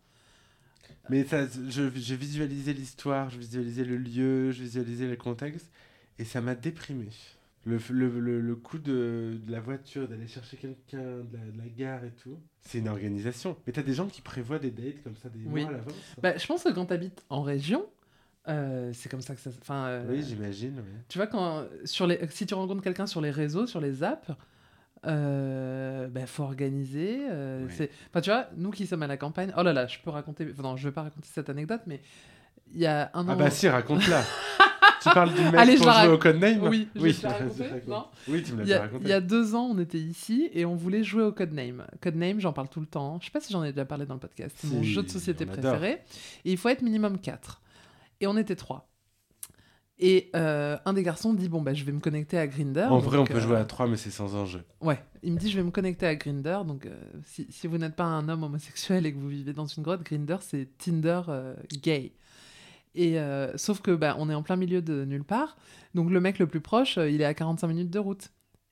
Mais 1.09 1.23
ça, 1.23 1.45
je, 1.47 1.89
je 1.95 2.15
visualisais 2.15 2.73
l'histoire, 2.73 3.29
je 3.29 3.37
visualisais 3.37 3.83
le 3.83 3.97
lieu, 3.97 4.51
je 4.51 4.61
visualisais 4.63 5.07
le 5.07 5.15
contexte, 5.15 5.71
et 6.19 6.25
ça 6.25 6.41
m'a 6.41 6.55
déprimé. 6.55 7.09
Le, 7.65 7.79
le, 7.89 8.19
le, 8.19 8.41
le 8.41 8.55
coup 8.55 8.77
de, 8.77 9.39
de 9.43 9.51
la 9.51 9.59
voiture, 9.59 10.07
d'aller 10.07 10.27
chercher 10.27 10.55
quelqu'un, 10.57 10.99
de 11.01 11.27
la, 11.33 11.51
de 11.51 11.57
la 11.57 11.67
gare 11.75 12.03
et 12.05 12.11
tout, 12.11 12.37
c'est 12.61 12.77
une 12.77 12.87
organisation. 12.87 13.57
Mais 13.65 13.73
t'as 13.73 13.81
des 13.81 13.93
gens 13.93 14.05
qui 14.05 14.21
prévoient 14.21 14.59
des 14.59 14.69
dates 14.69 15.01
comme 15.03 15.15
ça 15.15 15.29
des 15.29 15.39
Oui. 15.47 15.61
mois 15.63 15.69
à 15.71 15.77
l'avance. 15.77 15.93
Bah, 16.21 16.37
je 16.37 16.45
pense 16.45 16.63
que 16.63 16.69
quand 16.69 16.85
tu 16.85 16.93
habites 16.93 17.23
en 17.29 17.41
région, 17.41 17.83
euh, 18.47 18.91
c'est 18.93 19.09
comme 19.09 19.21
ça 19.21 19.33
que 19.33 19.41
ça. 19.41 19.49
Enfin, 19.61 19.85
euh, 19.87 20.05
Oui, 20.07 20.21
j'imagine. 20.21 20.75
oui. 20.77 20.91
tu 21.09 21.17
vois, 21.17 21.25
quand, 21.25 21.65
sur 21.85 22.05
les, 22.05 22.19
si 22.29 22.45
tu 22.45 22.53
rencontres 22.53 22.83
quelqu'un 22.83 23.07
sur 23.07 23.19
les 23.19 23.31
réseaux, 23.31 23.65
sur 23.65 23.81
les 23.81 24.03
apps, 24.03 24.29
euh, 25.07 26.07
bah, 26.07 26.25
faut 26.27 26.43
organiser. 26.43 27.17
euh, 27.29 27.67
c'est- 27.69 27.89
Enfin, 28.09 28.21
tu 28.21 28.29
vois, 28.29 28.47
nous 28.57 28.71
qui 28.71 28.85
sommes 28.85 29.01
à 29.03 29.07
la 29.07 29.17
campagne, 29.17 29.51
oh 29.57 29.63
là 29.63 29.73
là, 29.73 29.87
je 29.87 29.97
peux 30.03 30.09
raconter. 30.11 30.47
enfin, 30.51 30.63
non, 30.63 30.77
je 30.77 30.87
vais 30.87 30.93
pas 30.93 31.03
raconter 31.03 31.27
cette 31.31 31.49
anecdote, 31.49 31.81
mais 31.87 32.01
il 32.73 32.79
y 32.79 32.85
a 32.85 33.09
un 33.13 33.23
an. 33.27 33.31
Ah 33.31 33.35
bah 33.35 33.49
si, 33.49 33.67
raconte-la. 33.67 34.23
tu 35.09 35.13
parles 35.13 35.33
du 35.33 35.41
mec 35.41 35.55
Allez, 35.55 35.73
je 35.73 35.77
pour 35.77 35.87
la 35.87 36.13
au 36.13 36.17
Codename 36.17 36.63
Oui, 36.67 36.87
je 36.95 37.89
non 37.89 38.05
Oui, 38.27 38.43
tu 38.43 38.53
me 38.53 38.63
l'as 38.63 38.63
Il 38.63 38.67
y, 38.67 38.67
déjà 38.67 38.77
a, 38.77 38.81
raconté. 38.81 39.03
il 39.03 39.09
y 39.09 39.13
a 39.13 39.21
deux 39.21 39.55
ans, 39.55 39.69
on 39.71 39.79
était 39.79 39.99
ici 39.99 40.49
et 40.53 40.65
on 40.65 40.75
voulait 40.75 41.03
jouer 41.03 41.23
au 41.23 41.31
Codename. 41.31 41.85
Codename, 42.01 42.39
j'en 42.39 42.53
parle 42.53 42.69
tout 42.69 42.79
le 42.79 42.85
temps. 42.87 43.17
Je 43.21 43.25
sais 43.25 43.31
pas 43.31 43.39
si 43.41 43.51
j'en 43.53 43.63
ai 43.63 43.71
déjà 43.71 43.85
parlé 43.85 44.05
dans 44.05 44.15
le 44.15 44.19
podcast. 44.19 44.55
C'est 44.59 44.67
mon 44.67 44.83
jeu 44.83 45.03
de 45.03 45.09
société 45.09 45.45
préféré. 45.45 46.01
Et 46.43 46.51
il 46.51 46.57
faut 46.57 46.69
être 46.69 46.81
minimum 46.81 47.19
4. 47.19 47.61
Et 48.21 48.27
on 48.27 48.37
était 48.37 48.55
trois. 48.55 48.89
Et 49.97 50.29
euh, 50.35 50.77
un 50.83 50.91
des 50.93 51.03
garçons 51.03 51.33
dit 51.33 51.47
Bon, 51.47 51.61
bah, 51.61 51.73
je 51.73 51.83
vais 51.85 51.93
me 51.93 52.01
connecter 52.01 52.37
à 52.37 52.47
Grinder. 52.47 52.87
En 52.89 52.99
vrai, 52.99 53.17
on 53.17 53.23
peut 53.25 53.39
jouer 53.39 53.55
à 53.55 53.63
3, 53.63 53.87
mais 53.87 53.95
c'est 53.95 54.09
sans 54.11 54.35
enjeu. 54.35 54.61
Ouais, 54.81 54.99
il 55.23 55.31
me 55.33 55.37
dit 55.37 55.49
Je 55.49 55.55
vais 55.55 55.63
me 55.63 55.71
connecter 55.71 56.05
à 56.05 56.15
Grinder. 56.15 56.59
Donc, 56.67 56.85
euh, 56.85 56.93
si, 57.23 57.47
si 57.49 57.67
vous 57.67 57.77
n'êtes 57.77 57.95
pas 57.95 58.03
un 58.03 58.27
homme 58.27 58.43
homosexuel 58.43 59.05
et 59.05 59.13
que 59.13 59.17
vous 59.17 59.29
vivez 59.29 59.53
dans 59.53 59.65
une 59.67 59.83
grotte, 59.83 60.03
Grinder, 60.03 60.37
c'est 60.41 60.67
Tinder 60.77 61.21
euh, 61.29 61.55
gay. 61.81 62.11
Et 62.95 63.19
euh, 63.19 63.55
sauf 63.57 63.81
que 63.81 63.91
bah, 63.91 64.15
on 64.17 64.29
est 64.29 64.33
en 64.33 64.43
plein 64.43 64.55
milieu 64.55 64.81
de 64.81 65.05
nulle 65.05 65.23
part. 65.23 65.57
Donc, 65.93 66.09
le 66.09 66.19
mec 66.19 66.39
le 66.39 66.47
plus 66.47 66.61
proche, 66.61 66.97
euh, 66.97 67.09
il 67.09 67.21
est 67.21 67.25
à 67.25 67.33
45 67.33 67.67
minutes 67.67 67.91
de 67.91 67.99
route. 67.99 68.29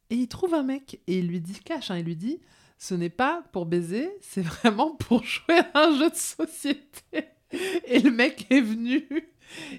Et 0.10 0.16
il 0.16 0.28
trouve 0.28 0.54
un 0.54 0.64
mec 0.64 1.02
et 1.08 1.20
il 1.20 1.28
lui 1.28 1.42
dit 1.42 1.60
cash, 1.64 1.92
hein, 1.92 1.98
il 1.98 2.06
lui 2.06 2.16
dit 2.16 2.40
ce 2.78 2.96
n'est 2.96 3.10
pas 3.10 3.44
pour 3.54 3.66
baiser, 3.66 4.10
c'est 4.20 4.42
vraiment 4.42 4.92
pour 4.96 5.24
jouer 5.24 5.60
à 5.74 5.86
un 5.88 5.98
jeu 5.98 6.10
de 6.10 6.16
société. 6.16 7.30
Et 7.86 8.00
le 8.00 8.12
mec 8.12 8.48
est 8.50 8.62
venu. 8.62 9.08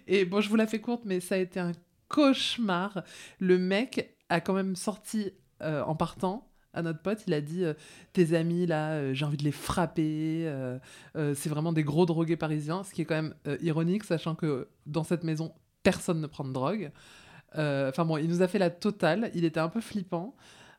Et 0.07 0.25
bon, 0.25 0.41
je 0.41 0.49
vous 0.49 0.57
la 0.57 0.67
fais 0.67 0.81
courte, 0.81 1.03
mais 1.05 1.21
ça 1.21 1.35
a 1.35 1.39
été 1.39 1.61
un 1.61 1.73
cauchemar. 2.09 3.03
Le 3.41 3.59
mec 3.59 4.17
a 4.29 4.41
quand 4.41 4.55
même 4.55 4.77
sorti 4.77 5.33
euh, 5.61 5.83
en 5.83 5.95
partant 5.95 6.49
à 6.75 6.83
notre 6.83 7.01
pote, 7.01 7.23
il 7.27 7.33
a 7.33 7.41
dit 7.41 7.65
euh, 7.65 7.75
tes 8.13 8.35
amis 8.37 8.67
là, 8.67 8.93
euh, 8.93 9.15
j'ai 9.15 9.25
envie 9.25 9.37
de 9.37 9.45
les 9.45 9.53
frapper. 9.53 10.45
euh, 10.47 10.79
c'est 11.15 11.49
vraiment 11.49 11.73
des 11.73 11.85
gros 11.85 12.05
drogués 12.05 12.37
parisiens, 12.37 12.83
ce 12.85 12.93
qui 12.93 13.03
est 13.03 13.05
quand 13.05 13.15
même 13.15 13.35
ironique, 13.63 14.05
sachant 14.05 14.35
que 14.35 14.69
dans 14.87 15.05
cette 15.05 15.25
maison, 15.25 15.53
personne 15.83 16.21
ne 16.21 16.27
prend 16.27 16.45
de 16.45 16.53
drogue. 16.53 16.91
Enfin 17.57 18.05
bon, 18.05 18.17
il 18.17 18.29
nous 18.29 18.43
a 18.43 18.49
fait 18.49 18.59
la 18.59 18.71
totale. 18.71 19.31
Il 19.35 19.45
était 19.45 19.61
un 19.61 19.69
peu 19.69 19.81
flippant. 19.81 20.35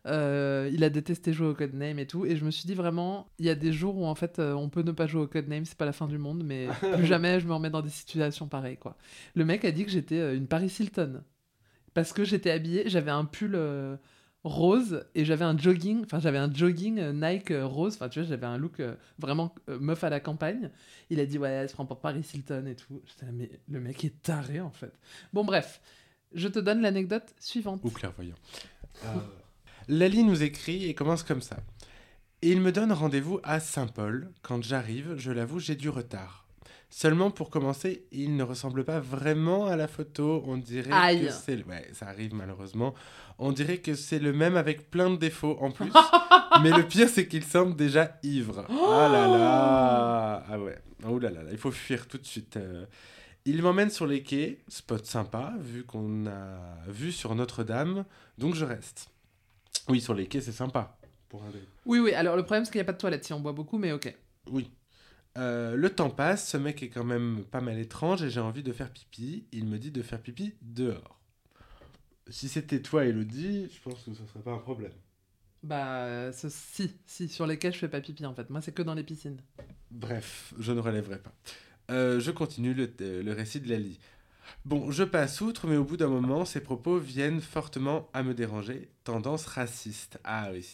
Il 0.06 0.84
a 0.84 0.90
détesté 0.90 1.32
jouer 1.32 1.48
au 1.48 1.54
codename 1.54 2.00
et 2.00 2.06
tout. 2.06 2.26
Et 2.26 2.36
je 2.36 2.44
me 2.44 2.52
suis 2.52 2.68
dit 2.68 2.74
vraiment, 2.74 3.28
il 3.40 3.46
y 3.46 3.50
a 3.50 3.56
des 3.56 3.72
jours 3.72 3.98
où 3.98 4.06
en 4.06 4.16
fait 4.16 4.40
on 4.40 4.68
peut 4.68 4.84
ne 4.84 4.92
pas 4.92 5.08
jouer 5.08 5.22
au 5.22 5.28
codename, 5.28 5.64
c'est 5.64 5.78
pas 5.78 5.86
la 5.86 5.94
fin 5.94 6.08
du 6.08 6.18
monde, 6.18 6.44
mais 6.44 6.68
plus 6.96 7.06
jamais 7.06 7.40
je 7.40 7.48
me 7.48 7.54
remets 7.54 7.70
dans 7.70 7.82
des 7.82 7.90
situations 7.90 8.48
pareilles 8.48 8.78
quoi. 8.78 8.98
Le 9.36 9.46
mec 9.46 9.64
a 9.64 9.72
dit 9.72 9.86
que 9.86 9.92
j'étais 9.92 10.36
une 10.36 10.48
Paris 10.48 10.74
Hilton 10.78 11.24
parce 11.94 12.12
que 12.12 12.26
j'étais 12.26 12.52
habillée, 12.52 12.84
j'avais 12.88 13.12
un 13.12 13.24
pull 13.24 13.58
rose 14.46 15.04
et 15.16 15.26
j'avais 15.26 15.44
un 15.44 15.58
jogging, 15.58 16.04
enfin 16.06 16.20
j'avais 16.20 16.38
un 16.38 16.54
jogging 16.54 17.00
euh, 17.00 17.12
Nike 17.12 17.52
euh, 17.52 17.66
rose, 17.66 17.96
enfin 17.96 18.10
tu 18.10 18.20
vois 18.20 18.30
j'avais 18.30 18.46
un 18.46 18.58
look 18.58 18.80
euh, 18.80 18.96
vraiment 19.18 19.54
meuf 19.68 20.04
à 20.04 20.10
la 20.10 20.20
campagne. 20.20 20.70
Il 21.10 21.20
a 21.20 21.26
dit 21.26 21.38
ouais, 21.38 21.50
elle 21.50 21.68
se 21.68 21.74
prend 21.74 21.86
pour 21.86 22.00
Paris 22.00 22.26
Hilton 22.34 22.66
et 22.68 22.76
tout. 22.76 23.02
J'étais 23.08 23.26
là, 23.26 23.32
mais 23.34 23.50
le 23.68 23.80
mec 23.80 24.06
est 24.06 24.22
taré 24.22 24.62
en 24.62 24.70
fait. 24.70 24.94
Bon 25.34 25.44
bref, 25.44 25.82
je 26.34 26.48
te 26.48 26.60
donne 26.60 26.82
l'anecdote 26.82 27.34
suivante. 27.40 27.82
Ou 27.84 27.90
clairvoyant. 27.90 28.36
Euh, 29.06 29.20
Lali 29.88 30.24
nous 30.24 30.44
écrit 30.44 30.86
et 30.86 30.94
commence 30.94 31.24
comme 31.24 31.42
ça. 31.42 31.58
Et 32.42 32.52
il 32.52 32.62
me 32.62 32.72
donne 32.72 32.92
rendez-vous 32.92 33.40
à 33.44 33.60
Saint-Paul. 33.60 34.32
Quand 34.44 34.64
j'arrive, 34.64 35.16
je 35.18 35.32
l'avoue, 35.32 35.60
j'ai 35.60 35.76
du 35.76 35.90
retard. 35.90 36.45
Seulement 36.90 37.30
pour 37.32 37.50
commencer, 37.50 38.06
il 38.12 38.36
ne 38.38 38.44
ressemble 38.44 38.86
pas 38.86 39.00
vraiment 39.00 39.66
à 39.66 39.76
la 39.76 39.88
photo. 39.88 40.44
On 40.48 40.58
dirait 40.58 40.92
Aïe. 40.92 41.26
que 41.26 41.32
c'est... 41.32 41.64
Ouais, 41.66 41.90
ça 41.94 42.08
arrive 42.08 42.34
malheureusement. 42.34 42.94
On 43.38 43.52
dirait 43.52 43.80
que 43.80 43.96
c'est 43.96 44.20
le 44.20 44.32
même 44.32 44.56
avec 44.56 44.90
plein 44.90 45.10
de 45.10 45.18
défauts 45.18 45.58
en 45.60 45.72
plus. 45.72 45.92
Mais 46.64 46.72
le 46.72 46.84
pire, 46.88 47.10
c'est 47.10 47.28
qu'il 47.28 47.44
semble 47.44 47.76
déjà 47.76 48.18
ivre. 48.24 48.66
Ah 48.70 49.10
là 49.12 49.28
là 49.28 50.46
Ah 50.50 50.60
ouais. 50.60 50.78
Oh 51.08 51.20
là 51.20 51.30
là, 51.30 51.42
il 51.52 51.58
faut 51.58 51.72
fuir 51.72 52.08
tout 52.08 52.18
de 52.18 52.26
suite. 52.26 52.56
euh. 52.58 52.86
Il 53.48 53.62
m'emmène 53.62 53.90
sur 53.92 54.08
les 54.08 54.24
quais, 54.24 54.60
spot 54.70 55.06
sympa, 55.06 55.54
vu 55.60 55.84
qu'on 55.84 56.26
a 56.26 56.58
vu 56.88 57.12
sur 57.12 57.36
Notre-Dame, 57.36 58.06
donc 58.40 58.56
je 58.56 58.66
reste. 58.66 59.10
Oui, 59.88 60.02
sur 60.02 60.14
les 60.16 60.26
quais, 60.28 60.42
c'est 60.42 60.52
sympa. 60.52 60.98
Pour 61.30 61.44
un. 61.44 61.48
Oui 61.86 62.00
oui, 62.00 62.14
alors 62.14 62.36
le 62.38 62.44
problème 62.44 62.66
c'est 62.66 62.72
qu'il 62.72 62.80
n'y 62.80 62.84
a 62.84 62.86
pas 62.86 62.94
de 62.94 62.98
toilette 62.98 63.24
si 63.26 63.34
on 63.34 63.40
boit 63.42 63.52
beaucoup, 63.54 63.78
mais 63.78 63.92
ok. 63.92 64.16
Oui. 64.50 64.72
Euh, 65.38 65.76
le 65.76 65.90
temps 65.90 66.10
passe, 66.10 66.50
ce 66.50 66.58
mec 66.58 66.82
est 66.82 66.90
quand 66.90 67.04
même 67.04 67.44
pas 67.52 67.62
mal 67.62 67.78
étrange 67.78 68.24
et 68.24 68.30
j'ai 68.30 68.40
envie 68.40 68.64
de 68.64 68.72
faire 68.72 68.92
pipi. 68.92 69.46
Il 69.52 69.66
me 69.68 69.78
dit 69.78 69.92
de 69.92 70.02
faire 70.02 70.22
pipi 70.22 70.54
dehors. 70.62 71.20
Si 72.30 72.48
c'était 72.50 72.82
toi, 72.82 73.06
Elodie, 73.06 73.70
je 73.72 73.82
pense 73.82 74.02
que 74.04 74.14
ce 74.14 74.26
serait 74.26 74.42
pas 74.44 74.52
un 74.54 74.58
problème. 74.60 74.94
Bah 75.64 76.32
ce- 76.32 76.50
si, 76.50 76.92
si 77.08 77.28
sur 77.28 77.48
lesquels 77.48 77.74
je 77.74 77.80
fais 77.80 77.88
pas 77.88 78.02
pipi 78.02 78.26
en 78.26 78.36
fait. 78.36 78.50
Moi 78.50 78.62
c'est 78.62 78.72
que 78.72 78.84
dans 78.84 78.94
les 78.94 79.04
piscines. 79.04 79.42
Bref, 79.92 80.54
je 80.60 80.72
ne 80.72 80.80
relèverai 80.80 81.18
pas. 81.20 81.34
Euh, 81.92 82.20
je 82.20 82.32
continue 82.32 82.74
le, 82.74 82.92
le 83.00 83.32
récit 83.34 83.60
de 83.62 83.70
Lali. 83.70 84.00
Bon, 84.66 84.92
je 84.92 85.04
passe 85.04 85.42
outre, 85.42 85.68
mais 85.68 85.78
au 85.78 85.84
bout 85.84 85.98
d'un 85.98 86.08
moment, 86.08 86.46
ses 86.46 86.62
propos 86.62 86.98
viennent 86.98 87.42
fortement 87.42 88.10
à 88.14 88.24
me 88.24 88.34
déranger. 88.34 88.90
Tendance 89.04 89.46
raciste. 89.46 90.20
Ah 90.24 90.50
oui. 90.52 90.66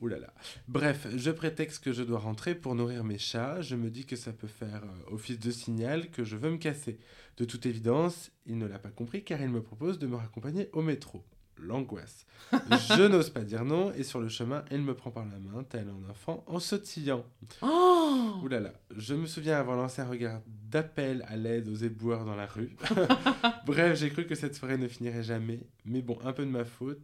Ouh 0.00 0.06
là 0.06 0.18
là. 0.18 0.32
Bref, 0.68 1.08
je 1.16 1.30
prétexte 1.30 1.82
que 1.82 1.92
je 1.92 2.02
dois 2.02 2.20
rentrer 2.20 2.54
pour 2.54 2.74
nourrir 2.74 3.02
mes 3.02 3.18
chats. 3.18 3.60
Je 3.60 3.74
me 3.74 3.90
dis 3.90 4.06
que 4.06 4.16
ça 4.16 4.32
peut 4.32 4.46
faire 4.46 4.82
euh, 4.84 5.14
office 5.14 5.40
de 5.40 5.50
signal 5.50 6.10
que 6.10 6.24
je 6.24 6.36
veux 6.36 6.50
me 6.50 6.56
casser. 6.56 6.98
De 7.36 7.44
toute 7.44 7.66
évidence, 7.66 8.30
il 8.46 8.58
ne 8.58 8.66
l'a 8.66 8.78
pas 8.78 8.90
compris 8.90 9.24
car 9.24 9.40
il 9.40 9.48
me 9.48 9.62
propose 9.62 9.98
de 9.98 10.06
me 10.06 10.16
raccompagner 10.16 10.68
au 10.72 10.82
métro. 10.82 11.24
L'angoisse. 11.60 12.24
je 12.52 13.06
n'ose 13.08 13.30
pas 13.30 13.40
dire 13.42 13.64
non 13.64 13.92
et 13.94 14.02
sur 14.04 14.20
le 14.20 14.28
chemin, 14.28 14.64
il 14.70 14.82
me 14.82 14.94
prend 14.94 15.10
par 15.10 15.24
la 15.26 15.38
main, 15.38 15.64
tel 15.64 15.88
un 15.88 16.10
enfant, 16.10 16.44
en 16.46 16.58
sautillant. 16.60 17.24
Oh 17.62 18.34
Ouh 18.42 18.48
là 18.48 18.60
là, 18.60 18.72
je 18.96 19.14
me 19.14 19.26
souviens 19.26 19.58
avoir 19.58 19.76
lancé 19.76 20.00
un 20.02 20.08
regard 20.08 20.40
d'appel 20.46 21.24
à 21.28 21.36
l'aide 21.36 21.68
aux 21.68 21.74
éboueurs 21.74 22.24
dans 22.24 22.36
la 22.36 22.46
rue. 22.46 22.76
Bref, 23.66 23.98
j'ai 23.98 24.10
cru 24.10 24.26
que 24.26 24.34
cette 24.34 24.54
soirée 24.54 24.78
ne 24.78 24.88
finirait 24.88 25.22
jamais. 25.22 25.60
Mais 25.84 26.02
bon, 26.02 26.18
un 26.24 26.32
peu 26.32 26.44
de 26.44 26.50
ma 26.50 26.64
faute 26.64 27.00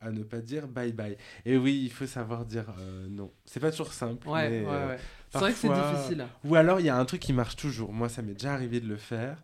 à 0.00 0.10
ne 0.10 0.24
pas 0.24 0.40
dire 0.40 0.66
bye 0.66 0.92
bye. 0.92 1.16
Et 1.44 1.56
oui, 1.56 1.80
il 1.84 1.90
faut 1.92 2.06
savoir 2.06 2.44
dire 2.44 2.66
euh, 2.80 3.06
non. 3.08 3.30
C'est 3.44 3.60
pas 3.60 3.70
toujours 3.70 3.92
simple. 3.92 4.28
Ouais, 4.28 4.50
mais, 4.50 4.60
ouais, 4.66 4.72
euh, 4.72 4.88
ouais. 4.88 4.98
C'est 5.30 5.38
vrai 5.38 5.52
que 5.52 5.58
c'est 5.58 5.68
difficile. 5.68 6.26
Ou 6.44 6.56
alors, 6.56 6.80
il 6.80 6.86
y 6.86 6.88
a 6.88 6.96
un 6.98 7.04
truc 7.04 7.20
qui 7.20 7.32
marche 7.32 7.56
toujours. 7.56 7.92
Moi, 7.92 8.08
ça 8.08 8.20
m'est 8.20 8.32
déjà 8.34 8.52
arrivé 8.52 8.80
de 8.80 8.88
le 8.88 8.96
faire. 8.96 9.42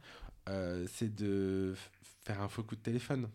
euh, 0.49 0.85
c'est 0.92 1.14
de 1.14 1.75
faire 2.25 2.40
un 2.42 2.49
faux 2.49 2.62
coup 2.64 2.75
de 2.75 2.81
téléphone. 2.81 3.29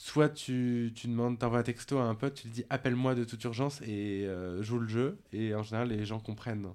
Soit 0.00 0.28
tu, 0.28 0.92
tu 0.94 1.08
demandes, 1.08 1.40
t'envoies 1.40 1.58
un 1.58 1.62
texto 1.64 1.98
à 1.98 2.04
un 2.04 2.14
pote, 2.14 2.34
tu 2.34 2.46
lui 2.46 2.54
dis 2.54 2.64
appelle-moi 2.70 3.16
de 3.16 3.24
toute 3.24 3.42
urgence 3.42 3.80
et 3.82 4.26
euh, 4.28 4.62
joue 4.62 4.78
le 4.78 4.86
jeu. 4.86 5.18
Et 5.32 5.56
en 5.56 5.64
général, 5.64 5.88
les 5.88 6.04
gens 6.06 6.20
comprennent. 6.20 6.68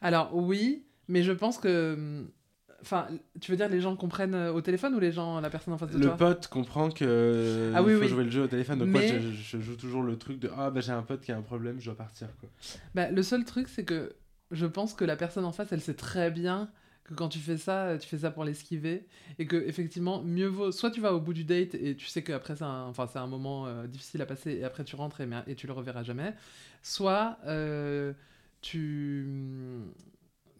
Alors 0.00 0.34
oui, 0.34 0.84
mais 1.08 1.22
je 1.22 1.32
pense 1.32 1.58
que. 1.58 2.24
Enfin, 2.80 3.06
tu 3.40 3.50
veux 3.50 3.56
dire 3.56 3.68
les 3.68 3.80
gens 3.80 3.96
comprennent 3.96 4.34
euh, 4.34 4.52
au 4.52 4.60
téléphone 4.60 4.94
ou 4.94 4.98
les 5.00 5.12
gens, 5.12 5.40
la 5.40 5.48
personne 5.50 5.72
en 5.72 5.78
face 5.78 5.90
de 5.90 5.98
Le 5.98 6.06
toi? 6.06 6.16
pote 6.16 6.48
comprend 6.48 6.90
que 6.90 7.72
Ah 7.74 7.82
oui, 7.82 7.94
faut 7.94 8.00
oui. 8.02 8.08
jouer 8.08 8.24
le 8.24 8.30
jeu 8.30 8.42
au 8.42 8.46
téléphone. 8.46 8.78
Donc 8.80 8.88
moi, 8.88 9.00
je, 9.02 9.18
je 9.32 9.60
joue 9.60 9.76
toujours 9.76 10.02
le 10.02 10.16
truc 10.18 10.38
de 10.38 10.50
ah 10.56 10.70
bah 10.70 10.80
j'ai 10.80 10.92
un 10.92 11.02
pote 11.02 11.22
qui 11.22 11.32
a 11.32 11.36
un 11.36 11.42
problème, 11.42 11.80
je 11.80 11.86
dois 11.86 11.96
partir 11.96 12.28
quoi. 12.40 12.48
Bah, 12.94 13.10
le 13.10 13.22
seul 13.22 13.44
truc, 13.44 13.68
c'est 13.68 13.84
que 13.84 14.14
je 14.50 14.66
pense 14.66 14.92
que 14.92 15.04
la 15.04 15.16
personne 15.16 15.44
en 15.46 15.52
face, 15.52 15.72
elle 15.72 15.80
sait 15.80 15.94
très 15.94 16.30
bien 16.30 16.70
que 17.04 17.14
quand 17.14 17.28
tu 17.28 17.38
fais 17.38 17.58
ça, 17.58 17.96
tu 17.98 18.08
fais 18.08 18.18
ça 18.18 18.30
pour 18.30 18.44
l'esquiver. 18.44 19.06
Et 19.38 19.46
que, 19.46 19.56
effectivement, 19.56 20.22
mieux 20.22 20.46
vaut. 20.46 20.72
Soit 20.72 20.90
tu 20.90 21.00
vas 21.00 21.12
au 21.12 21.20
bout 21.20 21.34
du 21.34 21.44
date 21.44 21.74
et 21.74 21.94
tu 21.96 22.06
sais 22.06 22.22
qu'après, 22.22 22.56
c'est 22.56 22.64
un, 22.64 22.84
enfin, 22.84 23.06
c'est 23.06 23.18
un 23.18 23.26
moment 23.26 23.66
euh, 23.66 23.86
difficile 23.86 24.22
à 24.22 24.26
passer 24.26 24.52
et 24.52 24.64
après 24.64 24.84
tu 24.84 24.96
rentres 24.96 25.20
et, 25.20 25.28
et 25.46 25.54
tu 25.54 25.66
le 25.66 25.72
reverras 25.74 26.02
jamais. 26.02 26.34
Soit 26.82 27.38
euh, 27.46 28.12
tu. 28.60 29.28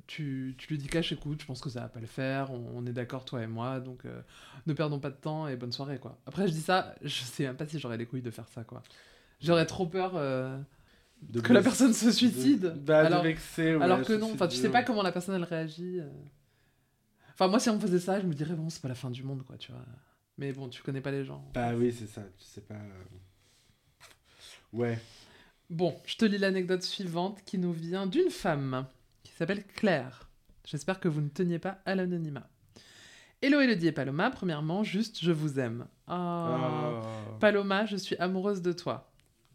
Tu, 0.07 0.54
tu 0.59 0.68
lui 0.68 0.76
dis 0.76 0.87
cache 0.87 1.12
écoute, 1.12 1.40
je 1.40 1.46
pense 1.46 1.62
que 1.62 1.70
ça 1.70 1.80
va 1.80 1.88
pas 1.88 1.98
le 1.98 2.07
faire, 2.07 2.50
on, 2.52 2.85
est 2.85 2.92
d'accord 2.92 3.24
toi 3.24 3.42
et 3.42 3.46
moi, 3.46 3.80
donc 3.80 4.04
euh, 4.04 4.20
ne 4.66 4.74
perdons 4.74 4.98
pas 4.98 5.09
de 5.09 5.16
temps 5.16 5.48
et 5.48 5.57
bonne 5.57 5.72
soirée 5.72 5.98
quoi. 5.98 6.18
Après 6.26 6.46
je 6.46 6.52
dis 6.52 6.61
ça, 6.61 6.94
je 7.00 7.22
sais 7.22 7.44
même 7.44 7.57
pas 7.57 7.66
si 7.66 7.78
j'aurais 7.78 7.96
les 7.96 8.04
couilles 8.04 8.20
de 8.20 8.30
faire 8.30 8.46
ça 8.48 8.64
quoi. 8.64 8.83
J'aurais 9.40 9.64
trop 9.64 9.87
peur 9.87 10.12
De 11.22 11.40
que 11.40 11.53
la 11.53 11.62
personne 11.62 11.92
se 11.94 12.07
de- 12.07 12.11
suicide. 12.11 12.74
bah, 12.85 13.03
de 13.03 13.07
alors, 13.07 13.22
vexer, 13.22 13.74
ouais, 13.77 13.83
alors 13.83 14.03
que 14.03 14.12
non, 14.12 14.33
enfin 14.33 14.46
tu 14.48 14.57
sais 14.57 14.68
pas 14.70 14.83
comment 14.83 15.03
la 15.03 15.12
personne 15.12 15.35
elle 15.35 15.44
réagit. 15.44 16.00
euh. 16.00 16.09
Enfin 17.33 17.48
moi 17.48 17.59
si 17.59 17.68
on 17.70 17.77
me 17.77 17.81
faisait 17.81 17.98
ça, 18.00 18.20
je 18.20 18.27
me 18.27 18.35
dirais 18.35 18.55
bon 18.55 18.68
c'est 18.70 18.83
pas 18.83 18.88
la 18.88 18.94
fin 18.94 19.11
du 19.11 19.22
monde 19.22 19.42
quoi, 19.44 19.57
tu 19.57 19.72
vois. 19.72 19.85
Mais 20.38 20.53
bon 20.53 20.68
tu 20.68 20.83
connais 20.83 21.00
pas 21.00 21.11
les 21.11 21.24
gens. 21.24 21.44
Bah 21.55 21.72
oui, 21.74 21.92
c'est 21.92 22.07
ça, 22.07 22.22
tu 22.38 22.44
sais 22.44 22.61
pas. 22.61 22.74
euh. 22.74 23.05
Ouais. 24.72 24.98
Bon, 25.70 25.96
je 26.05 26.16
te 26.16 26.24
lis 26.24 26.38
l'anecdote 26.38 26.83
suivante 26.83 27.38
qui 27.46 27.59
nous 27.59 27.72
vient 27.72 28.07
d'une 28.07 28.31
femme 28.31 28.87
qui 29.22 29.33
s'appelle 29.33 29.64
Claire. 29.64 30.29
J'espère 30.66 31.00
que 31.00 31.09
vous 31.09 31.20
ne 31.20 31.29
teniez 31.29 31.59
pas 31.59 31.81
à 31.87 31.94
l'anonymat. 31.94 32.48
Hello 33.42 33.61
Elodie 33.61 33.88
et 33.88 33.92
Paloma, 33.92 34.31
premièrement, 34.31 34.83
juste 34.85 35.18
je 35.22 35.33
vous 35.33 35.59
aime. 35.59 35.87
Ah. 36.07 37.00
Oh. 37.03 37.37
Paloma, 37.40 37.87
je 37.87 37.96
suis 37.96 38.16
amoureuse 38.16 38.62
de 38.62 38.72
toi. 38.72 39.11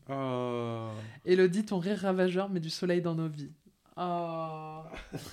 Oh. 0.10 0.90
Elodie, 1.26 1.66
ton 1.66 1.80
rire 1.80 2.00
ravageur 2.00 2.50
met 2.50 2.60
du 2.60 2.70
soleil 2.70 3.02
dans 3.02 3.16
nos 3.16 3.28
vies. 3.28 3.52
Oh. 3.98 4.82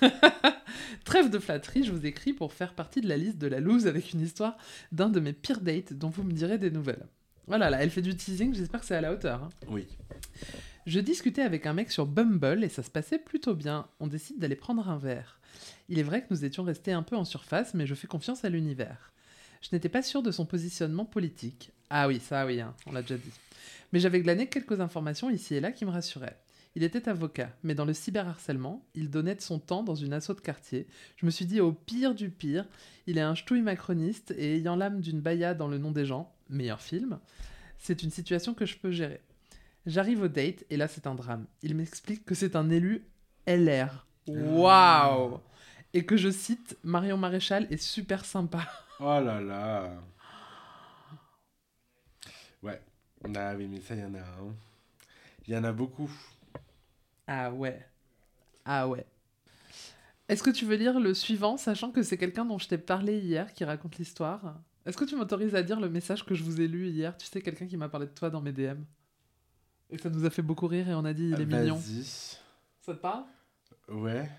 Trêve 1.05 1.29
de 1.29 1.39
flatterie, 1.39 1.83
je 1.83 1.91
vous 1.91 2.05
écris 2.05 2.33
pour 2.33 2.53
faire 2.53 2.73
partie 2.73 3.01
de 3.01 3.07
la 3.07 3.17
liste 3.17 3.37
de 3.37 3.47
la 3.47 3.59
loose 3.59 3.87
avec 3.87 4.13
une 4.13 4.21
histoire 4.21 4.57
d'un 4.91 5.09
de 5.09 5.19
mes 5.19 5.33
pires 5.33 5.61
dates 5.61 5.93
dont 5.93 6.09
vous 6.09 6.23
me 6.23 6.33
direz 6.33 6.57
des 6.57 6.69
nouvelles. 6.71 7.07
Voilà, 7.47 7.69
là, 7.69 7.81
elle 7.81 7.89
fait 7.89 8.01
du 8.01 8.15
teasing, 8.15 8.53
j'espère 8.53 8.81
que 8.81 8.85
c'est 8.85 8.95
à 8.95 9.01
la 9.01 9.13
hauteur. 9.13 9.43
hein. 9.43 9.49
Oui. 9.69 9.87
Je 10.85 10.99
discutais 10.99 11.41
avec 11.41 11.65
un 11.65 11.73
mec 11.73 11.91
sur 11.91 12.05
Bumble 12.05 12.63
et 12.63 12.69
ça 12.69 12.83
se 12.83 12.89
passait 12.89 13.19
plutôt 13.19 13.55
bien. 13.55 13.87
On 13.99 14.07
décide 14.07 14.37
d'aller 14.39 14.55
prendre 14.55 14.89
un 14.89 14.97
verre. 14.97 15.39
Il 15.89 15.97
est 15.97 16.03
vrai 16.03 16.21
que 16.21 16.27
nous 16.31 16.43
étions 16.45 16.63
restés 16.63 16.91
un 16.91 17.03
peu 17.03 17.15
en 17.15 17.25
surface, 17.25 17.73
mais 17.73 17.87
je 17.87 17.95
fais 17.95 18.07
confiance 18.07 18.43
à 18.45 18.49
l'univers. 18.49 19.11
Je 19.61 19.69
n'étais 19.71 19.89
pas 19.89 20.01
sûr 20.03 20.21
de 20.21 20.31
son 20.31 20.45
positionnement 20.45 21.05
politique. 21.05 21.71
Ah 21.89 22.07
oui, 22.07 22.19
ça 22.19 22.45
oui, 22.45 22.59
hein, 22.59 22.75
on 22.85 22.91
l'a 22.91 23.01
déjà 23.01 23.17
dit. 23.17 23.31
Mais 23.91 23.99
j'avais 23.99 24.21
glané 24.21 24.47
quelques 24.47 24.79
informations 24.81 25.29
ici 25.29 25.55
et 25.55 25.59
là 25.59 25.71
qui 25.71 25.85
me 25.85 25.91
rassuraient. 25.91 26.39
Il 26.75 26.83
était 26.83 27.09
avocat, 27.09 27.49
mais 27.63 27.73
dans 27.73 27.85
le 27.85 27.93
cyberharcèlement, 27.93 28.85
il 28.93 29.09
donnait 29.09 29.33
de 29.33 29.41
son 29.41 29.57
temps 29.57 29.81
dans 29.81 29.95
une 29.95 30.13
asso 30.13 30.29
de 30.29 30.41
quartier. 30.41 30.87
Je 31.15 31.25
me 31.25 31.31
suis 31.31 31.45
dit 31.45 31.59
au 31.59 31.71
pire 31.71 32.13
du 32.13 32.29
pire, 32.29 32.67
il 33.07 33.17
est 33.17 33.21
un 33.21 33.33
ch'touille 33.33 33.63
macroniste 33.63 34.31
et 34.37 34.57
ayant 34.57 34.75
l'âme 34.75 35.01
d'une 35.01 35.19
baya 35.19 35.55
dans 35.55 35.67
le 35.67 35.79
nom 35.79 35.91
des 35.91 36.05
gens, 36.05 36.31
meilleur 36.49 36.81
film, 36.81 37.19
c'est 37.79 38.03
une 38.03 38.11
situation 38.11 38.53
que 38.53 38.65
je 38.65 38.77
peux 38.77 38.91
gérer. 38.91 39.21
J'arrive 39.87 40.23
au 40.23 40.27
date 40.27 40.65
et 40.69 40.77
là 40.77 40.87
c'est 40.87 41.07
un 41.07 41.15
drame. 41.15 41.45
Il 41.63 41.73
m'explique 41.73 42.25
que 42.25 42.35
c'est 42.35 42.55
un 42.55 42.69
élu 42.69 43.07
LR. 43.47 44.05
Waouh 44.27 45.39
Et 45.93 46.05
que 46.05 46.17
je 46.17 46.29
cite 46.29 46.77
Marion 46.83 47.17
Maréchal 47.17 47.65
est 47.71 47.81
super 47.81 48.25
sympa. 48.25 48.67
Oh 48.99 49.19
là 49.19 49.39
là. 49.39 49.93
Ouais. 52.61 52.81
Ah 53.23 53.53
oui, 53.55 53.67
mais 53.67 53.81
ça, 53.81 53.95
il 53.95 54.01
y 54.01 54.05
en 54.05 54.15
a. 54.15 54.23
Il 55.47 55.53
y 55.53 55.57
en 55.57 55.63
a 55.63 55.71
beaucoup. 55.71 56.11
Ah 57.27 57.51
ouais. 57.51 57.85
Ah 58.65 58.87
ouais. 58.87 59.05
Est-ce 60.29 60.43
que 60.43 60.49
tu 60.49 60.65
veux 60.65 60.75
lire 60.75 60.99
le 60.99 61.13
suivant, 61.13 61.57
sachant 61.57 61.91
que 61.91 62.03
c'est 62.03 62.17
quelqu'un 62.17 62.45
dont 62.45 62.59
je 62.59 62.67
t'ai 62.67 62.77
parlé 62.77 63.19
hier 63.19 63.53
qui 63.53 63.63
raconte 63.63 63.97
l'histoire? 63.97 64.55
Est-ce 64.85 64.97
que 64.97 65.05
tu 65.05 65.15
m'autorises 65.15 65.55
à 65.55 65.63
dire 65.63 65.79
le 65.79 65.89
message 65.89 66.25
que 66.25 66.35
je 66.35 66.43
vous 66.43 66.61
ai 66.61 66.67
lu 66.67 66.87
hier? 66.89 67.17
Tu 67.17 67.25
sais, 67.25 67.41
quelqu'un 67.41 67.67
qui 67.67 67.77
m'a 67.77 67.89
parlé 67.89 68.07
de 68.07 68.11
toi 68.11 68.29
dans 68.29 68.41
mes 68.41 68.51
DM. 68.51 68.83
Et 69.89 69.97
ça 69.97 70.09
nous 70.09 70.25
a 70.25 70.29
fait 70.29 70.41
beaucoup 70.41 70.67
rire 70.67 70.89
et 70.89 70.93
on 70.93 71.05
a 71.05 71.13
dit 71.13 71.29
il 71.29 71.41
est 71.41 71.45
mignon. 71.45 71.75
Vas-y. 71.75 72.03
Ça 72.03 72.93
te 72.93 72.99
parle? 72.99 73.23
Ouais. 73.87 74.29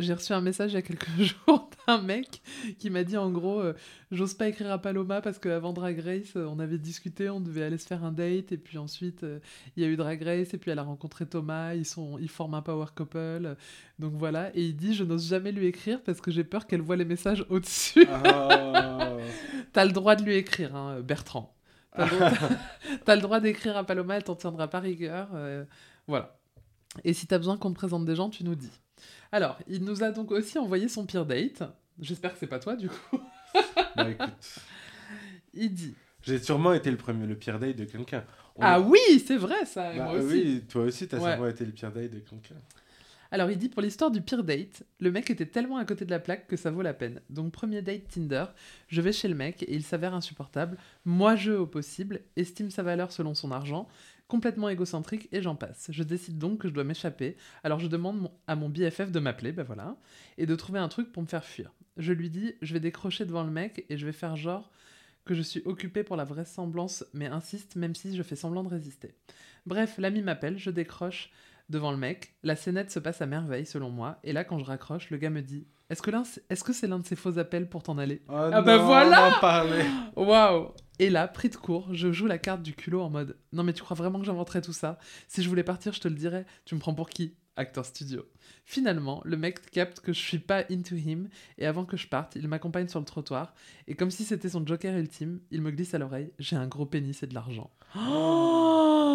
J'ai 0.00 0.14
reçu 0.14 0.32
un 0.32 0.40
message 0.40 0.72
il 0.72 0.74
y 0.74 0.78
a 0.78 0.82
quelques 0.82 1.08
jours 1.18 1.70
d'un 1.86 2.00
mec 2.02 2.42
qui 2.78 2.90
m'a 2.90 3.04
dit 3.04 3.16
en 3.16 3.30
gros 3.30 3.60
euh, 3.60 3.74
J'ose 4.10 4.34
pas 4.34 4.48
écrire 4.48 4.70
à 4.72 4.78
Paloma 4.78 5.20
parce 5.20 5.38
qu'avant 5.38 5.72
Drag 5.72 5.98
Race, 6.00 6.34
euh, 6.36 6.46
on 6.46 6.58
avait 6.58 6.78
discuté, 6.78 7.28
on 7.30 7.40
devait 7.40 7.62
aller 7.62 7.78
se 7.78 7.86
faire 7.86 8.02
un 8.04 8.12
date, 8.12 8.52
et 8.52 8.58
puis 8.58 8.78
ensuite 8.78 9.22
euh, 9.24 9.38
il 9.76 9.82
y 9.82 9.86
a 9.86 9.88
eu 9.88 9.96
Drag 9.96 10.22
Race, 10.22 10.52
et 10.54 10.58
puis 10.58 10.70
elle 10.70 10.78
a 10.78 10.82
rencontré 10.82 11.26
Thomas, 11.26 11.74
ils, 11.74 11.84
sont, 11.86 12.18
ils 12.18 12.28
forment 12.28 12.54
un 12.54 12.62
power 12.62 12.86
couple. 12.94 13.56
Donc 13.98 14.12
voilà, 14.14 14.50
et 14.56 14.62
il 14.64 14.76
dit 14.76 14.94
Je 14.94 15.04
n'ose 15.04 15.28
jamais 15.28 15.52
lui 15.52 15.66
écrire 15.66 16.02
parce 16.02 16.20
que 16.20 16.30
j'ai 16.30 16.44
peur 16.44 16.66
qu'elle 16.66 16.80
voit 16.82 16.96
les 16.96 17.04
messages 17.04 17.44
au-dessus. 17.50 18.06
Oh. 18.08 19.16
T'as 19.72 19.84
le 19.84 19.92
droit 19.92 20.16
de 20.16 20.24
lui 20.24 20.34
écrire, 20.36 20.74
hein, 20.74 21.00
Bertrand. 21.00 21.54
T'as 21.94 22.04
le 22.06 22.10
droit- 22.16 22.48
t'as 23.04 23.14
le 23.16 23.20
droit 23.22 23.40
d'écrire 23.40 23.76
à 23.76 23.84
Paloma, 23.84 24.16
elle 24.16 24.24
t'en 24.24 24.36
tiendra 24.36 24.68
pas 24.68 24.80
rigueur. 24.80 25.28
euh, 25.34 25.64
voilà. 26.06 26.36
Et 27.04 27.12
si 27.12 27.26
t'as 27.28 27.38
besoin 27.38 27.56
qu'on 27.56 27.70
te 27.70 27.76
présente 27.76 28.04
des 28.04 28.16
gens, 28.16 28.30
tu 28.30 28.42
nous 28.42 28.56
dis. 28.56 28.70
Alors, 29.32 29.58
il 29.68 29.84
nous 29.84 30.02
a 30.02 30.10
donc 30.10 30.30
aussi 30.30 30.58
envoyé 30.58 30.88
son 30.88 31.06
pire 31.06 31.26
date. 31.26 31.62
J'espère 32.00 32.32
que 32.32 32.38
c'est 32.38 32.46
pas 32.46 32.58
toi, 32.58 32.76
du 32.76 32.88
coup. 32.88 33.20
bah 33.96 34.10
écoute. 34.10 34.60
Il 35.54 35.72
dit 35.74 35.94
J'ai 36.22 36.38
sûrement 36.38 36.72
été 36.72 36.90
le 36.90 36.96
premier, 36.96 37.26
le 37.26 37.36
pire 37.36 37.58
date 37.58 37.76
de 37.76 37.84
quelqu'un. 37.84 38.24
On- 38.56 38.62
Ah 38.62 38.80
oui, 38.80 38.98
c'est 39.26 39.36
vrai 39.36 39.64
ça, 39.64 39.92
Bah 39.94 40.04
moi 40.04 40.12
aussi. 40.14 40.26
oui, 40.34 40.64
toi 40.68 40.82
aussi, 40.84 41.08
t'as 41.08 41.18
Ouais. 41.18 41.32
sûrement 41.32 41.48
été 41.48 41.64
le 41.64 41.72
pire 41.72 41.92
date 41.92 42.10
de 42.10 42.18
quelqu'un. 42.20 42.54
Alors 43.32 43.48
il 43.48 43.58
dit 43.58 43.68
pour 43.68 43.80
l'histoire 43.80 44.10
du 44.10 44.20
pire 44.22 44.42
date, 44.42 44.82
le 44.98 45.12
mec 45.12 45.30
était 45.30 45.46
tellement 45.46 45.76
à 45.76 45.84
côté 45.84 46.04
de 46.04 46.10
la 46.10 46.18
plaque 46.18 46.48
que 46.48 46.56
ça 46.56 46.72
vaut 46.72 46.82
la 46.82 46.92
peine. 46.94 47.20
Donc 47.30 47.52
premier 47.52 47.80
date 47.80 48.08
Tinder, 48.08 48.46
je 48.88 49.00
vais 49.00 49.12
chez 49.12 49.28
le 49.28 49.36
mec 49.36 49.62
et 49.62 49.72
il 49.72 49.84
s'avère 49.84 50.14
insupportable, 50.14 50.76
moi 51.04 51.36
je 51.36 51.52
au 51.52 51.64
possible, 51.64 52.22
estime 52.34 52.70
sa 52.70 52.82
valeur 52.82 53.12
selon 53.12 53.34
son 53.36 53.52
argent, 53.52 53.86
complètement 54.30 54.68
égocentrique 54.70 55.28
et 55.32 55.42
j'en 55.42 55.54
passe. 55.56 55.88
Je 55.90 56.02
décide 56.02 56.38
donc 56.38 56.60
que 56.60 56.68
je 56.68 56.72
dois 56.72 56.84
m'échapper, 56.84 57.36
alors 57.64 57.78
je 57.80 57.86
demande 57.88 58.30
à 58.46 58.56
mon 58.56 58.68
BFF 58.70 59.10
de 59.10 59.20
m'appeler, 59.20 59.52
ben 59.52 59.64
voilà, 59.64 59.96
et 60.38 60.46
de 60.46 60.54
trouver 60.54 60.78
un 60.78 60.88
truc 60.88 61.12
pour 61.12 61.22
me 61.22 61.28
faire 61.28 61.44
fuir. 61.44 61.70
Je 61.98 62.12
lui 62.14 62.30
dis, 62.30 62.54
je 62.62 62.72
vais 62.72 62.80
décrocher 62.80 63.26
devant 63.26 63.42
le 63.44 63.50
mec 63.50 63.84
et 63.90 63.98
je 63.98 64.06
vais 64.06 64.12
faire 64.12 64.36
genre 64.36 64.70
que 65.26 65.34
je 65.34 65.42
suis 65.42 65.60
occupé 65.66 66.02
pour 66.02 66.16
la 66.16 66.24
vraisemblance, 66.24 67.04
mais 67.12 67.26
insiste 67.26 67.76
même 67.76 67.94
si 67.94 68.16
je 68.16 68.22
fais 68.22 68.36
semblant 68.36 68.62
de 68.64 68.68
résister. 68.70 69.14
Bref, 69.66 69.96
l'ami 69.98 70.22
m'appelle, 70.22 70.56
je 70.58 70.70
décroche 70.70 71.30
devant 71.68 71.90
le 71.92 71.98
mec, 71.98 72.34
la 72.42 72.56
scénette 72.56 72.90
se 72.90 72.98
passe 72.98 73.20
à 73.22 73.26
merveille 73.26 73.66
selon 73.66 73.90
moi, 73.90 74.18
et 74.24 74.32
là 74.32 74.44
quand 74.44 74.58
je 74.58 74.64
raccroche, 74.64 75.10
le 75.10 75.18
gars 75.18 75.30
me 75.30 75.42
dit 75.42 75.66
Est-ce 75.90 76.02
que, 76.02 76.10
l'un- 76.10 76.24
est-ce 76.48 76.64
que 76.64 76.72
c'est 76.72 76.86
l'un 76.88 76.98
de 76.98 77.06
ces 77.06 77.14
faux 77.16 77.38
appels 77.38 77.68
pour 77.68 77.82
t'en 77.82 77.98
aller? 77.98 78.22
Oh 78.28 78.32
Ah 78.32 78.62
bah 78.62 78.78
non, 78.78 78.86
voilà 78.86 79.28
on 79.32 79.36
en 79.36 79.40
parlait. 79.40 79.86
Waouh 80.16 80.68
Et 81.00 81.08
là, 81.08 81.26
pris 81.26 81.48
de 81.48 81.56
court, 81.56 81.88
je 81.94 82.12
joue 82.12 82.26
la 82.26 82.36
carte 82.36 82.62
du 82.62 82.74
culot 82.74 83.00
en 83.00 83.08
mode 83.08 83.38
Non 83.54 83.62
mais 83.62 83.72
tu 83.72 83.82
crois 83.82 83.96
vraiment 83.96 84.20
que 84.20 84.26
j'inventerais 84.26 84.60
tout 84.60 84.74
ça? 84.74 84.98
Si 85.28 85.42
je 85.42 85.48
voulais 85.48 85.64
partir, 85.64 85.94
je 85.94 86.00
te 86.00 86.08
le 86.08 86.14
dirais. 86.14 86.44
Tu 86.66 86.74
me 86.74 86.80
prends 86.80 86.92
pour 86.92 87.08
qui? 87.08 87.36
Acteur 87.56 87.86
studio. 87.86 88.28
Finalement, 88.66 89.22
le 89.24 89.38
mec 89.38 89.70
capte 89.70 90.00
que 90.00 90.12
je 90.12 90.18
suis 90.18 90.38
pas 90.38 90.64
into 90.70 90.96
him 90.96 91.30
et 91.56 91.64
avant 91.64 91.86
que 91.86 91.96
je 91.96 92.06
parte, 92.06 92.36
il 92.36 92.46
m'accompagne 92.48 92.86
sur 92.86 92.98
le 92.98 93.06
trottoir 93.06 93.54
et 93.88 93.94
comme 93.94 94.10
si 94.10 94.24
c'était 94.24 94.50
son 94.50 94.66
joker 94.66 94.94
ultime, 94.94 95.40
il 95.50 95.62
me 95.62 95.70
glisse 95.70 95.94
à 95.94 95.98
l'oreille 95.98 96.32
J'ai 96.38 96.56
un 96.56 96.66
gros 96.66 96.84
pénis 96.84 97.22
et 97.22 97.26
de 97.26 97.32
l'argent. 97.32 97.70
Oh 97.96 99.08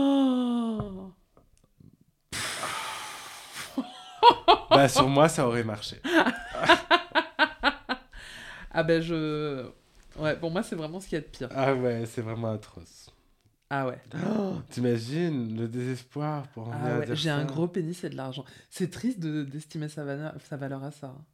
bah 4.71 4.87
sur 4.87 5.07
moi, 5.07 5.29
ça 5.29 5.47
aurait 5.47 5.63
marché. 5.63 5.97
Ah 8.77 8.83
ben 8.83 9.01
je... 9.01 9.71
Ouais, 10.17 10.35
pour 10.37 10.51
moi 10.51 10.63
c'est 10.63 10.75
vraiment 10.75 10.99
ce 10.99 11.07
qu'il 11.07 11.17
y 11.17 11.19
a 11.19 11.21
de 11.21 11.27
pire. 11.27 11.49
Ah 11.51 11.73
ouais, 11.75 12.05
c'est 12.05 12.21
vraiment 12.21 12.51
atroce. 12.51 13.09
Ah 13.69 13.87
ouais. 13.87 13.99
Oh, 14.27 14.55
T'imagines 14.69 15.57
le 15.57 15.67
désespoir 15.67 16.47
pour 16.49 16.65
venir 16.65 16.77
Ah 16.81 16.99
ouais, 16.99 17.15
j'ai 17.15 17.29
un 17.31 17.45
gros 17.45 17.67
pénis 17.67 18.03
et 18.03 18.09
de 18.09 18.15
l'argent. 18.15 18.45
C'est 18.69 18.91
triste 18.91 19.19
de- 19.19 19.43
d'estimer 19.43 19.89
sa, 19.89 20.03
valeur- 20.05 20.35
sa 20.47 20.55
valeur 20.55 20.83
à 20.83 20.91
ça. 20.91 21.07
hein. 21.07 21.25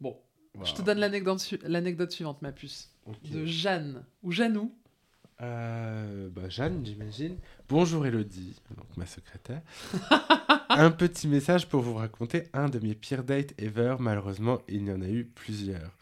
Bon, 0.00 0.16
je 0.64 0.72
te 0.74 0.82
donne 0.82 0.98
l'anecdote 0.98 1.40
su- 1.40 1.58
l'anecdote 1.64 2.12
suivante, 2.12 2.40
ma 2.40 2.52
puce. 2.52 2.90
De 3.30 3.44
Jeanne, 3.44 4.04
ou 4.22 4.30
Janou. 4.30 4.72
Euh, 5.40 6.28
bah, 6.30 6.48
Jeanne, 6.48 6.84
j'imagine. 6.84 7.36
Bonjour 7.68 8.06
Elodie, 8.06 8.54
donc 8.76 8.86
ma 8.96 9.06
secrétaire. 9.06 9.62
un 10.68 10.90
petit 10.90 11.26
message 11.28 11.68
pour 11.68 11.80
vous 11.82 11.94
raconter 11.94 12.44
un 12.52 12.68
de 12.68 12.78
mes 12.78 12.94
pires 12.94 13.24
dates 13.24 13.54
ever. 13.60 13.96
Malheureusement, 13.98 14.58
il 14.68 14.86
y 14.88 14.92
en 14.92 15.00
a 15.00 15.08
eu 15.08 15.24
plusieurs. 15.24 15.96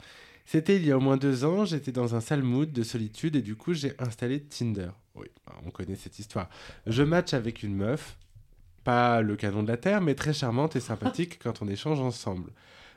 C'était 0.47 0.77
il 0.77 0.87
y 0.87 0.93
a 0.93 0.97
au 0.97 1.01
moins 1.01 1.17
deux 1.17 1.45
ans, 1.45 1.65
j'étais 1.65 1.91
dans 1.91 2.15
un 2.15 2.21
sale 2.21 2.43
de 2.43 2.83
solitude 2.85 3.35
et 3.35 3.43
du 3.43 3.57
coup 3.57 3.75
j'ai 3.75 3.95
installé 3.99 4.41
Tinder. 4.41 4.91
Oui, 5.17 5.27
on 5.67 5.71
connaît 5.71 5.97
cette 5.97 6.21
histoire. 6.21 6.49
Je 6.87 7.03
match 7.03 7.35
avec 7.35 7.65
une 7.65 7.75
meuf, 7.75 8.17
pas 8.85 9.23
le 9.23 9.35
canon 9.35 9.65
de 9.65 9.69
la 9.69 9.77
Terre, 9.77 10.01
mais 10.01 10.15
très 10.15 10.33
charmante 10.33 10.77
et 10.77 10.81
sympathique 10.81 11.39
quand 11.43 11.63
on 11.63 11.69
échange 11.69 11.99
ensemble. 11.99 12.53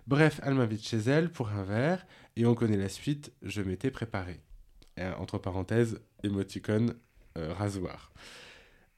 Bref, 0.05 0.39
elle 0.43 0.53
m'invite 0.53 0.87
chez 0.87 0.97
elle 0.97 1.31
pour 1.31 1.49
un 1.49 1.63
verre 1.63 2.05
et 2.35 2.45
on 2.45 2.53
connaît 2.53 2.77
la 2.77 2.89
suite, 2.89 3.31
je 3.41 3.63
m'étais 3.63 3.91
préparé. 3.91 4.39
Entre 5.17 5.37
parenthèses, 5.37 6.01
émoticône, 6.23 6.93
euh, 7.37 7.53
rasoir. 7.53 8.11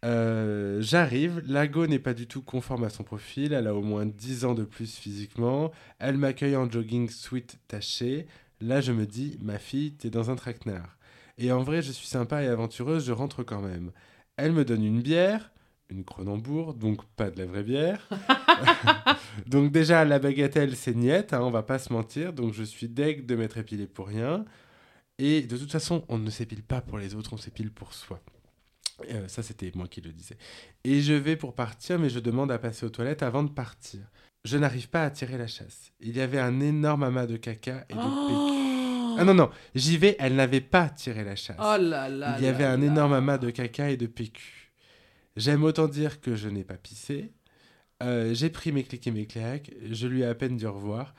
Euh, 0.04 0.82
J'arrive, 0.82 1.44
la 1.46 1.68
go 1.68 1.86
n'est 1.86 2.00
pas 2.00 2.16
du 2.16 2.28
tout 2.28 2.42
conforme 2.42 2.84
à 2.84 2.90
son 2.90 3.04
profil, 3.04 3.54
elle 3.54 3.68
a 3.68 3.76
au 3.76 3.84
moins 3.84 4.06
10 4.06 4.46
ans 4.46 4.54
de 4.56 4.64
plus 4.64 4.96
physiquement, 4.96 5.72
elle 6.00 6.18
m'accueille 6.18 6.56
en 6.56 6.70
jogging 6.70 7.08
sweat 7.08 7.60
taché, 7.68 8.26
là 8.62 8.82
je 8.82 8.92
me 8.92 9.06
dis, 9.06 9.38
ma 9.42 9.60
fille, 9.60 9.94
t'es 9.94 10.10
dans 10.10 10.30
un 10.30 10.36
traquenard. 10.36 10.98
Et 11.38 11.52
en 11.52 11.64
vrai, 11.64 11.82
je 11.82 11.92
suis 11.92 12.08
sympa 12.08 12.44
et 12.44 12.48
aventureuse, 12.48 13.06
je 13.06 13.12
rentre 13.12 13.44
quand 13.44 13.62
même. 13.62 13.92
Elle 14.38 14.52
me 14.52 14.66
donne 14.66 14.84
une 14.84 15.02
bière, 15.02 15.52
une 15.90 16.04
Cronenbourg, 16.04 16.74
donc 16.74 17.04
pas 17.16 17.30
de 17.30 17.40
la 17.40 17.46
vraie 17.46 17.64
bière. 17.64 18.08
donc 19.48 19.72
déjà, 19.72 20.06
la 20.06 20.20
bagatelle, 20.20 20.76
c'est 20.76 20.96
niette, 20.96 21.34
hein, 21.34 21.42
on 21.42 21.52
va 21.52 21.64
pas 21.64 21.80
se 21.80 21.92
mentir, 21.92 22.34
donc 22.34 22.54
je 22.54 22.64
suis 22.64 22.88
deg 22.88 23.26
de 23.26 23.36
m'être 23.36 23.58
épilé 23.58 23.88
pour 23.88 24.08
rien. 24.08 24.46
Et 25.18 25.42
de 25.42 25.58
toute 25.58 25.72
façon, 25.72 26.04
on 26.10 26.18
ne 26.18 26.30
s'épile 26.30 26.64
pas 26.64 26.82
pour 26.82 26.98
les 26.98 27.16
autres, 27.16 27.34
on 27.34 27.38
s'épile 27.38 27.72
pour 27.72 27.94
soi. 27.94 28.20
Euh, 29.10 29.28
ça, 29.28 29.44
c'était 29.44 29.72
moi 29.76 29.88
qui 29.88 30.02
le 30.02 30.12
disais. 30.12 30.38
Et 30.84 31.02
je 31.02 31.14
vais 31.14 31.36
pour 31.36 31.56
partir, 31.56 32.00
mais 32.00 32.10
je 32.10 32.20
demande 32.20 32.52
à 32.52 32.60
passer 32.60 32.86
aux 32.86 32.90
toilettes 32.90 33.24
avant 33.24 33.44
de 33.44 33.50
partir. 33.50 34.02
Je 34.44 34.58
n'arrive 34.58 34.90
pas 34.90 35.04
à 35.04 35.10
tirer 35.10 35.38
la 35.38 35.48
chasse. 35.48 35.92
Il 36.00 36.16
y 36.16 36.22
avait 36.22 36.40
un 36.40 36.60
énorme 36.60 37.04
amas 37.04 37.28
de 37.28 37.38
caca 37.38 37.86
et 37.90 37.94
de 37.94 38.00
PQ. 38.00 39.18
Ah 39.18 39.24
non, 39.26 39.34
non, 39.34 39.50
j'y 39.76 39.98
vais, 39.98 40.16
elle 40.20 40.36
n'avait 40.36 40.62
pas 40.62 40.90
tiré 40.90 41.24
la 41.24 41.36
chasse. 41.36 41.58
Oh 41.60 41.76
là 41.78 42.08
là 42.10 42.38
Il 42.40 42.46
y 42.46 42.48
avait 42.48 42.64
là 42.64 42.72
un 42.72 42.82
énorme 42.82 43.14
amas 43.14 43.38
de 43.38 43.50
caca 43.50 43.92
et 43.92 43.98
de 43.98 44.08
PQ. 44.08 44.72
J'aime 45.36 45.64
autant 45.64 45.88
dire 45.88 46.22
que 46.22 46.36
je 46.36 46.50
n'ai 46.50 46.64
pas 46.64 46.78
pissé. 46.78 47.32
Euh, 48.02 48.34
j'ai 48.34 48.50
pris 48.50 48.72
mes 48.72 48.84
clics 48.84 49.06
et 49.06 49.12
mes 49.12 49.26
claques. 49.26 49.72
Je 49.90 50.08
lui 50.08 50.22
ai 50.22 50.26
à 50.26 50.34
peine 50.34 50.58
dit 50.58 50.66
au 50.66 50.74
revoir. 50.74 51.14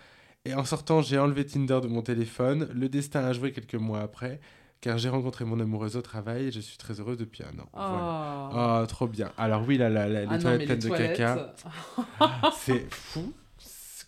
Et 0.45 0.55
en 0.55 0.65
sortant, 0.65 1.03
j'ai 1.03 1.19
enlevé 1.19 1.47
Tinder 1.47 1.81
de 1.81 1.87
mon 1.87 2.03
téléphone. 2.03 2.69
Le 2.75 2.89
destin 2.89 3.25
a 3.25 3.33
joué 3.33 3.53
quelques 3.53 3.77
mois 3.77 4.01
après, 4.01 4.41
car 4.83 4.99
j'ai 4.99 5.09
rencontré 5.09 5.45
mon 5.47 5.59
amoureuse 5.61 5.97
au 5.97 6.03
travail 6.03 6.49
et 6.49 6.51
je 6.51 6.61
suis 6.61 6.77
très 6.77 7.01
heureuse 7.01 7.17
depuis 7.17 7.45
un 7.45 7.59
an. 7.59 7.69
Oh. 7.73 8.51
Voilà. 8.53 8.83
Oh, 8.83 8.87
trop 8.87 9.07
bien. 9.07 9.33
Alors 9.39 9.65
oui, 9.67 9.79
là, 9.79 9.89
là, 9.89 10.09
là, 10.09 10.23
les 10.23 10.27
Ah 10.29 10.39
toilettes 10.39 10.67
pleines 10.67 10.79
les 10.79 10.85
de 10.85 10.89
toilettes. 10.89 11.17
caca, 11.17 11.55
c'est 12.59 12.93
fou. 12.93 13.33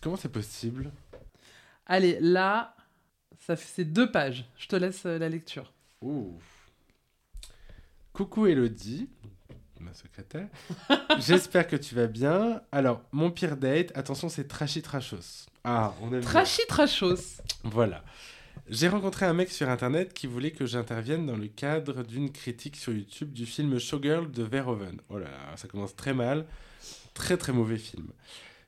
Comment 0.01 0.17
c'est 0.17 0.29
possible? 0.31 0.91
Allez, 1.87 2.19
là, 2.19 2.75
ça 3.39 3.55
c'est 3.55 3.85
deux 3.85 4.11
pages. 4.11 4.45
Je 4.57 4.67
te 4.67 4.75
laisse 4.75 5.05
euh, 5.05 5.17
la 5.17 5.29
lecture. 5.29 5.71
Ouh. 6.01 6.37
Coucou 8.11 8.45
Elodie, 8.45 9.09
ma 9.79 9.93
secrétaire. 9.93 10.49
J'espère 11.19 11.67
que 11.67 11.77
tu 11.77 11.95
vas 11.95 12.07
bien. 12.07 12.61
Alors, 12.73 13.01
mon 13.13 13.31
pire 13.31 13.55
date, 13.55 13.91
attention, 13.95 14.27
c'est 14.27 14.47
trashy 14.47 14.81
trashos. 14.81 15.47
Ah, 15.63 15.93
on 16.01 16.13
aime. 16.13 16.21
Trashy 16.21 16.61
Trashos. 16.67 17.41
Voilà. 17.63 18.03
J'ai 18.67 18.87
rencontré 18.87 19.27
un 19.27 19.33
mec 19.33 19.51
sur 19.51 19.69
internet 19.69 20.13
qui 20.13 20.25
voulait 20.25 20.51
que 20.51 20.65
j'intervienne 20.65 21.27
dans 21.27 21.37
le 21.37 21.47
cadre 21.47 22.01
d'une 22.03 22.31
critique 22.31 22.75
sur 22.75 22.93
YouTube 22.93 23.31
du 23.31 23.45
film 23.45 23.77
Showgirl 23.77 24.31
de 24.31 24.41
Verhoeven. 24.41 24.99
Oh 25.09 25.19
là 25.19 25.29
là, 25.29 25.55
ça 25.57 25.67
commence 25.67 25.95
très 25.95 26.15
mal. 26.15 26.47
Très 27.13 27.37
très 27.37 27.53
mauvais 27.53 27.77
film. 27.77 28.07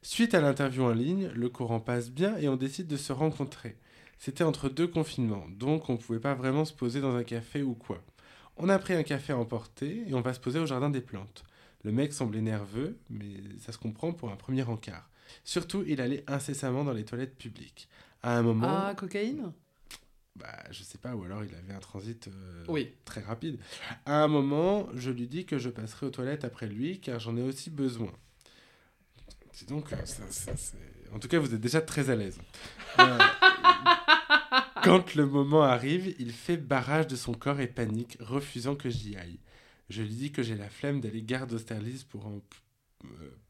Suite 0.04 0.36
à 0.36 0.40
l'interview 0.40 0.84
en 0.84 0.94
ligne, 0.94 1.30
le 1.34 1.50
courant 1.50 1.80
passe 1.80 2.12
bien 2.12 2.38
et 2.38 2.48
on 2.48 2.56
décide 2.56 2.88
de 2.88 2.96
se 2.96 3.12
rencontrer. 3.12 3.76
C'était 4.20 4.44
entre 4.44 4.70
deux 4.70 4.88
confinements, 4.88 5.46
donc 5.50 5.90
on 5.90 5.94
ne 5.94 5.98
pouvait 5.98 6.20
pas 6.20 6.34
vraiment 6.36 6.64
se 6.66 6.74
poser 6.74 7.02
dans 7.02 7.16
un 7.16 7.24
café 7.24 7.64
ou 7.64 7.74
quoi. 7.74 8.02
On 8.56 8.70
a 8.70 8.80
pris 8.80 8.94
un 8.94 9.04
café 9.04 9.34
à 9.34 9.38
emporter 9.38 10.04
et 10.08 10.14
on 10.14 10.22
va 10.22 10.34
se 10.34 10.40
poser 10.40 10.60
au 10.60 10.66
jardin 10.66 10.90
des 10.90 11.02
plantes. 11.02 11.44
Le 11.84 11.92
mec 11.92 12.14
semblait 12.14 12.42
nerveux, 12.42 12.98
mais 13.10 13.42
ça 13.60 13.72
se 13.72 13.78
comprend 13.78 14.14
pour 14.14 14.32
un 14.32 14.36
premier 14.36 14.64
encart. 14.64 15.10
Surtout, 15.44 15.84
il 15.88 16.02
allait 16.02 16.24
incessamment 16.28 16.84
dans 16.84 16.94
les 16.94 17.04
toilettes 17.06 17.38
publiques. 17.38 17.90
À 18.24 18.38
un 18.38 18.42
moment, 18.44 18.68
Ah, 18.70 18.94
cocaïne? 18.96 19.52
Bah, 20.38 20.64
je 20.72 20.84
sais 20.84 20.98
pas, 20.98 21.16
ou 21.16 21.24
alors 21.24 21.44
il 21.44 21.54
avait 21.56 21.74
un 21.74 21.80
transit 21.80 22.28
euh, 22.28 22.66
Oui. 22.68 22.94
très 23.06 23.22
rapide. 23.22 23.60
À 24.06 24.24
un 24.24 24.28
moment, 24.28 24.88
je 24.94 25.12
lui 25.12 25.28
dis 25.28 25.46
que 25.46 25.58
je 25.58 25.70
passerai 25.70 26.06
aux 26.06 26.10
toilettes 26.12 26.44
après 26.46 26.68
lui, 26.68 27.00
car 27.00 27.20
j'en 27.20 27.36
ai 27.38 27.42
aussi 27.42 27.70
besoin. 27.70 28.12
Dis 29.54 29.66
donc, 29.66 29.92
euh, 29.94 29.98
ça, 30.06 30.24
ça, 30.30 30.56
c'est- 30.56 30.78
en 31.14 31.20
tout 31.20 31.28
cas, 31.28 31.40
vous 31.40 31.54
êtes 31.54 31.62
déjà 31.62 31.82
très 31.82 32.10
à 32.10 32.16
l'aise. 32.16 32.38
Euh, 33.00 33.18
Quand 34.84 35.16
le 35.16 35.26
moment 35.26 35.64
arrive, 35.64 36.16
il 36.20 36.32
fait 36.32 36.58
barrage 36.58 37.08
de 37.08 37.16
son 37.16 37.34
corps 37.34 37.60
et 37.60 37.68
panique, 37.68 38.18
refusant 38.20 38.76
que 38.76 38.90
j'y 38.90 39.16
aille. 39.18 39.40
Je 39.90 40.02
lui 40.02 40.10
dis 40.14 40.32
que 40.32 40.44
j'ai 40.44 40.56
la 40.56 40.70
flemme 40.70 41.02
d'aller 41.02 41.22
garde 41.22 41.52
Austerlitz 41.54 42.04
pour 42.04 42.26
en, 42.28 42.42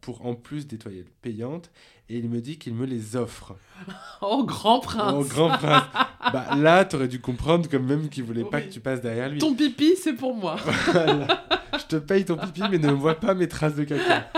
pour 0.02 0.26
en 0.26 0.36
plus 0.36 0.68
des 0.68 0.78
toilettes 0.78 1.12
payantes, 1.22 1.70
et 2.10 2.18
il 2.18 2.30
me 2.30 2.40
dit 2.40 2.58
qu'il 2.58 2.74
me 2.74 2.86
les 2.86 3.16
offre. 3.16 3.56
Oh, 4.22 4.44
grand 4.46 4.80
prince 4.80 5.14
Oh, 5.16 5.24
grand 5.24 5.50
prince. 5.50 5.84
bah 6.34 6.56
là, 6.56 6.86
t'aurais 6.86 7.08
dû 7.08 7.20
comprendre 7.20 7.68
quand 7.70 7.80
même 7.80 8.10
qu'il 8.10 8.24
voulait 8.24 8.44
pas 8.44 8.62
que 8.62 8.70
tu 8.70 8.80
passes 8.80 9.02
derrière 9.02 9.30
lui. 9.30 9.38
Ton 9.38 9.54
pipi, 9.54 9.96
c'est 9.96 10.14
pour 10.14 10.34
moi. 10.34 10.56
Voilà. 10.92 11.46
Je 11.78 11.86
te 11.86 11.96
paye 11.98 12.26
ton 12.26 12.38
pipi, 12.38 12.62
mais 12.72 12.80
ne 12.80 12.92
vois 12.92 13.16
pas 13.16 13.34
mes 13.34 13.48
traces 13.48 13.76
de 13.76 13.84
caca. 13.84 14.32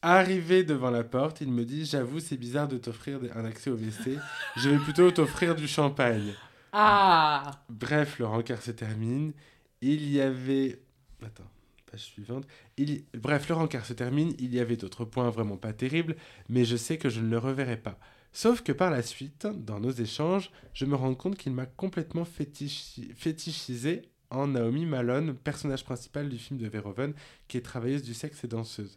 Arrivé 0.00 0.64
devant 0.64 0.90
la 0.90 1.02
porte, 1.02 1.40
il 1.40 1.50
me 1.50 1.64
dit 1.64 1.84
J'avoue, 1.84 2.20
c'est 2.20 2.36
bizarre 2.36 2.68
de 2.68 2.78
t'offrir 2.78 3.18
un 3.34 3.44
accès 3.44 3.70
au 3.70 3.74
WC. 3.76 4.18
Je 4.56 4.70
vais 4.70 4.78
plutôt 4.78 5.10
t'offrir 5.10 5.54
du 5.54 5.66
champagne. 5.66 6.32
Ah 6.72 7.50
Bref, 7.68 8.18
le 8.18 8.26
rencard 8.26 8.62
se 8.62 8.70
termine. 8.70 9.32
Il 9.80 10.10
y 10.10 10.20
avait. 10.20 10.80
Attends, 11.24 11.50
suivante. 11.96 12.46
Il... 12.76 13.04
Bref, 13.14 13.48
le 13.48 13.54
rencard 13.54 13.84
se 13.86 13.92
termine. 13.92 14.34
Il 14.38 14.54
y 14.54 14.60
avait 14.60 14.76
d'autres 14.76 15.04
points 15.04 15.30
vraiment 15.30 15.56
pas 15.56 15.72
terribles, 15.72 16.16
mais 16.48 16.64
je 16.64 16.76
sais 16.76 16.98
que 16.98 17.08
je 17.08 17.20
ne 17.20 17.30
le 17.30 17.38
reverrai 17.38 17.76
pas. 17.76 17.98
Sauf 18.32 18.62
que 18.62 18.72
par 18.72 18.90
la 18.90 19.02
suite, 19.02 19.46
dans 19.46 19.78
nos 19.78 19.92
échanges, 19.92 20.50
je 20.72 20.86
me 20.86 20.96
rends 20.96 21.14
compte 21.14 21.36
qu'il 21.36 21.52
m'a 21.52 21.66
complètement 21.66 22.24
fétichi- 22.24 23.14
fétichisé 23.14 24.02
en 24.30 24.48
Naomi 24.48 24.86
Malone, 24.86 25.34
personnage 25.34 25.84
principal 25.84 26.28
du 26.28 26.38
film 26.38 26.58
de 26.58 26.66
Verhoeven, 26.66 27.14
qui 27.46 27.58
est 27.58 27.60
travailleuse 27.60 28.02
du 28.02 28.12
sexe 28.12 28.42
et 28.42 28.48
danseuse. 28.48 28.96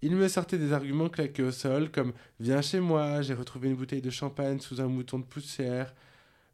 Il 0.00 0.14
me 0.14 0.28
sortait 0.28 0.58
des 0.58 0.72
arguments 0.72 1.08
claqués 1.08 1.42
au 1.42 1.50
sol, 1.50 1.90
comme 1.90 2.12
Viens 2.38 2.62
chez 2.62 2.78
moi, 2.78 3.20
j'ai 3.20 3.34
retrouvé 3.34 3.68
une 3.68 3.74
bouteille 3.74 4.00
de 4.00 4.10
champagne 4.10 4.60
sous 4.60 4.80
un 4.80 4.86
mouton 4.86 5.18
de 5.18 5.24
poussière. 5.24 5.92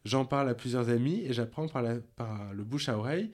J'en 0.07 0.25
parle 0.25 0.49
à 0.49 0.55
plusieurs 0.55 0.89
amis 0.89 1.23
et 1.27 1.35
j'apprends 1.35 1.69
par, 1.69 1.85
par 2.17 2.55
le 2.55 2.65
bouche 2.65 2.89
à 2.89 2.97
oreille 2.97 3.31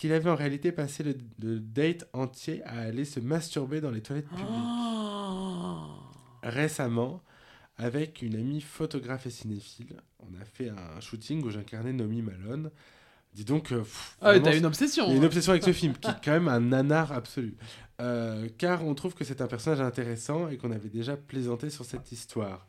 qu'il 0.00 0.12
avait 0.14 0.30
en 0.30 0.34
réalité 0.34 0.72
passé 0.72 1.02
le, 1.02 1.14
le 1.42 1.60
date 1.60 2.08
entier 2.14 2.62
à 2.64 2.78
aller 2.78 3.04
se 3.04 3.20
masturber 3.20 3.82
dans 3.82 3.90
les 3.90 4.00
toilettes 4.00 4.28
publiques. 4.28 4.46
Oh. 4.48 5.88
Récemment, 6.42 7.22
avec 7.76 8.22
une 8.22 8.34
amie 8.34 8.62
photographe 8.62 9.26
et 9.26 9.30
cinéphile, 9.30 10.00
on 10.20 10.40
a 10.40 10.44
fait 10.46 10.70
un 10.70 10.98
shooting 11.00 11.44
où 11.44 11.50
j'incarnais 11.50 11.92
Nomi 11.92 12.22
Malone. 12.22 12.70
Dis 13.34 13.44
donc, 13.44 13.72
euh, 13.72 13.80
pff, 13.80 14.16
Ah, 14.22 14.30
vraiment, 14.30 14.44
t'as 14.46 14.56
une 14.56 14.64
obsession. 14.64 15.04
il 15.04 15.10
y 15.10 15.12
a 15.12 15.16
une 15.16 15.22
hein. 15.22 15.26
obsession 15.26 15.50
avec 15.50 15.64
ce 15.64 15.72
film, 15.74 15.92
qui 15.92 16.08
est 16.08 16.24
quand 16.24 16.32
même 16.32 16.48
un 16.48 16.60
nanar 16.60 17.12
absolu. 17.12 17.58
Euh, 18.00 18.48
car 18.56 18.86
on 18.86 18.94
trouve 18.94 19.12
que 19.12 19.24
c'est 19.24 19.42
un 19.42 19.48
personnage 19.48 19.82
intéressant 19.82 20.48
et 20.48 20.56
qu'on 20.56 20.70
avait 20.70 20.88
déjà 20.88 21.18
plaisanté 21.18 21.68
sur 21.68 21.84
cette 21.84 22.10
histoire. 22.10 22.66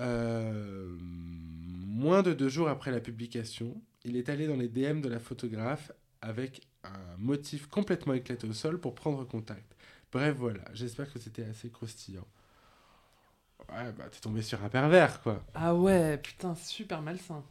Euh, 0.00 0.98
moins 1.00 2.22
de 2.22 2.34
deux 2.34 2.50
jours 2.50 2.68
après 2.68 2.90
la 2.90 3.00
publication, 3.00 3.80
il 4.04 4.18
est 4.18 4.28
allé 4.28 4.46
dans 4.46 4.56
les 4.56 4.68
DM 4.68 5.00
de 5.00 5.08
la 5.08 5.18
photographe 5.18 5.92
avec 6.22 6.62
un 6.84 7.16
motif 7.18 7.66
complètement 7.66 8.14
éclaté 8.14 8.46
au 8.48 8.52
sol 8.54 8.80
pour 8.80 8.94
prendre 8.94 9.24
contact. 9.24 9.76
Bref, 10.10 10.34
voilà, 10.36 10.62
j'espère 10.72 11.12
que 11.12 11.18
c'était 11.18 11.44
assez 11.44 11.68
croustillant. 11.70 12.26
Ouais, 13.72 13.92
bah 13.92 14.04
t'es 14.10 14.18
tombé 14.20 14.42
sur 14.42 14.62
un 14.64 14.68
pervers, 14.68 15.20
quoi. 15.22 15.44
Ah 15.54 15.74
ouais, 15.74 16.18
putain, 16.18 16.54
super 16.54 17.00
malsain. 17.02 17.44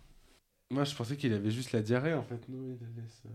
Moi, 0.70 0.84
je 0.84 0.96
pensais 0.96 1.16
qu'il 1.18 1.34
avait 1.34 1.52
juste 1.52 1.72
la 1.72 1.82
diarrhée, 1.82 2.14
en 2.14 2.24
fait. 2.24 2.48
Non, 2.50 2.64
il 2.80 2.84
avait 2.86 3.08
ça. 3.08 3.30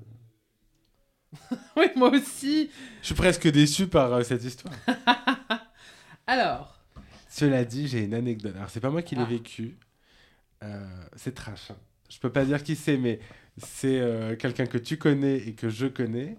Oui, 1.76 1.86
moi 1.96 2.10
aussi. 2.10 2.70
Je 3.02 3.06
suis 3.06 3.14
presque 3.14 3.48
déçu 3.50 3.88
par 3.88 4.12
euh, 4.12 4.22
cette 4.22 4.44
histoire. 4.44 4.74
Alors, 6.26 6.80
Cela 7.28 7.64
dit, 7.64 7.88
j'ai 7.88 8.04
une 8.04 8.14
anecdote. 8.14 8.54
Alors, 8.56 8.70
c'est 8.70 8.80
pas 8.80 8.90
moi 8.90 9.02
qui 9.02 9.14
l'ai 9.16 9.22
Ah. 9.22 9.26
vécu. 9.26 9.76
Euh, 10.62 10.86
c'est 11.16 11.34
trash. 11.34 11.70
hein. 11.70 11.76
Je 12.08 12.18
peux 12.18 12.30
pas 12.32 12.44
dire 12.44 12.62
qui 12.62 12.76
c'est, 12.76 12.96
mais 12.96 13.20
c'est 13.58 14.00
euh, 14.00 14.36
quelqu'un 14.36 14.66
que 14.66 14.78
tu 14.78 14.96
connais 14.98 15.36
et 15.38 15.54
que 15.54 15.68
je 15.68 15.86
connais. 15.86 16.36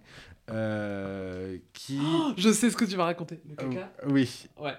euh, 0.50 1.58
qui. 1.74 2.00
oh, 2.02 2.34
je 2.38 2.52
sais 2.52 2.70
ce 2.70 2.78
que 2.78 2.86
tu 2.86 2.96
vas 2.96 3.06
raconter. 3.06 3.40
Le 3.48 3.54
Euh, 3.54 3.70
caca 3.70 3.92
oui. 4.08 4.48
Ouais. 4.60 4.74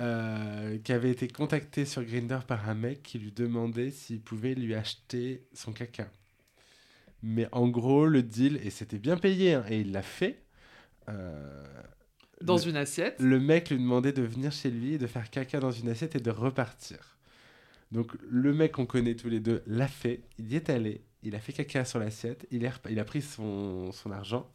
Euh, 0.00 0.78
qui 0.78 0.92
avait 0.92 1.10
été 1.10 1.28
contacté 1.28 1.84
sur 1.84 2.02
Grinder 2.04 2.40
par 2.46 2.68
un 2.68 2.74
mec 2.74 3.02
qui 3.02 3.18
lui 3.18 3.30
demandait 3.32 3.90
s'il 3.90 4.20
pouvait 4.20 4.54
lui 4.54 4.74
acheter 4.74 5.44
son 5.52 5.72
caca. 5.72 6.08
Mais 7.22 7.48
en 7.52 7.68
gros, 7.68 8.06
le 8.06 8.22
deal, 8.22 8.58
et 8.62 8.70
c'était 8.70 8.98
bien 8.98 9.16
payé, 9.16 9.54
hein, 9.54 9.64
et 9.70 9.80
il 9.80 9.92
l'a 9.92 10.02
fait. 10.02 10.42
euh, 11.08 11.64
Dans 12.42 12.56
le, 12.56 12.68
une 12.68 12.76
assiette. 12.76 13.16
le 13.20 13.38
mec 13.40 13.70
lui 13.70 13.78
demandait 13.78 14.12
de 14.12 14.22
venir 14.22 14.52
chez 14.52 14.70
lui 14.70 14.94
et 14.94 14.98
de 14.98 15.06
faire 15.06 15.30
caca 15.30 15.60
dans 15.60 15.70
une 15.70 15.88
assiette 15.88 16.16
et 16.16 16.20
de 16.20 16.30
repartir. 16.30 17.18
Donc 17.92 18.12
le 18.28 18.52
mec 18.52 18.72
qu'on 18.72 18.86
connaît 18.86 19.14
tous 19.14 19.28
les 19.28 19.40
deux 19.40 19.62
l'a 19.66 19.86
fait, 19.88 20.22
il 20.38 20.52
y 20.52 20.56
est 20.56 20.68
allé, 20.70 21.02
il 21.24 21.34
a 21.34 21.40
fait 21.40 21.52
caca 21.52 21.84
sur 21.84 21.98
l'assiette, 21.98 22.46
il, 22.50 22.66
a 22.66 23.04
pris 23.04 23.22
son, 23.22 23.90
son 23.92 24.10
argent, 24.12 24.50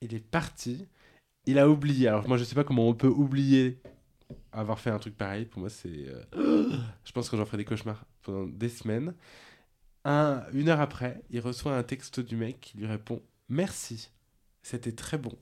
il 0.00 0.14
est 0.14 0.24
parti, 0.24 0.86
il 1.46 1.58
a 1.58 1.68
oublié. 1.68 2.08
Alors 2.08 2.26
moi 2.28 2.36
je 2.38 2.44
sais 2.44 2.54
pas 2.54 2.64
comment 2.64 2.88
on 2.88 2.94
peut 2.94 3.08
oublier 3.08 3.80
avoir 4.52 4.78
fait 4.78 4.90
un 4.90 4.98
truc 4.98 5.16
pareil, 5.16 5.44
pour 5.44 5.60
moi 5.60 5.68
c'est... 5.68 6.06
euh, 6.34 6.70
je 7.04 7.12
pense 7.12 7.28
que 7.28 7.36
j'en 7.36 7.44
ferai 7.44 7.58
des 7.58 7.64
cauchemars 7.64 8.04
pendant 8.22 8.46
des 8.46 8.68
semaines. 8.68 9.14
Un, 10.04 10.42
une 10.52 10.68
heure 10.68 10.80
après, 10.80 11.22
il 11.30 11.40
reçoit 11.40 11.76
un 11.76 11.82
texto 11.84 12.22
du 12.22 12.34
mec 12.36 12.60
qui 12.60 12.76
lui 12.78 12.86
répond 12.86 13.22
«Merci, 13.48 14.10
c'était 14.62 14.92
très 14.92 15.18
bon, 15.18 15.32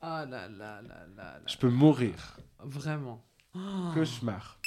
Ah 0.00 0.26
là 0.28 0.48
là 0.48 0.82
là 0.82 1.06
là 1.16 1.38
là. 1.38 1.42
je 1.46 1.56
peux 1.56 1.70
mourir, 1.70 2.38
Vraiment. 2.58 3.24
Oh. 3.54 3.90
cauchemar». 3.94 4.58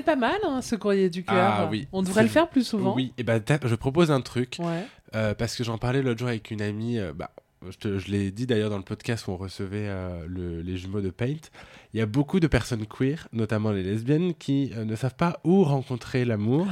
C'est 0.00 0.04
pas 0.06 0.16
mal, 0.16 0.38
hein, 0.44 0.62
ce 0.62 0.76
courrier 0.76 1.10
du 1.10 1.22
cœur. 1.24 1.36
Ah 1.36 1.68
oui, 1.70 1.86
On 1.92 2.02
devrait 2.02 2.22
le 2.22 2.28
faire 2.28 2.48
plus 2.48 2.66
souvent. 2.66 2.94
Oui, 2.94 3.12
et 3.18 3.22
ben 3.22 3.40
je 3.64 3.74
propose 3.74 4.10
un 4.10 4.20
truc 4.22 4.56
Ouais. 4.58 4.86
euh, 5.14 5.34
parce 5.34 5.54
que 5.56 5.62
j'en 5.64 5.76
parlais 5.78 6.02
l'autre 6.02 6.18
jour 6.18 6.28
avec 6.28 6.50
une 6.50 6.62
amie. 6.62 6.98
euh, 6.98 7.12
bah, 7.14 7.30
je, 7.68 7.76
te- 7.76 7.98
je 7.98 8.10
l'ai 8.10 8.30
dit 8.30 8.46
d'ailleurs 8.46 8.70
dans 8.70 8.78
le 8.78 8.82
podcast 8.82 9.26
où 9.28 9.32
on 9.32 9.36
recevait 9.36 9.86
euh, 9.88 10.24
le- 10.26 10.62
les 10.62 10.78
jumeaux 10.78 11.02
de 11.02 11.10
Paint. 11.10 11.36
Il 11.92 11.98
y 11.98 12.00
a 12.00 12.06
beaucoup 12.06 12.40
de 12.40 12.46
personnes 12.46 12.86
queer, 12.86 13.28
notamment 13.32 13.70
les 13.72 13.82
lesbiennes, 13.82 14.32
qui 14.34 14.72
ne 14.76 14.96
savent 14.96 15.16
pas 15.16 15.40
où 15.44 15.62
rencontrer 15.64 16.24
l'amour. 16.24 16.66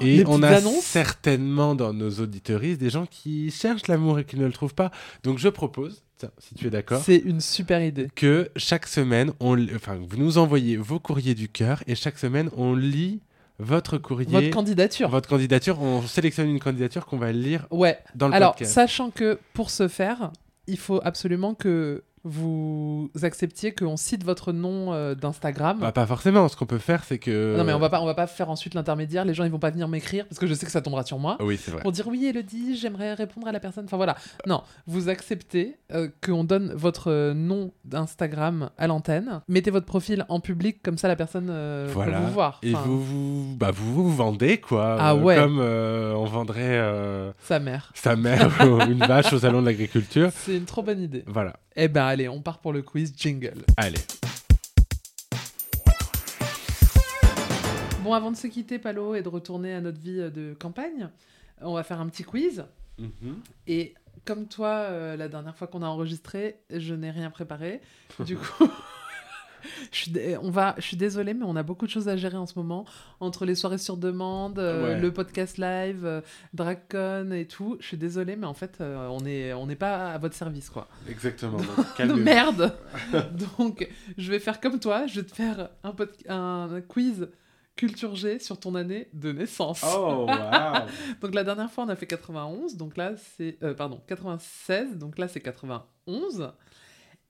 Et 0.00 0.24
on 0.26 0.42
a 0.42 0.48
annonces. 0.56 0.84
certainement 0.84 1.74
dans 1.74 1.92
nos 1.92 2.10
auditoristes 2.20 2.80
des 2.80 2.90
gens 2.90 3.06
qui 3.06 3.50
cherchent 3.50 3.86
l'amour 3.88 4.18
et 4.18 4.24
qui 4.24 4.36
ne 4.36 4.44
le 4.46 4.52
trouvent 4.52 4.74
pas. 4.74 4.90
Donc 5.22 5.38
je 5.38 5.48
propose, 5.48 6.02
tiens, 6.18 6.30
si 6.38 6.54
tu 6.54 6.66
es 6.66 6.70
d'accord, 6.70 7.02
C'est 7.04 7.16
une 7.16 7.40
super 7.40 7.82
idée. 7.82 8.08
que 8.14 8.50
chaque 8.56 8.86
semaine, 8.86 9.32
on, 9.40 9.56
enfin, 9.74 9.98
vous 10.08 10.16
nous 10.16 10.38
envoyez 10.38 10.76
vos 10.76 10.98
courriers 10.98 11.34
du 11.34 11.48
cœur 11.48 11.82
et 11.86 11.94
chaque 11.94 12.18
semaine, 12.18 12.50
on 12.56 12.74
lit 12.74 13.20
votre 13.58 13.96
courrier. 13.96 14.30
Votre 14.30 14.50
candidature. 14.50 15.08
Votre 15.08 15.28
candidature, 15.28 15.80
on 15.80 16.02
sélectionne 16.02 16.48
une 16.50 16.60
candidature 16.60 17.06
qu'on 17.06 17.16
va 17.18 17.32
lire 17.32 17.66
Ouais. 17.70 17.98
dans 18.14 18.28
le 18.28 18.34
Alors, 18.34 18.52
podcast. 18.52 18.72
sachant 18.74 19.10
que 19.10 19.38
pour 19.54 19.70
ce 19.70 19.88
faire, 19.88 20.30
il 20.66 20.78
faut 20.78 21.00
absolument 21.04 21.54
que 21.54 22.02
vous 22.28 23.10
acceptiez 23.22 23.72
qu'on 23.72 23.96
cite 23.96 24.24
votre 24.24 24.52
nom 24.52 24.92
euh, 24.92 25.14
d'Instagram. 25.14 25.78
Bah, 25.80 25.92
pas 25.92 26.06
forcément. 26.06 26.48
Ce 26.48 26.56
qu'on 26.56 26.66
peut 26.66 26.78
faire, 26.78 27.04
c'est 27.04 27.18
que. 27.18 27.56
Non 27.56 27.64
mais 27.64 27.72
on 27.72 27.78
va 27.78 27.88
pas 27.88 28.00
on 28.00 28.06
va 28.06 28.14
pas 28.14 28.26
faire 28.26 28.50
ensuite 28.50 28.74
l'intermédiaire, 28.74 29.24
les 29.24 29.32
gens 29.34 29.44
ils 29.44 29.50
vont 29.50 29.58
pas 29.58 29.70
venir 29.70 29.88
m'écrire 29.88 30.26
parce 30.26 30.38
que 30.38 30.46
je 30.46 30.54
sais 30.54 30.66
que 30.66 30.72
ça 30.72 30.82
tombera 30.82 31.04
sur 31.04 31.18
moi. 31.18 31.36
Oui, 31.40 31.58
c'est 31.62 31.70
vrai. 31.70 31.82
Pour 31.82 31.92
dire 31.92 32.08
oui 32.08 32.26
Elodie, 32.26 32.76
j'aimerais 32.76 33.14
répondre 33.14 33.46
à 33.46 33.52
la 33.52 33.60
personne. 33.60 33.84
Enfin 33.84 33.96
voilà. 33.96 34.16
Non, 34.46 34.62
vous 34.86 35.08
acceptez 35.08 35.76
euh, 35.92 36.08
qu'on 36.24 36.42
donne 36.44 36.72
votre 36.74 37.10
euh, 37.12 37.32
nom 37.34 37.72
d'Instagram 37.84 38.70
à 38.76 38.86
l'antenne. 38.88 39.40
Mettez 39.48 39.70
votre 39.70 39.86
profil 39.86 40.24
en 40.28 40.40
public 40.40 40.82
comme 40.82 40.98
ça 40.98 41.06
la 41.06 41.16
personne 41.16 41.48
euh, 41.50 41.88
Voilà. 41.92 42.18
peut 42.18 42.24
vous 42.24 42.32
voir. 42.32 42.58
Et 42.62 42.72
vous, 42.72 43.00
vous, 43.02 43.56
bah, 43.56 43.70
vous 43.72 43.94
vous 43.94 44.14
vendez, 44.14 44.58
quoi. 44.58 44.96
Ah 44.98 45.12
euh, 45.12 45.20
ouais. 45.20 45.36
Comme 45.36 45.60
on 45.60 46.24
vendrait 46.24 46.82
sa 47.40 47.60
mère. 47.60 47.92
sa 47.94 48.16
mère 48.16 48.50
ou 48.66 48.80
une 48.80 48.98
vache 48.98 49.32
au 49.32 49.38
salon 49.38 49.60
de 49.60 49.66
l'agriculture. 49.66 50.30
C'est 50.34 50.56
une 50.56 50.64
trop 50.64 50.82
bonne 50.82 51.00
idée. 51.00 51.22
Voilà. 51.26 51.54
Eh 51.76 51.88
ben 51.88 52.15
allez, 52.16 52.28
on 52.30 52.40
part 52.40 52.60
pour 52.60 52.72
le 52.72 52.80
quiz 52.80 53.12
jingle. 53.14 53.62
Allez. 53.76 53.98
Bon, 58.02 58.14
avant 58.14 58.30
de 58.30 58.36
se 58.36 58.46
quitter, 58.46 58.78
Palo, 58.78 59.14
et 59.14 59.20
de 59.20 59.28
retourner 59.28 59.74
à 59.74 59.82
notre 59.82 60.00
vie 60.00 60.30
de 60.30 60.56
campagne, 60.58 61.10
on 61.60 61.74
va 61.74 61.82
faire 61.82 62.00
un 62.00 62.08
petit 62.08 62.24
quiz. 62.24 62.64
Mhm. 62.98 63.40
Et 63.66 63.92
comme 64.24 64.48
toi, 64.48 64.68
euh, 64.68 65.16
la 65.16 65.28
dernière 65.28 65.54
fois 65.54 65.66
qu'on 65.66 65.82
a 65.82 65.86
enregistré, 65.88 66.60
je 66.70 66.94
n'ai 66.94 67.10
rien 67.10 67.28
préparé. 67.28 67.82
Du 68.20 68.36
coup, 68.38 68.70
je 69.92 69.96
suis, 69.96 70.10
dé- 70.10 70.36
on 70.42 70.50
va, 70.50 70.74
je 70.78 70.82
suis 70.82 70.96
désolée, 70.96 71.34
mais 71.34 71.44
on 71.44 71.56
a 71.56 71.62
beaucoup 71.62 71.86
de 71.86 71.90
choses 71.90 72.08
à 72.08 72.16
gérer 72.16 72.36
en 72.36 72.46
ce 72.46 72.58
moment. 72.58 72.84
Entre 73.20 73.44
les 73.44 73.54
soirées 73.54 73.78
sur 73.78 73.96
demande, 73.96 74.58
euh, 74.58 74.94
Ouais. 74.94 75.00
le 75.00 75.12
podcast 75.12 75.58
live, 75.58 76.04
euh, 76.04 76.20
DragCon 76.54 77.30
et 77.32 77.46
tout. 77.46 77.76
Je 77.80 77.86
suis 77.86 77.96
désolée, 77.96 78.36
mais 78.36 78.46
en 78.46 78.54
fait, 78.54 78.78
euh, 78.80 79.06
on 79.08 79.20
n'est 79.20 79.52
on 79.52 79.66
pas 79.76 80.12
à 80.12 80.18
votre 80.18 80.34
service, 80.34 80.70
quoi. 80.70 80.88
Exactement. 81.08 81.58
donc 81.58 82.16
merde 82.18 82.72
Donc, 83.58 83.88
je 84.16 84.30
vais 84.30 84.38
faire 84.38 84.60
comme 84.60 84.78
toi, 84.80 85.06
je 85.06 85.20
vais 85.20 85.26
te 85.26 85.34
faire 85.34 85.68
un, 86.28 86.68
quiz 86.88 87.28
culture 87.74 88.14
G 88.14 88.38
sur 88.38 88.58
ton 88.58 88.74
année 88.74 89.08
de 89.12 89.32
naissance. 89.32 89.82
Oh, 89.84 90.24
waouh. 90.28 90.86
Donc 91.20 91.34
la 91.34 91.44
dernière 91.44 91.70
fois, 91.70 91.84
on 91.84 91.88
a 91.90 91.96
fait 91.96 92.06
91, 92.06 92.76
donc 92.76 92.96
là 92.96 93.12
c'est... 93.36 93.58
euh, 93.62 93.74
pardon, 93.74 94.00
96, 94.06 94.96
donc 94.96 95.18
là 95.18 95.28
c'est 95.28 95.40
91. 95.40 96.52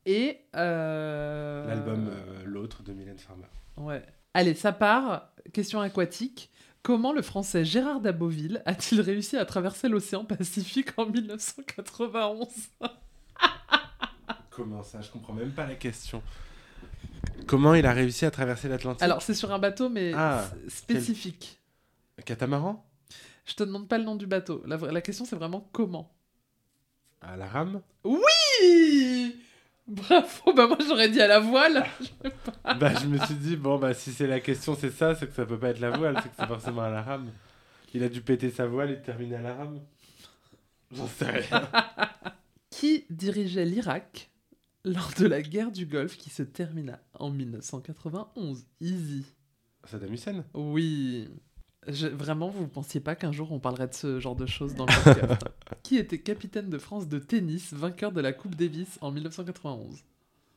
Et... 0.06 0.38
euh, 0.54 1.66
L'album 1.66 2.08
euh, 2.08 2.42
L'autre 2.44 2.82
de 2.82 2.92
Mylène 2.92 3.18
Farmer. 3.18 3.46
Ouais. 3.76 4.02
Allez, 4.34 4.54
ça 4.54 4.72
part. 4.72 5.30
Question 5.52 5.80
aquatique. 5.80 6.50
Comment 6.82 7.12
le 7.12 7.22
français 7.22 7.64
Gérard 7.64 8.00
Daboville 8.00 8.62
a-t-il 8.64 9.00
réussi 9.00 9.36
à 9.36 9.44
traverser 9.44 9.88
l'océan 9.88 10.24
Pacifique 10.24 10.90
en 10.96 11.06
1991 11.06 12.48
Comment 14.50 14.82
ça? 14.84 15.00
Je 15.00 15.10
comprends 15.10 15.32
même 15.34 15.50
pas 15.50 15.66
la 15.66 15.74
question. 15.74 16.22
Comment 17.46 17.74
il 17.74 17.84
a 17.86 17.92
réussi 17.92 18.24
à 18.24 18.30
traverser 18.30 18.68
l'Atlantique? 18.68 19.02
Alors 19.02 19.20
c'est 19.22 19.34
sur 19.34 19.52
un 19.52 19.58
bateau, 19.58 19.88
mais 19.88 20.12
Ah, 20.14 20.44
spécifique. 20.68 21.58
Catamaran? 22.24 22.84
Je 23.44 23.54
te 23.54 23.62
demande 23.64 23.88
pas 23.88 23.98
le 23.98 24.04
nom 24.04 24.16
du 24.16 24.26
bateau. 24.26 24.62
La, 24.66 24.76
la 24.76 25.00
question 25.00 25.24
c'est 25.24 25.36
vraiment 25.36 25.68
comment? 25.72 26.12
À 27.20 27.36
la 27.36 27.46
rame? 27.46 27.82
Oui 28.04 29.36
Bravo, 29.88 30.52
bah 30.54 30.66
moi 30.66 30.78
j'aurais 30.86 31.08
dit 31.08 31.20
à 31.20 31.28
la 31.28 31.40
voile. 31.40 31.84
Bah, 32.80 32.92
je 33.00 33.06
me 33.06 33.16
suis 33.18 33.36
dit, 33.36 33.56
bon, 33.56 33.78
bah, 33.78 33.94
si 33.94 34.12
c'est 34.12 34.26
la 34.26 34.40
question, 34.40 34.74
c'est 34.74 34.90
ça, 34.90 35.14
c'est 35.14 35.28
que 35.28 35.32
ça 35.32 35.46
peut 35.46 35.58
pas 35.58 35.68
être 35.68 35.78
la 35.78 35.90
voile, 35.90 36.16
c'est 36.20 36.28
que 36.28 36.34
c'est 36.36 36.46
forcément 36.46 36.82
à 36.82 36.90
la 36.90 37.00
rame. 37.00 37.30
Il 37.94 38.02
a 38.02 38.08
dû 38.08 38.20
péter 38.20 38.50
sa 38.50 38.66
voile 38.66 38.90
et 38.90 39.00
terminer 39.00 39.36
à 39.36 39.42
la 39.42 39.54
rame. 39.54 39.80
J'en 40.92 41.06
sais 41.06 41.30
rien. 41.30 41.68
Qui 42.70 43.06
dirigeait 43.08 43.64
l'Irak 43.64 44.30
lors 44.84 45.12
de 45.18 45.26
la 45.26 45.40
guerre 45.42 45.70
du 45.70 45.86
Golfe 45.86 46.16
qui 46.16 46.28
se 46.30 46.42
termina 46.42 47.00
en 47.14 47.30
1991 47.30 48.66
Easy. 48.80 49.24
Saddam 49.84 50.12
Hussein 50.12 50.44
Oui. 50.54 51.28
Je- 51.88 52.06
vraiment, 52.08 52.48
vous 52.48 52.62
ne 52.62 52.66
pensiez 52.68 53.00
pas 53.00 53.14
qu'un 53.14 53.32
jour 53.32 53.52
on 53.52 53.58
parlerait 53.60 53.88
de 53.88 53.94
ce 53.94 54.18
genre 54.20 54.34
de 54.36 54.46
choses 54.46 54.74
dans 54.74 54.86
le 54.86 55.04
podcast 55.04 55.44
Qui 55.82 55.96
était 55.98 56.18
capitaine 56.18 56.68
de 56.68 56.78
France 56.78 57.06
de 57.08 57.18
tennis, 57.18 57.72
vainqueur 57.72 58.12
de 58.12 58.20
la 58.20 58.32
Coupe 58.32 58.54
Davis 58.56 58.98
en 59.00 59.10
1991 59.12 60.02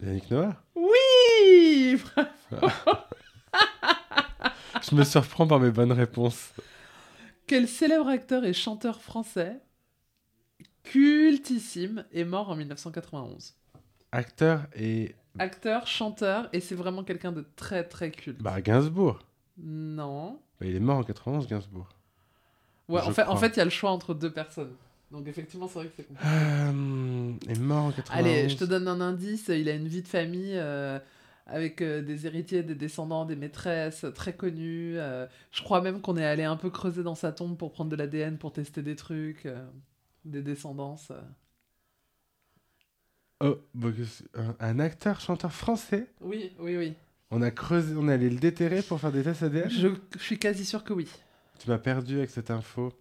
Yannick 0.02 0.32
Noah? 0.32 0.56
Oui 0.76 1.98
Je 4.90 4.96
me 4.96 5.04
surprends 5.04 5.46
par 5.48 5.60
mes 5.60 5.72
bonnes 5.72 5.92
réponses. 5.92 6.52
Quel 7.48 7.68
célèbre 7.68 8.08
acteur 8.08 8.46
et 8.46 8.54
chanteur 8.54 9.02
français 9.02 9.60
cultissime 10.84 12.06
est 12.12 12.24
mort 12.24 12.50
en 12.50 12.56
1991 12.56 13.56
Acteur 14.12 14.62
et. 14.76 15.16
Acteur, 15.38 15.86
chanteur, 15.88 16.50
et 16.54 16.60
c'est 16.60 16.76
vraiment 16.76 17.04
quelqu'un 17.04 17.32
de 17.32 17.46
très 17.56 17.84
très 17.84 18.10
culte. 18.12 18.42
Bah, 18.42 18.62
Gainsbourg. 18.62 19.20
Non. 19.58 20.40
Bah, 20.60 20.66
il 20.66 20.76
est 20.76 20.80
mort 20.80 20.98
en 20.98 21.04
91, 21.04 21.48
Gainsbourg. 21.48 21.88
Ouais, 22.90 23.02
en 23.02 23.12
fait, 23.12 23.22
en 23.22 23.26
crois. 23.26 23.38
fait, 23.38 23.56
il 23.56 23.58
y 23.58 23.62
a 23.62 23.66
le 23.66 23.70
choix 23.70 23.92
entre 23.92 24.14
deux 24.14 24.32
personnes. 24.32 24.76
Donc 25.12 25.28
effectivement, 25.28 25.68
c'est 25.68 25.80
vrai 25.80 25.88
que 25.88 25.94
c'est 25.98 26.08
compliqué. 26.08 26.30
Euh, 26.30 27.34
il 27.44 27.52
est 27.52 27.60
mort 27.60 27.86
en 27.86 27.92
91. 27.92 28.20
Allez, 28.20 28.50
je 28.50 28.58
te 28.58 28.64
donne 28.64 28.88
un 28.88 29.02
indice. 29.02 29.48
Il 29.48 29.70
a 29.70 29.74
une 29.74 29.88
vie 29.88 30.02
de 30.02 30.08
famille 30.08 30.54
euh, 30.56 31.00
avec 31.48 31.82
euh, 31.82 32.02
des 32.02 32.28
héritiers, 32.28 32.62
des 32.62 32.76
descendants, 32.76 33.26
des 33.26 33.36
maîtresses 33.36 34.06
très 34.14 34.34
connues. 34.34 34.96
je 34.96 35.64
crois 35.64 35.82
même 35.82 36.02
qu'on 36.02 36.18
est 36.18 36.26
allé 36.26 36.44
un 36.44 36.58
peu 36.58 36.70
creuser 36.70 37.04
dans 37.04 37.16
sa 37.16 37.32
tombe 37.32 37.58
pour 37.58 37.72
prendre 37.72 37.90
de 37.90 37.96
l'ADN, 37.96 38.38
pour 38.38 38.54
tester 38.54 38.84
des 38.84 38.96
trucs, 38.96 39.48
des 40.26 40.42
descendances. 40.42 41.12
Oh, 43.42 43.58
bah, 43.74 43.90
un 44.60 44.80
acteur, 44.80 45.22
chanteur 45.22 45.54
français? 45.54 46.08
Oui, 46.22 46.52
oui, 46.60 46.78
oui. 46.78 46.94
On 47.32 47.42
a 47.42 47.52
creusé, 47.52 47.94
on 47.96 48.08
est 48.10 48.14
allé 48.14 48.30
le 48.30 48.38
déterrer 48.40 48.82
pour 48.82 49.00
faire 49.00 49.12
des 49.12 49.22
tests 49.24 49.44
ADN 49.44 49.70
Je, 49.70 49.88
je 50.18 50.24
suis 50.24 50.40
quasi 50.40 50.66
sûr 50.66 50.84
que 50.84 50.94
oui. 50.94 51.08
Tu 51.60 51.70
m'as 51.70 51.78
perdu 51.78 52.18
avec 52.18 52.30
cette 52.30 52.50
info. 52.52 52.92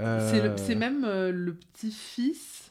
Euh, 0.00 0.56
C'est 0.56 0.74
même 0.74 1.04
euh, 1.04 1.30
le 1.32 1.54
petit-fils, 1.54 2.70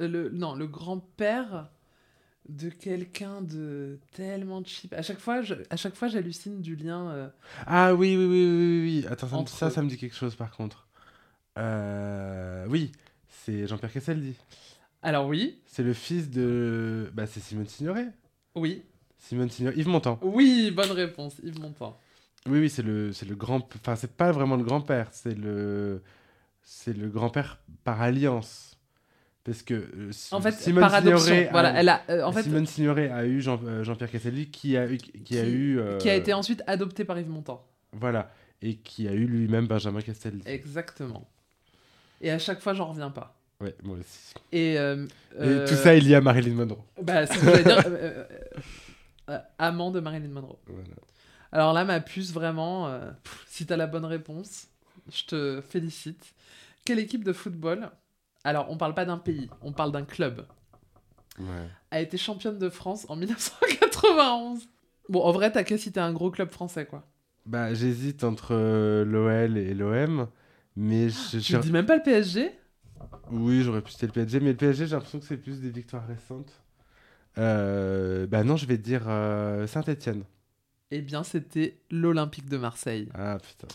euh, 0.00 0.08
le, 0.08 0.28
non, 0.30 0.54
le 0.54 0.66
grand-père 0.66 1.70
de 2.48 2.70
quelqu'un 2.70 3.42
de 3.42 3.98
tellement 4.12 4.62
cheap. 4.64 4.94
À 4.94 5.02
chaque 5.02 5.18
fois, 5.18 5.42
je- 5.42 5.54
à 5.68 5.76
chaque 5.76 5.94
fois, 5.96 6.08
j'hallucine 6.08 6.62
du 6.62 6.76
lien. 6.76 7.30
Ah 7.66 7.94
oui, 7.94 8.16
oui, 8.16 8.24
oui, 8.24 8.46
oui, 8.46 8.80
oui. 9.02 9.06
Attends, 9.10 9.28
ça, 9.28 9.36
Entre 9.36 9.70
ça, 9.70 9.82
me 9.82 9.88
dit 9.88 9.98
quelque 9.98 10.16
chose 10.16 10.34
par 10.34 10.50
contre. 10.50 10.88
Oui, 12.70 12.92
c'est 13.28 13.66
Jean-Pierre 13.66 13.92
Castaldi. 13.92 14.34
Alors 15.02 15.26
oui, 15.26 15.58
C'est 15.66 15.82
le 15.82 15.92
fils 15.92 16.30
de. 16.30 17.10
Bah, 17.14 17.26
c'est 17.26 17.40
Simone 17.40 17.66
Signoret. 17.68 18.08
oui, 18.54 18.82
Simone 19.18 19.50
Signoret. 19.50 19.76
Yves 19.76 19.88
Montand. 19.88 20.18
oui, 20.22 20.70
bonne 20.70 20.92
réponse, 20.92 21.36
Yves 21.42 21.60
Montand. 21.60 21.98
Oui, 22.46 22.60
oui, 22.60 22.70
c'est 22.70 22.82
le, 22.82 23.12
c'est 23.12 23.26
le 23.28 23.34
grand. 23.34 23.68
Enfin, 23.76 23.96
c'est 23.96 24.12
pas 24.12 24.32
vraiment 24.32 24.56
le 24.56 24.64
grand-père. 24.64 25.08
C'est 25.12 25.36
le. 25.36 26.02
c'est 26.62 26.96
le 26.96 27.08
grand-père 27.08 27.58
par 27.84 28.00
alliance. 28.00 28.76
Parce 29.44 29.62
que 29.62 29.74
euh, 29.74 30.10
En 30.32 30.40
fait, 30.40 30.52
Simone. 30.52 30.88
Signoret 30.90 31.48
a- 31.48 31.50
Voilà, 31.50 31.80
elle 31.80 31.88
a, 31.88 32.02
euh, 32.10 32.22
en 32.22 32.32
fait, 32.32 32.42
Simone 32.42 32.66
Signoret 32.66 33.10
a 33.10 33.24
eu 33.26 33.40
Jean, 33.40 33.58
euh, 33.64 33.82
Jean-Pierre 33.82 34.10
Castaldi 34.10 34.48
qui 34.50 34.76
a 34.76 34.86
eu 34.90 34.98
qui, 34.98 35.38
a 35.38 35.44
eu 35.46 35.78
euh, 35.78 35.96
qui 35.98 36.10
a 36.10 36.14
été 36.14 36.32
ensuite 36.34 36.62
adoptée 36.66 37.04
par 37.04 37.18
Yves 37.18 37.30
Montand. 37.30 37.64
voilà 37.92 38.30
et 38.60 38.74
qui 38.74 39.06
a 39.08 39.12
eu 39.12 39.24
lui-même 39.26 39.66
Benjamin 39.66 40.00
Castaldi. 40.02 40.42
Exactement. 40.46 41.26
Et 42.20 42.30
à 42.30 42.38
chaque 42.38 42.60
fois, 42.60 42.74
j'en 42.74 42.86
reviens 42.86 43.10
pas. 43.10 43.36
Ouais, 43.60 43.74
moi 43.84 43.96
aussi. 43.98 44.34
Et, 44.52 44.76
euh, 44.78 45.06
Et 45.36 45.40
euh, 45.40 45.66
tout 45.68 45.74
ça, 45.76 45.94
il 45.94 46.06
y 46.08 46.14
a 46.14 46.20
Marilyn 46.20 46.54
Monroe. 46.54 46.78
Bah, 47.02 47.24
c'est 47.26 47.34
ce 47.34 47.38
que 47.40 47.46
j'allais 47.46 47.64
dire. 47.64 47.84
euh, 49.28 49.38
amant 49.58 49.90
de 49.90 50.00
Marilyn 50.00 50.28
Monroe. 50.28 50.58
Voilà. 50.66 50.96
Alors 51.52 51.72
là, 51.72 51.84
ma 51.84 52.00
puce, 52.00 52.32
vraiment, 52.32 52.88
euh, 52.88 53.10
pff, 53.22 53.44
si 53.48 53.66
t'as 53.66 53.76
la 53.76 53.86
bonne 53.86 54.04
réponse, 54.04 54.68
je 55.10 55.24
te 55.24 55.60
félicite. 55.62 56.34
Quelle 56.84 56.98
équipe 56.98 57.24
de 57.24 57.32
football 57.32 57.90
Alors, 58.44 58.70
on 58.70 58.76
parle 58.76 58.94
pas 58.94 59.04
d'un 59.04 59.18
pays, 59.18 59.50
on 59.62 59.72
parle 59.72 59.92
d'un 59.92 60.04
club. 60.04 60.46
Ouais. 61.38 61.68
A 61.90 62.00
été 62.00 62.16
championne 62.16 62.58
de 62.58 62.68
France 62.70 63.04
en 63.08 63.16
1991. 63.16 64.68
Bon, 65.08 65.22
en 65.22 65.32
vrai, 65.32 65.50
t'as 65.52 65.64
qu'à 65.64 65.78
citer 65.78 66.00
un 66.00 66.12
gros 66.12 66.30
club 66.30 66.50
français, 66.50 66.86
quoi. 66.86 67.04
Bah, 67.46 67.72
j'hésite 67.74 68.24
entre 68.24 68.52
euh, 68.54 69.04
l'OL 69.04 69.56
et 69.56 69.72
l'OM, 69.74 70.28
mais 70.76 71.08
je, 71.08 71.38
Tu 71.38 71.52
je- 71.52 71.58
dis 71.58 71.72
même 71.72 71.86
pas 71.86 71.96
le 71.96 72.02
PSG 72.02 72.52
oui, 73.30 73.62
j'aurais 73.62 73.82
pu 73.82 73.92
citer 73.92 74.06
le 74.06 74.12
PSG, 74.12 74.40
mais 74.40 74.50
le 74.50 74.56
PSG, 74.56 74.86
j'ai 74.86 74.94
l'impression 74.94 75.20
que 75.20 75.26
c'est 75.26 75.36
plus 75.36 75.60
des 75.60 75.70
victoires 75.70 76.06
récentes. 76.06 76.62
Euh, 77.38 78.26
bah 78.26 78.42
non, 78.44 78.56
je 78.56 78.66
vais 78.66 78.78
dire 78.78 79.04
euh, 79.08 79.66
Saint-Étienne. 79.66 80.24
Eh 80.90 81.00
bien, 81.02 81.22
c'était 81.22 81.78
l'Olympique 81.90 82.48
de 82.48 82.56
Marseille. 82.56 83.08
Ah 83.14 83.38
putain. 83.38 83.68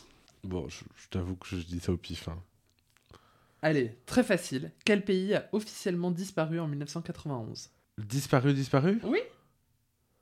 Bon, 0.44 0.68
je, 0.68 0.84
je 0.96 1.08
t'avoue 1.10 1.36
que 1.36 1.48
je 1.48 1.56
dis 1.58 1.80
ça 1.80 1.92
au 1.94 1.98
pif. 1.98 2.28
hein. 2.28 2.42
Allez, 3.62 3.98
très 4.06 4.24
facile. 4.24 4.72
Quel 4.84 5.06
pays 5.06 5.34
a 5.36 5.48
officiellement 5.54 6.12
disparu 6.12 6.60
en 6.60 6.68
1991 6.68 7.70
Disparu, 7.98 8.54
disparu? 8.54 9.00
Oui 9.04 9.20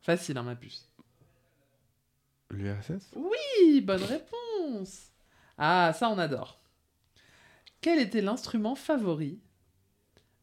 Facile, 0.01 0.37
hein, 0.37 0.43
ma 0.43 0.55
puce. 0.55 0.87
L'URSS 2.51 3.11
Oui, 3.15 3.81
bonne 3.81 4.03
réponse. 4.03 5.11
Ah, 5.57 5.93
ça 5.97 6.09
on 6.09 6.17
adore. 6.19 6.59
Quel 7.79 7.99
était 7.99 8.21
l'instrument 8.21 8.75
favori 8.75 9.39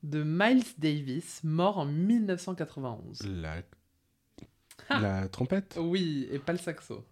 de 0.02 0.22
Miles 0.22 0.64
Davis, 0.78 1.40
mort 1.44 1.78
en 1.78 1.86
1991 1.86 3.22
La... 3.26 3.62
La 4.90 5.28
trompette? 5.28 5.76
Oui, 5.80 6.28
et 6.30 6.38
pas 6.38 6.52
le 6.52 6.58
saxo. 6.58 7.04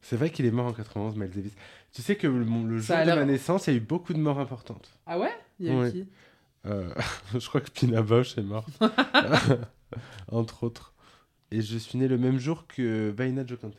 C'est 0.00 0.16
vrai 0.16 0.30
qu'il 0.30 0.44
est 0.46 0.50
mort 0.50 0.66
en 0.66 0.72
91, 0.72 1.16
Miles 1.16 1.30
Davis. 1.30 1.52
Tu 1.92 2.02
sais 2.02 2.16
que 2.16 2.26
le, 2.26 2.44
jour 2.78 2.96
de 2.96 3.04
ma 3.14 3.24
naissance, 3.24 3.66
il 3.66 3.70
y 3.70 3.74
a 3.74 3.76
eu 3.76 3.80
beaucoup 3.80 4.12
de 4.12 4.18
morts 4.18 4.40
importantes. 4.40 4.90
Ah 5.06 5.18
ouais? 5.18 5.32
Il 5.60 5.66
y 5.66 5.70
a 5.70 5.72
eu 5.72 5.76
Ouais. 5.78 5.92
qui? 5.92 6.08
Euh, 6.66 6.92
je 7.38 7.46
crois 7.48 7.60
que 7.60 7.70
Pina 7.70 8.02
Bausch 8.02 8.36
est 8.36 8.42
mort. 8.42 8.66
Entre 10.28 10.64
autres. 10.64 10.94
Et 11.50 11.60
je 11.60 11.78
suis 11.78 11.98
né 11.98 12.08
le 12.08 12.18
même 12.18 12.38
jour 12.38 12.66
que 12.66 13.10
Vaina 13.10 13.46
Jokante. 13.46 13.76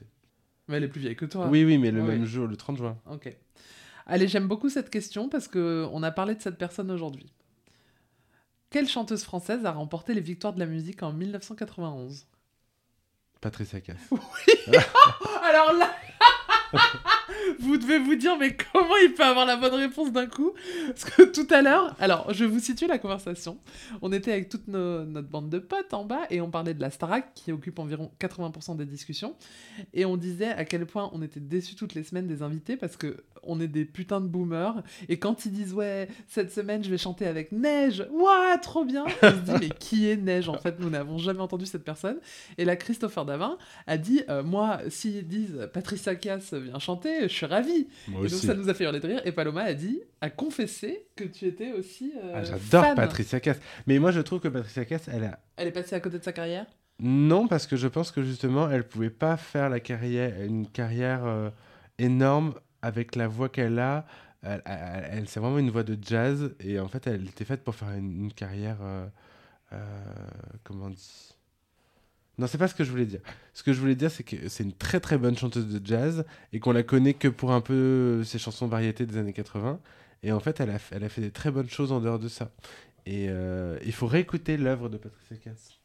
Mais 0.67 0.77
elle 0.77 0.83
est 0.83 0.87
plus 0.87 1.01
vieille 1.01 1.15
que 1.15 1.25
toi. 1.25 1.47
Oui, 1.47 1.65
oui, 1.65 1.77
mais 1.77 1.91
le 1.91 2.01
Oui. 2.01 2.07
même 2.07 2.25
jour, 2.25 2.47
le 2.47 2.55
30 2.55 2.77
juin. 2.77 2.97
Ok. 3.11 3.35
Allez, 4.07 4.27
j'aime 4.27 4.47
beaucoup 4.47 4.69
cette 4.69 4.89
question 4.89 5.29
parce 5.29 5.47
que 5.47 5.87
on 5.91 6.03
a 6.03 6.11
parlé 6.11 6.35
de 6.35 6.41
cette 6.41 6.57
personne 6.57 6.89
aujourd'hui. 6.91 7.31
Quelle 8.69 8.87
chanteuse 8.87 9.23
française 9.23 9.65
a 9.65 9.71
remporté 9.71 10.13
les 10.13 10.21
victoires 10.21 10.53
de 10.53 10.59
la 10.59 10.65
musique 10.65 11.01
en 11.03 11.13
1991 11.13 12.25
Patricia 13.41 13.79
Cass. 13.79 13.97
Alors 15.43 15.73
là, 15.73 15.93
vous 17.59 17.77
devez 17.77 17.99
vous 17.99 18.15
dire, 18.15 18.37
mais 18.37 18.55
comment 18.55 18.95
il 19.03 19.13
peut 19.13 19.23
avoir 19.23 19.45
la 19.45 19.55
bonne 19.55 19.75
réponse 19.75 20.11
d'un 20.11 20.25
coup? 20.25 20.53
Parce 20.87 21.05
que 21.05 21.23
tout 21.23 21.45
à 21.53 21.61
l'heure, 21.61 21.95
alors 21.99 22.33
je 22.33 22.43
vous 22.43 22.59
situer 22.59 22.87
la 22.87 22.97
conversation. 22.97 23.59
On 24.01 24.11
était 24.11 24.31
avec 24.31 24.49
toute 24.49 24.67
nos- 24.67 25.05
notre 25.05 25.27
bande 25.29 25.49
de 25.49 25.59
potes 25.59 25.93
en 25.93 26.05
bas 26.05 26.21
et 26.31 26.41
on 26.41 26.49
parlait 26.49 26.73
de 26.73 26.81
la 26.81 26.89
Starac 26.89 27.33
qui 27.35 27.51
occupe 27.51 27.77
environ 27.77 28.11
80% 28.19 28.75
des 28.77 28.85
discussions. 28.85 29.35
Et 29.93 30.05
on 30.05 30.17
disait 30.17 30.49
à 30.51 30.65
quel 30.65 30.85
point 30.87 31.09
on 31.13 31.21
était 31.21 31.39
déçus 31.39 31.75
toutes 31.75 31.93
les 31.93 32.03
semaines 32.03 32.27
des 32.27 32.41
invités 32.41 32.77
parce 32.77 32.97
que 32.97 33.23
on 33.45 33.59
est 33.59 33.67
des 33.67 33.85
putains 33.85 34.21
de 34.21 34.27
boomers. 34.27 34.83
Et 35.09 35.17
quand 35.19 35.45
ils 35.45 35.51
disent, 35.51 35.73
ouais, 35.73 36.07
cette 36.27 36.51
semaine 36.51 36.83
je 36.83 36.89
vais 36.89 36.97
chanter 36.97 37.25
avec 37.27 37.51
Neige, 37.51 38.05
ouah, 38.11 38.57
trop 38.61 38.85
bien 38.85 39.05
On 39.21 39.29
se 39.31 39.35
dit, 39.35 39.51
mais 39.59 39.69
qui 39.79 40.09
est 40.09 40.17
Neige 40.17 40.49
En 40.49 40.57
fait, 40.57 40.79
nous 40.79 40.89
n'avons 40.89 41.17
jamais 41.17 41.41
entendu 41.41 41.65
cette 41.65 41.83
personne. 41.83 42.17
Et 42.57 42.65
là, 42.65 42.75
Christopher 42.75 43.25
Davin 43.25 43.57
a 43.87 43.97
dit 43.97 44.23
euh, 44.29 44.43
Moi, 44.43 44.79
s'ils 44.89 45.27
disent 45.27 45.69
Patricia 45.73 46.15
Cass 46.15 46.53
vient 46.53 46.79
chanter, 46.79 47.23
je 47.23 47.27
suis 47.33 47.45
ravi. 47.45 47.87
Moi 48.07 48.25
Et 48.25 48.29
donc, 48.29 48.39
ça 48.39 48.53
nous 48.53 48.69
a 48.69 48.73
fait 48.73 48.83
hurler 48.85 48.99
de 48.99 49.07
rire. 49.07 49.21
Et 49.25 49.31
Paloma 49.31 49.63
a 49.63 49.73
dit 49.73 49.99
a 50.21 50.29
confessé 50.29 51.05
que 51.15 51.23
tu 51.23 51.45
étais 51.45 51.71
aussi. 51.73 52.13
euh, 52.23 52.31
Ah, 52.35 52.43
J'adore. 52.43 52.95
Patricia 52.95 53.39
Cass. 53.39 53.57
Mais 53.87 53.99
moi, 53.99 54.11
je 54.11 54.21
trouve 54.21 54.39
que 54.39 54.47
Patricia 54.47 54.85
Cass, 54.85 55.07
elle 55.11 55.25
a. 55.25 55.39
Elle 55.57 55.67
est 55.67 55.71
passée 55.71 55.95
à 55.95 55.99
côté 55.99 56.17
de 56.19 56.23
sa 56.23 56.33
carrière? 56.33 56.65
Non, 56.99 57.47
parce 57.47 57.67
que 57.67 57.75
je 57.75 57.87
pense 57.87 58.09
que 58.11 58.23
justement, 58.23 58.69
elle 58.69 58.87
pouvait 58.87 59.09
pas 59.09 59.35
faire 59.37 59.69
la 59.69 59.79
carrière, 59.81 60.41
une 60.41 60.65
carrière 60.65 61.25
euh, 61.25 61.49
énorme 61.99 62.53
avec 62.85 63.15
la 63.15 63.27
voix 63.27 63.49
qu'elle 63.49 63.79
a. 63.79 64.05
Elle, 64.43 64.61
elle- 64.65 65.07
elle- 65.11 65.27
c'est 65.29 65.39
vraiment 65.39 65.57
une 65.57 65.71
voix 65.71 65.83
de 65.83 65.97
jazz 66.01 66.53
et 66.59 66.79
en 66.79 66.87
fait, 66.87 67.07
elle 67.07 67.27
était 67.27 67.45
faite 67.45 67.63
pour 67.63 67.75
faire 67.75 67.91
une, 67.91 68.25
une 68.25 68.33
carrière. 68.33 68.77
euh, 68.81 69.07
euh, 69.73 69.77
comment 70.63 70.85
on 70.85 70.89
dit? 70.91 71.31
Non, 72.37 72.47
c'est 72.47 72.57
pas 72.57 72.67
ce 72.67 72.75
que 72.75 72.83
je 72.83 72.91
voulais 72.91 73.05
dire. 73.05 73.21
Ce 73.53 73.63
que 73.63 73.71
je 73.73 73.79
voulais 73.79 73.95
dire, 73.95 74.11
c'est 74.11 74.23
que 74.23 74.49
c'est 74.49 74.63
une 74.63 74.73
très 74.73 74.99
très 74.99 75.17
bonne 75.17 75.37
chanteuse 75.37 75.67
de 75.67 75.85
jazz 75.85 76.25
et 76.53 76.59
qu'on 76.59 76.73
la 76.73 76.83
connaît 76.83 77.13
que 77.13 77.27
pour 77.29 77.53
un 77.53 77.61
peu 77.61 78.23
ses 78.23 78.37
chansons 78.39 78.67
variétés 78.67 79.05
des 79.05 79.17
années 79.17 79.33
80. 79.33 79.79
Et 80.21 80.31
en 80.31 80.39
fait, 80.39 80.59
elle 80.59 80.69
a, 80.69 80.77
elle 80.91 81.03
a 81.03 81.09
fait 81.09 81.21
des 81.21 81.31
très 81.31 81.49
bonnes 81.49 81.69
choses 81.69 81.91
en 81.91 81.99
dehors 82.01 82.19
de 82.19 82.27
ça. 82.27 82.51
Et 83.05 83.27
euh, 83.29 83.77
il 83.85 83.93
faut 83.93 84.07
réécouter 84.07 84.57
l'œuvre 84.57 84.89
de 84.89 84.97
Patricia 84.97 85.37
Cass. 85.37 85.79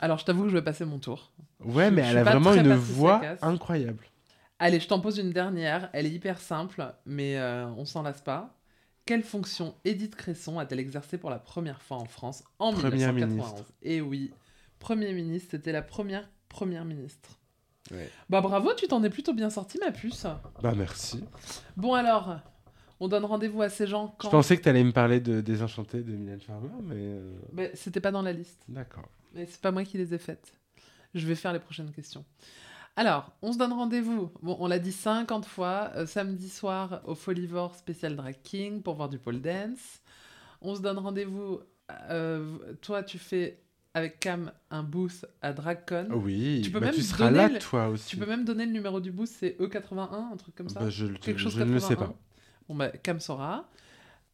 Alors, 0.00 0.18
je 0.18 0.24
t'avoue 0.24 0.42
que 0.44 0.48
je 0.50 0.54
vais 0.54 0.62
passer 0.64 0.84
mon 0.84 0.98
tour. 0.98 1.30
Ouais, 1.60 1.86
Je- 1.88 1.94
mais 1.94 2.02
je 2.04 2.08
elle 2.10 2.18
a 2.18 2.24
vraiment 2.24 2.52
une 2.54 2.74
voix 2.74 3.20
Cass. 3.20 3.38
incroyable. 3.42 4.04
Allez, 4.58 4.80
je 4.80 4.88
t'en 4.88 5.00
pose 5.00 5.18
une 5.18 5.30
dernière. 5.30 5.90
Elle 5.92 6.06
est 6.06 6.10
hyper 6.10 6.40
simple, 6.40 6.94
mais 7.04 7.36
euh, 7.36 7.66
on 7.76 7.84
s'en 7.84 8.02
lasse 8.02 8.22
pas. 8.22 8.56
Quelle 9.04 9.22
fonction 9.22 9.74
Edith 9.84 10.16
Cresson 10.16 10.58
a-t-elle 10.58 10.80
exercée 10.80 11.18
pour 11.18 11.30
la 11.30 11.38
première 11.38 11.82
fois 11.82 11.98
en 11.98 12.06
France 12.06 12.42
en 12.58 12.72
Première 12.72 13.12
1991 13.12 13.30
ministre. 13.30 13.72
Et 13.82 14.00
oui, 14.00 14.32
Premier 14.78 15.12
ministre, 15.12 15.48
c'était 15.52 15.72
la 15.72 15.82
première 15.82 16.28
première 16.48 16.84
ministre. 16.84 17.38
Ouais. 17.90 18.10
Bah 18.28 18.40
bravo, 18.40 18.72
tu 18.74 18.88
t'en 18.88 19.02
es 19.04 19.10
plutôt 19.10 19.32
bien 19.32 19.50
sorti, 19.50 19.78
ma 19.78 19.92
puce. 19.92 20.26
Bah 20.60 20.74
merci. 20.76 21.22
Bon 21.76 21.94
alors, 21.94 22.36
on 22.98 23.06
donne 23.08 23.24
rendez-vous 23.24 23.62
à 23.62 23.68
ces 23.68 23.86
gens 23.86 24.16
quand 24.18 24.28
Je 24.28 24.32
pensais 24.32 24.56
que 24.56 24.62
tu 24.62 24.68
allais 24.68 24.82
me 24.82 24.92
parler 24.92 25.20
de 25.20 25.40
Désenchanté 25.40 26.02
de 26.02 26.12
Mylène 26.16 26.40
Farmer, 26.40 26.68
mais 26.82 26.96
euh, 26.96 27.32
Mais 27.52 27.70
c'était 27.74 28.00
pas 28.00 28.10
dans 28.10 28.22
la 28.22 28.32
liste. 28.32 28.62
d'accord. 28.68 29.08
Mais 29.34 29.46
c'est 29.46 29.60
pas 29.60 29.70
moi 29.70 29.84
qui 29.84 29.98
les 29.98 30.14
ai 30.14 30.18
faites. 30.18 30.52
Je 31.14 31.26
vais 31.26 31.34
faire 31.34 31.52
les 31.52 31.60
prochaines 31.60 31.92
questions. 31.92 32.24
Alors, 32.96 33.32
on 33.42 33.52
se 33.52 33.58
donne 33.58 33.72
rendez-vous. 33.72 34.30
Bon, 34.42 34.56
on 34.58 34.66
l'a 34.68 34.78
dit 34.78 34.92
50 34.92 35.44
fois. 35.46 35.90
euh, 35.96 36.06
samedi 36.06 36.48
soir 36.48 37.00
au 37.04 37.14
Folivore 37.14 37.74
spécial 37.74 38.16
Drag 38.16 38.36
King 38.42 38.82
pour 38.82 38.94
voir 38.94 39.08
du 39.08 39.18
pole 39.18 39.40
dance. 39.40 40.00
On 40.62 40.74
se 40.74 40.80
donne 40.80 40.98
rendez-vous. 40.98 41.60
euh, 42.10 42.56
toi, 42.80 43.02
tu 43.02 43.18
fais 43.18 43.60
avec 43.94 44.18
Cam 44.20 44.50
un 44.70 44.82
booth 44.82 45.24
à 45.42 45.52
DragCon. 45.52 46.08
Oui, 46.12 46.62
Tu 46.64 46.70
peux 46.70 46.80
bah, 46.80 46.86
même 46.86 46.94
tu 46.94 47.02
seras 47.02 47.30
là 47.30 47.48
le- 47.48 47.58
toi 47.58 47.88
aussi. 47.88 48.08
Tu 48.08 48.16
peux 48.16 48.26
même 48.26 48.44
donner 48.44 48.66
le 48.66 48.72
numéro 48.72 49.00
du 49.00 49.10
booth, 49.12 49.28
c'est 49.28 49.56
E81, 49.60 50.32
un 50.32 50.36
truc 50.36 50.54
comme 50.54 50.68
ça 50.68 50.80
Bah, 50.80 50.90
je 50.90 51.06
Quelque 51.06 51.38
chose 51.38 51.54
je 51.56 51.62
ne 51.62 51.72
le 51.72 51.78
sais 51.80 51.94
81. 51.96 52.06
pas. 52.08 52.14
Bon, 52.68 52.74
bah, 52.74 52.88
Cam 52.88 53.20
saura. 53.20 53.68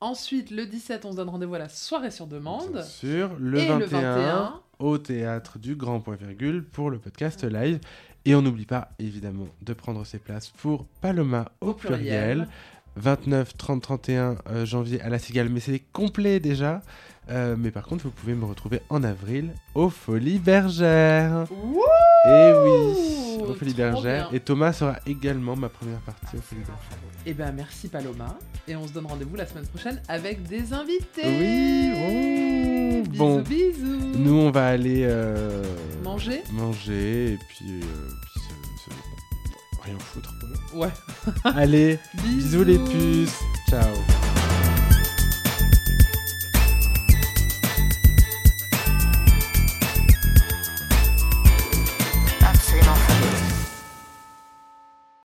Ensuite, 0.01 0.51
le 0.51 0.67
17, 0.67 1.05
on 1.05 1.13
se 1.13 1.17
donne 1.17 1.29
rendez-vous 1.29 1.55
à 1.55 1.59
la 1.61 1.69
soirée 1.69 2.11
sur 2.11 2.27
demande. 2.27 2.73
Bien 2.73 2.83
sûr, 2.83 3.37
le 3.39 3.59
Et 3.59 3.67
21, 3.67 3.79
le 3.79 3.85
21, 3.87 4.61
au 4.81 4.99
théâtre 4.99 5.59
du 5.61 5.77
Grand 5.77 6.01
Point 6.01 6.17
Virgule 6.17 6.65
pour 6.65 6.91
le 6.91 6.99
podcast 6.99 7.45
live. 7.45 7.79
Et 8.25 8.35
on 8.35 8.43
n'oublie 8.43 8.67
pas 8.67 8.91
évidemment 8.99 9.49
de 9.63 9.73
prendre 9.73 10.05
ses 10.07 10.19
places 10.19 10.49
pour 10.49 10.87
Paloma 11.01 11.51
au, 11.61 11.69
Au 11.71 11.75
pluriel. 11.75 11.99
pluriel. 12.05 12.49
29, 12.97 13.57
30, 13.57 13.83
31 13.83 14.37
euh, 14.51 14.67
janvier 14.67 15.01
à 15.01 15.09
la 15.09 15.19
Cigale, 15.19 15.49
mais 15.49 15.61
c'est 15.61 15.81
complet 15.93 16.41
déjà. 16.41 16.83
Euh, 17.31 17.57
mais 17.59 17.71
par 17.71 17.85
contre, 17.87 18.05
vous 18.05 18.11
pouvez 18.11 18.35
me 18.35 18.45
retrouver 18.45 18.83
en 18.91 19.03
avril 19.03 19.53
aux 19.75 19.89
Folies 19.89 20.39
Bergères. 20.39 21.47
Wouh 21.51 21.81
Et 22.27 22.53
oui, 22.53 23.43
aux 23.49 23.55
Folies 23.55 23.73
Bergères. 23.75 24.29
bien. 24.29 24.37
Et 24.37 24.41
Thomas 24.41 24.73
sera 24.75 24.99
également 25.07 25.57
ma 25.57 25.69
première 25.71 26.01
partie 26.01 26.37
aux 26.37 26.41
Folies 26.43 26.61
Bergères. 26.61 26.99
Eh 27.25 27.33
ben 27.35 27.53
merci 27.53 27.89
Paloma. 27.89 28.37
Et 28.69 28.77
on 28.77 28.87
se 28.87 28.93
donne 28.93 29.07
rendez-vous 29.07 29.37
la 29.37 29.47
semaine 29.47 29.67
prochaine 29.67 30.03
avec 30.09 30.43
des 30.43 30.73
invités. 30.73 31.23
Oui, 31.25 31.93
oh, 31.95 32.72
bon. 33.19 33.41
bisous. 33.43 34.13
Nous, 34.17 34.35
on 34.35 34.51
va 34.51 34.67
aller 34.69 35.05
euh, 35.05 35.63
Manger 36.05 36.43
manger 36.53 37.33
et 37.35 37.39
puis, 37.49 37.81
euh, 37.83 38.09
puis 38.23 38.41
se- 38.41 38.91
se- 38.91 39.83
rien 39.85 39.99
foutre. 39.99 40.35
Ouais. 40.75 40.89
Allez, 41.45 41.99
bisous 42.25 42.65
les 42.65 42.79
puces. 42.79 43.39
Ciao. 43.69 43.83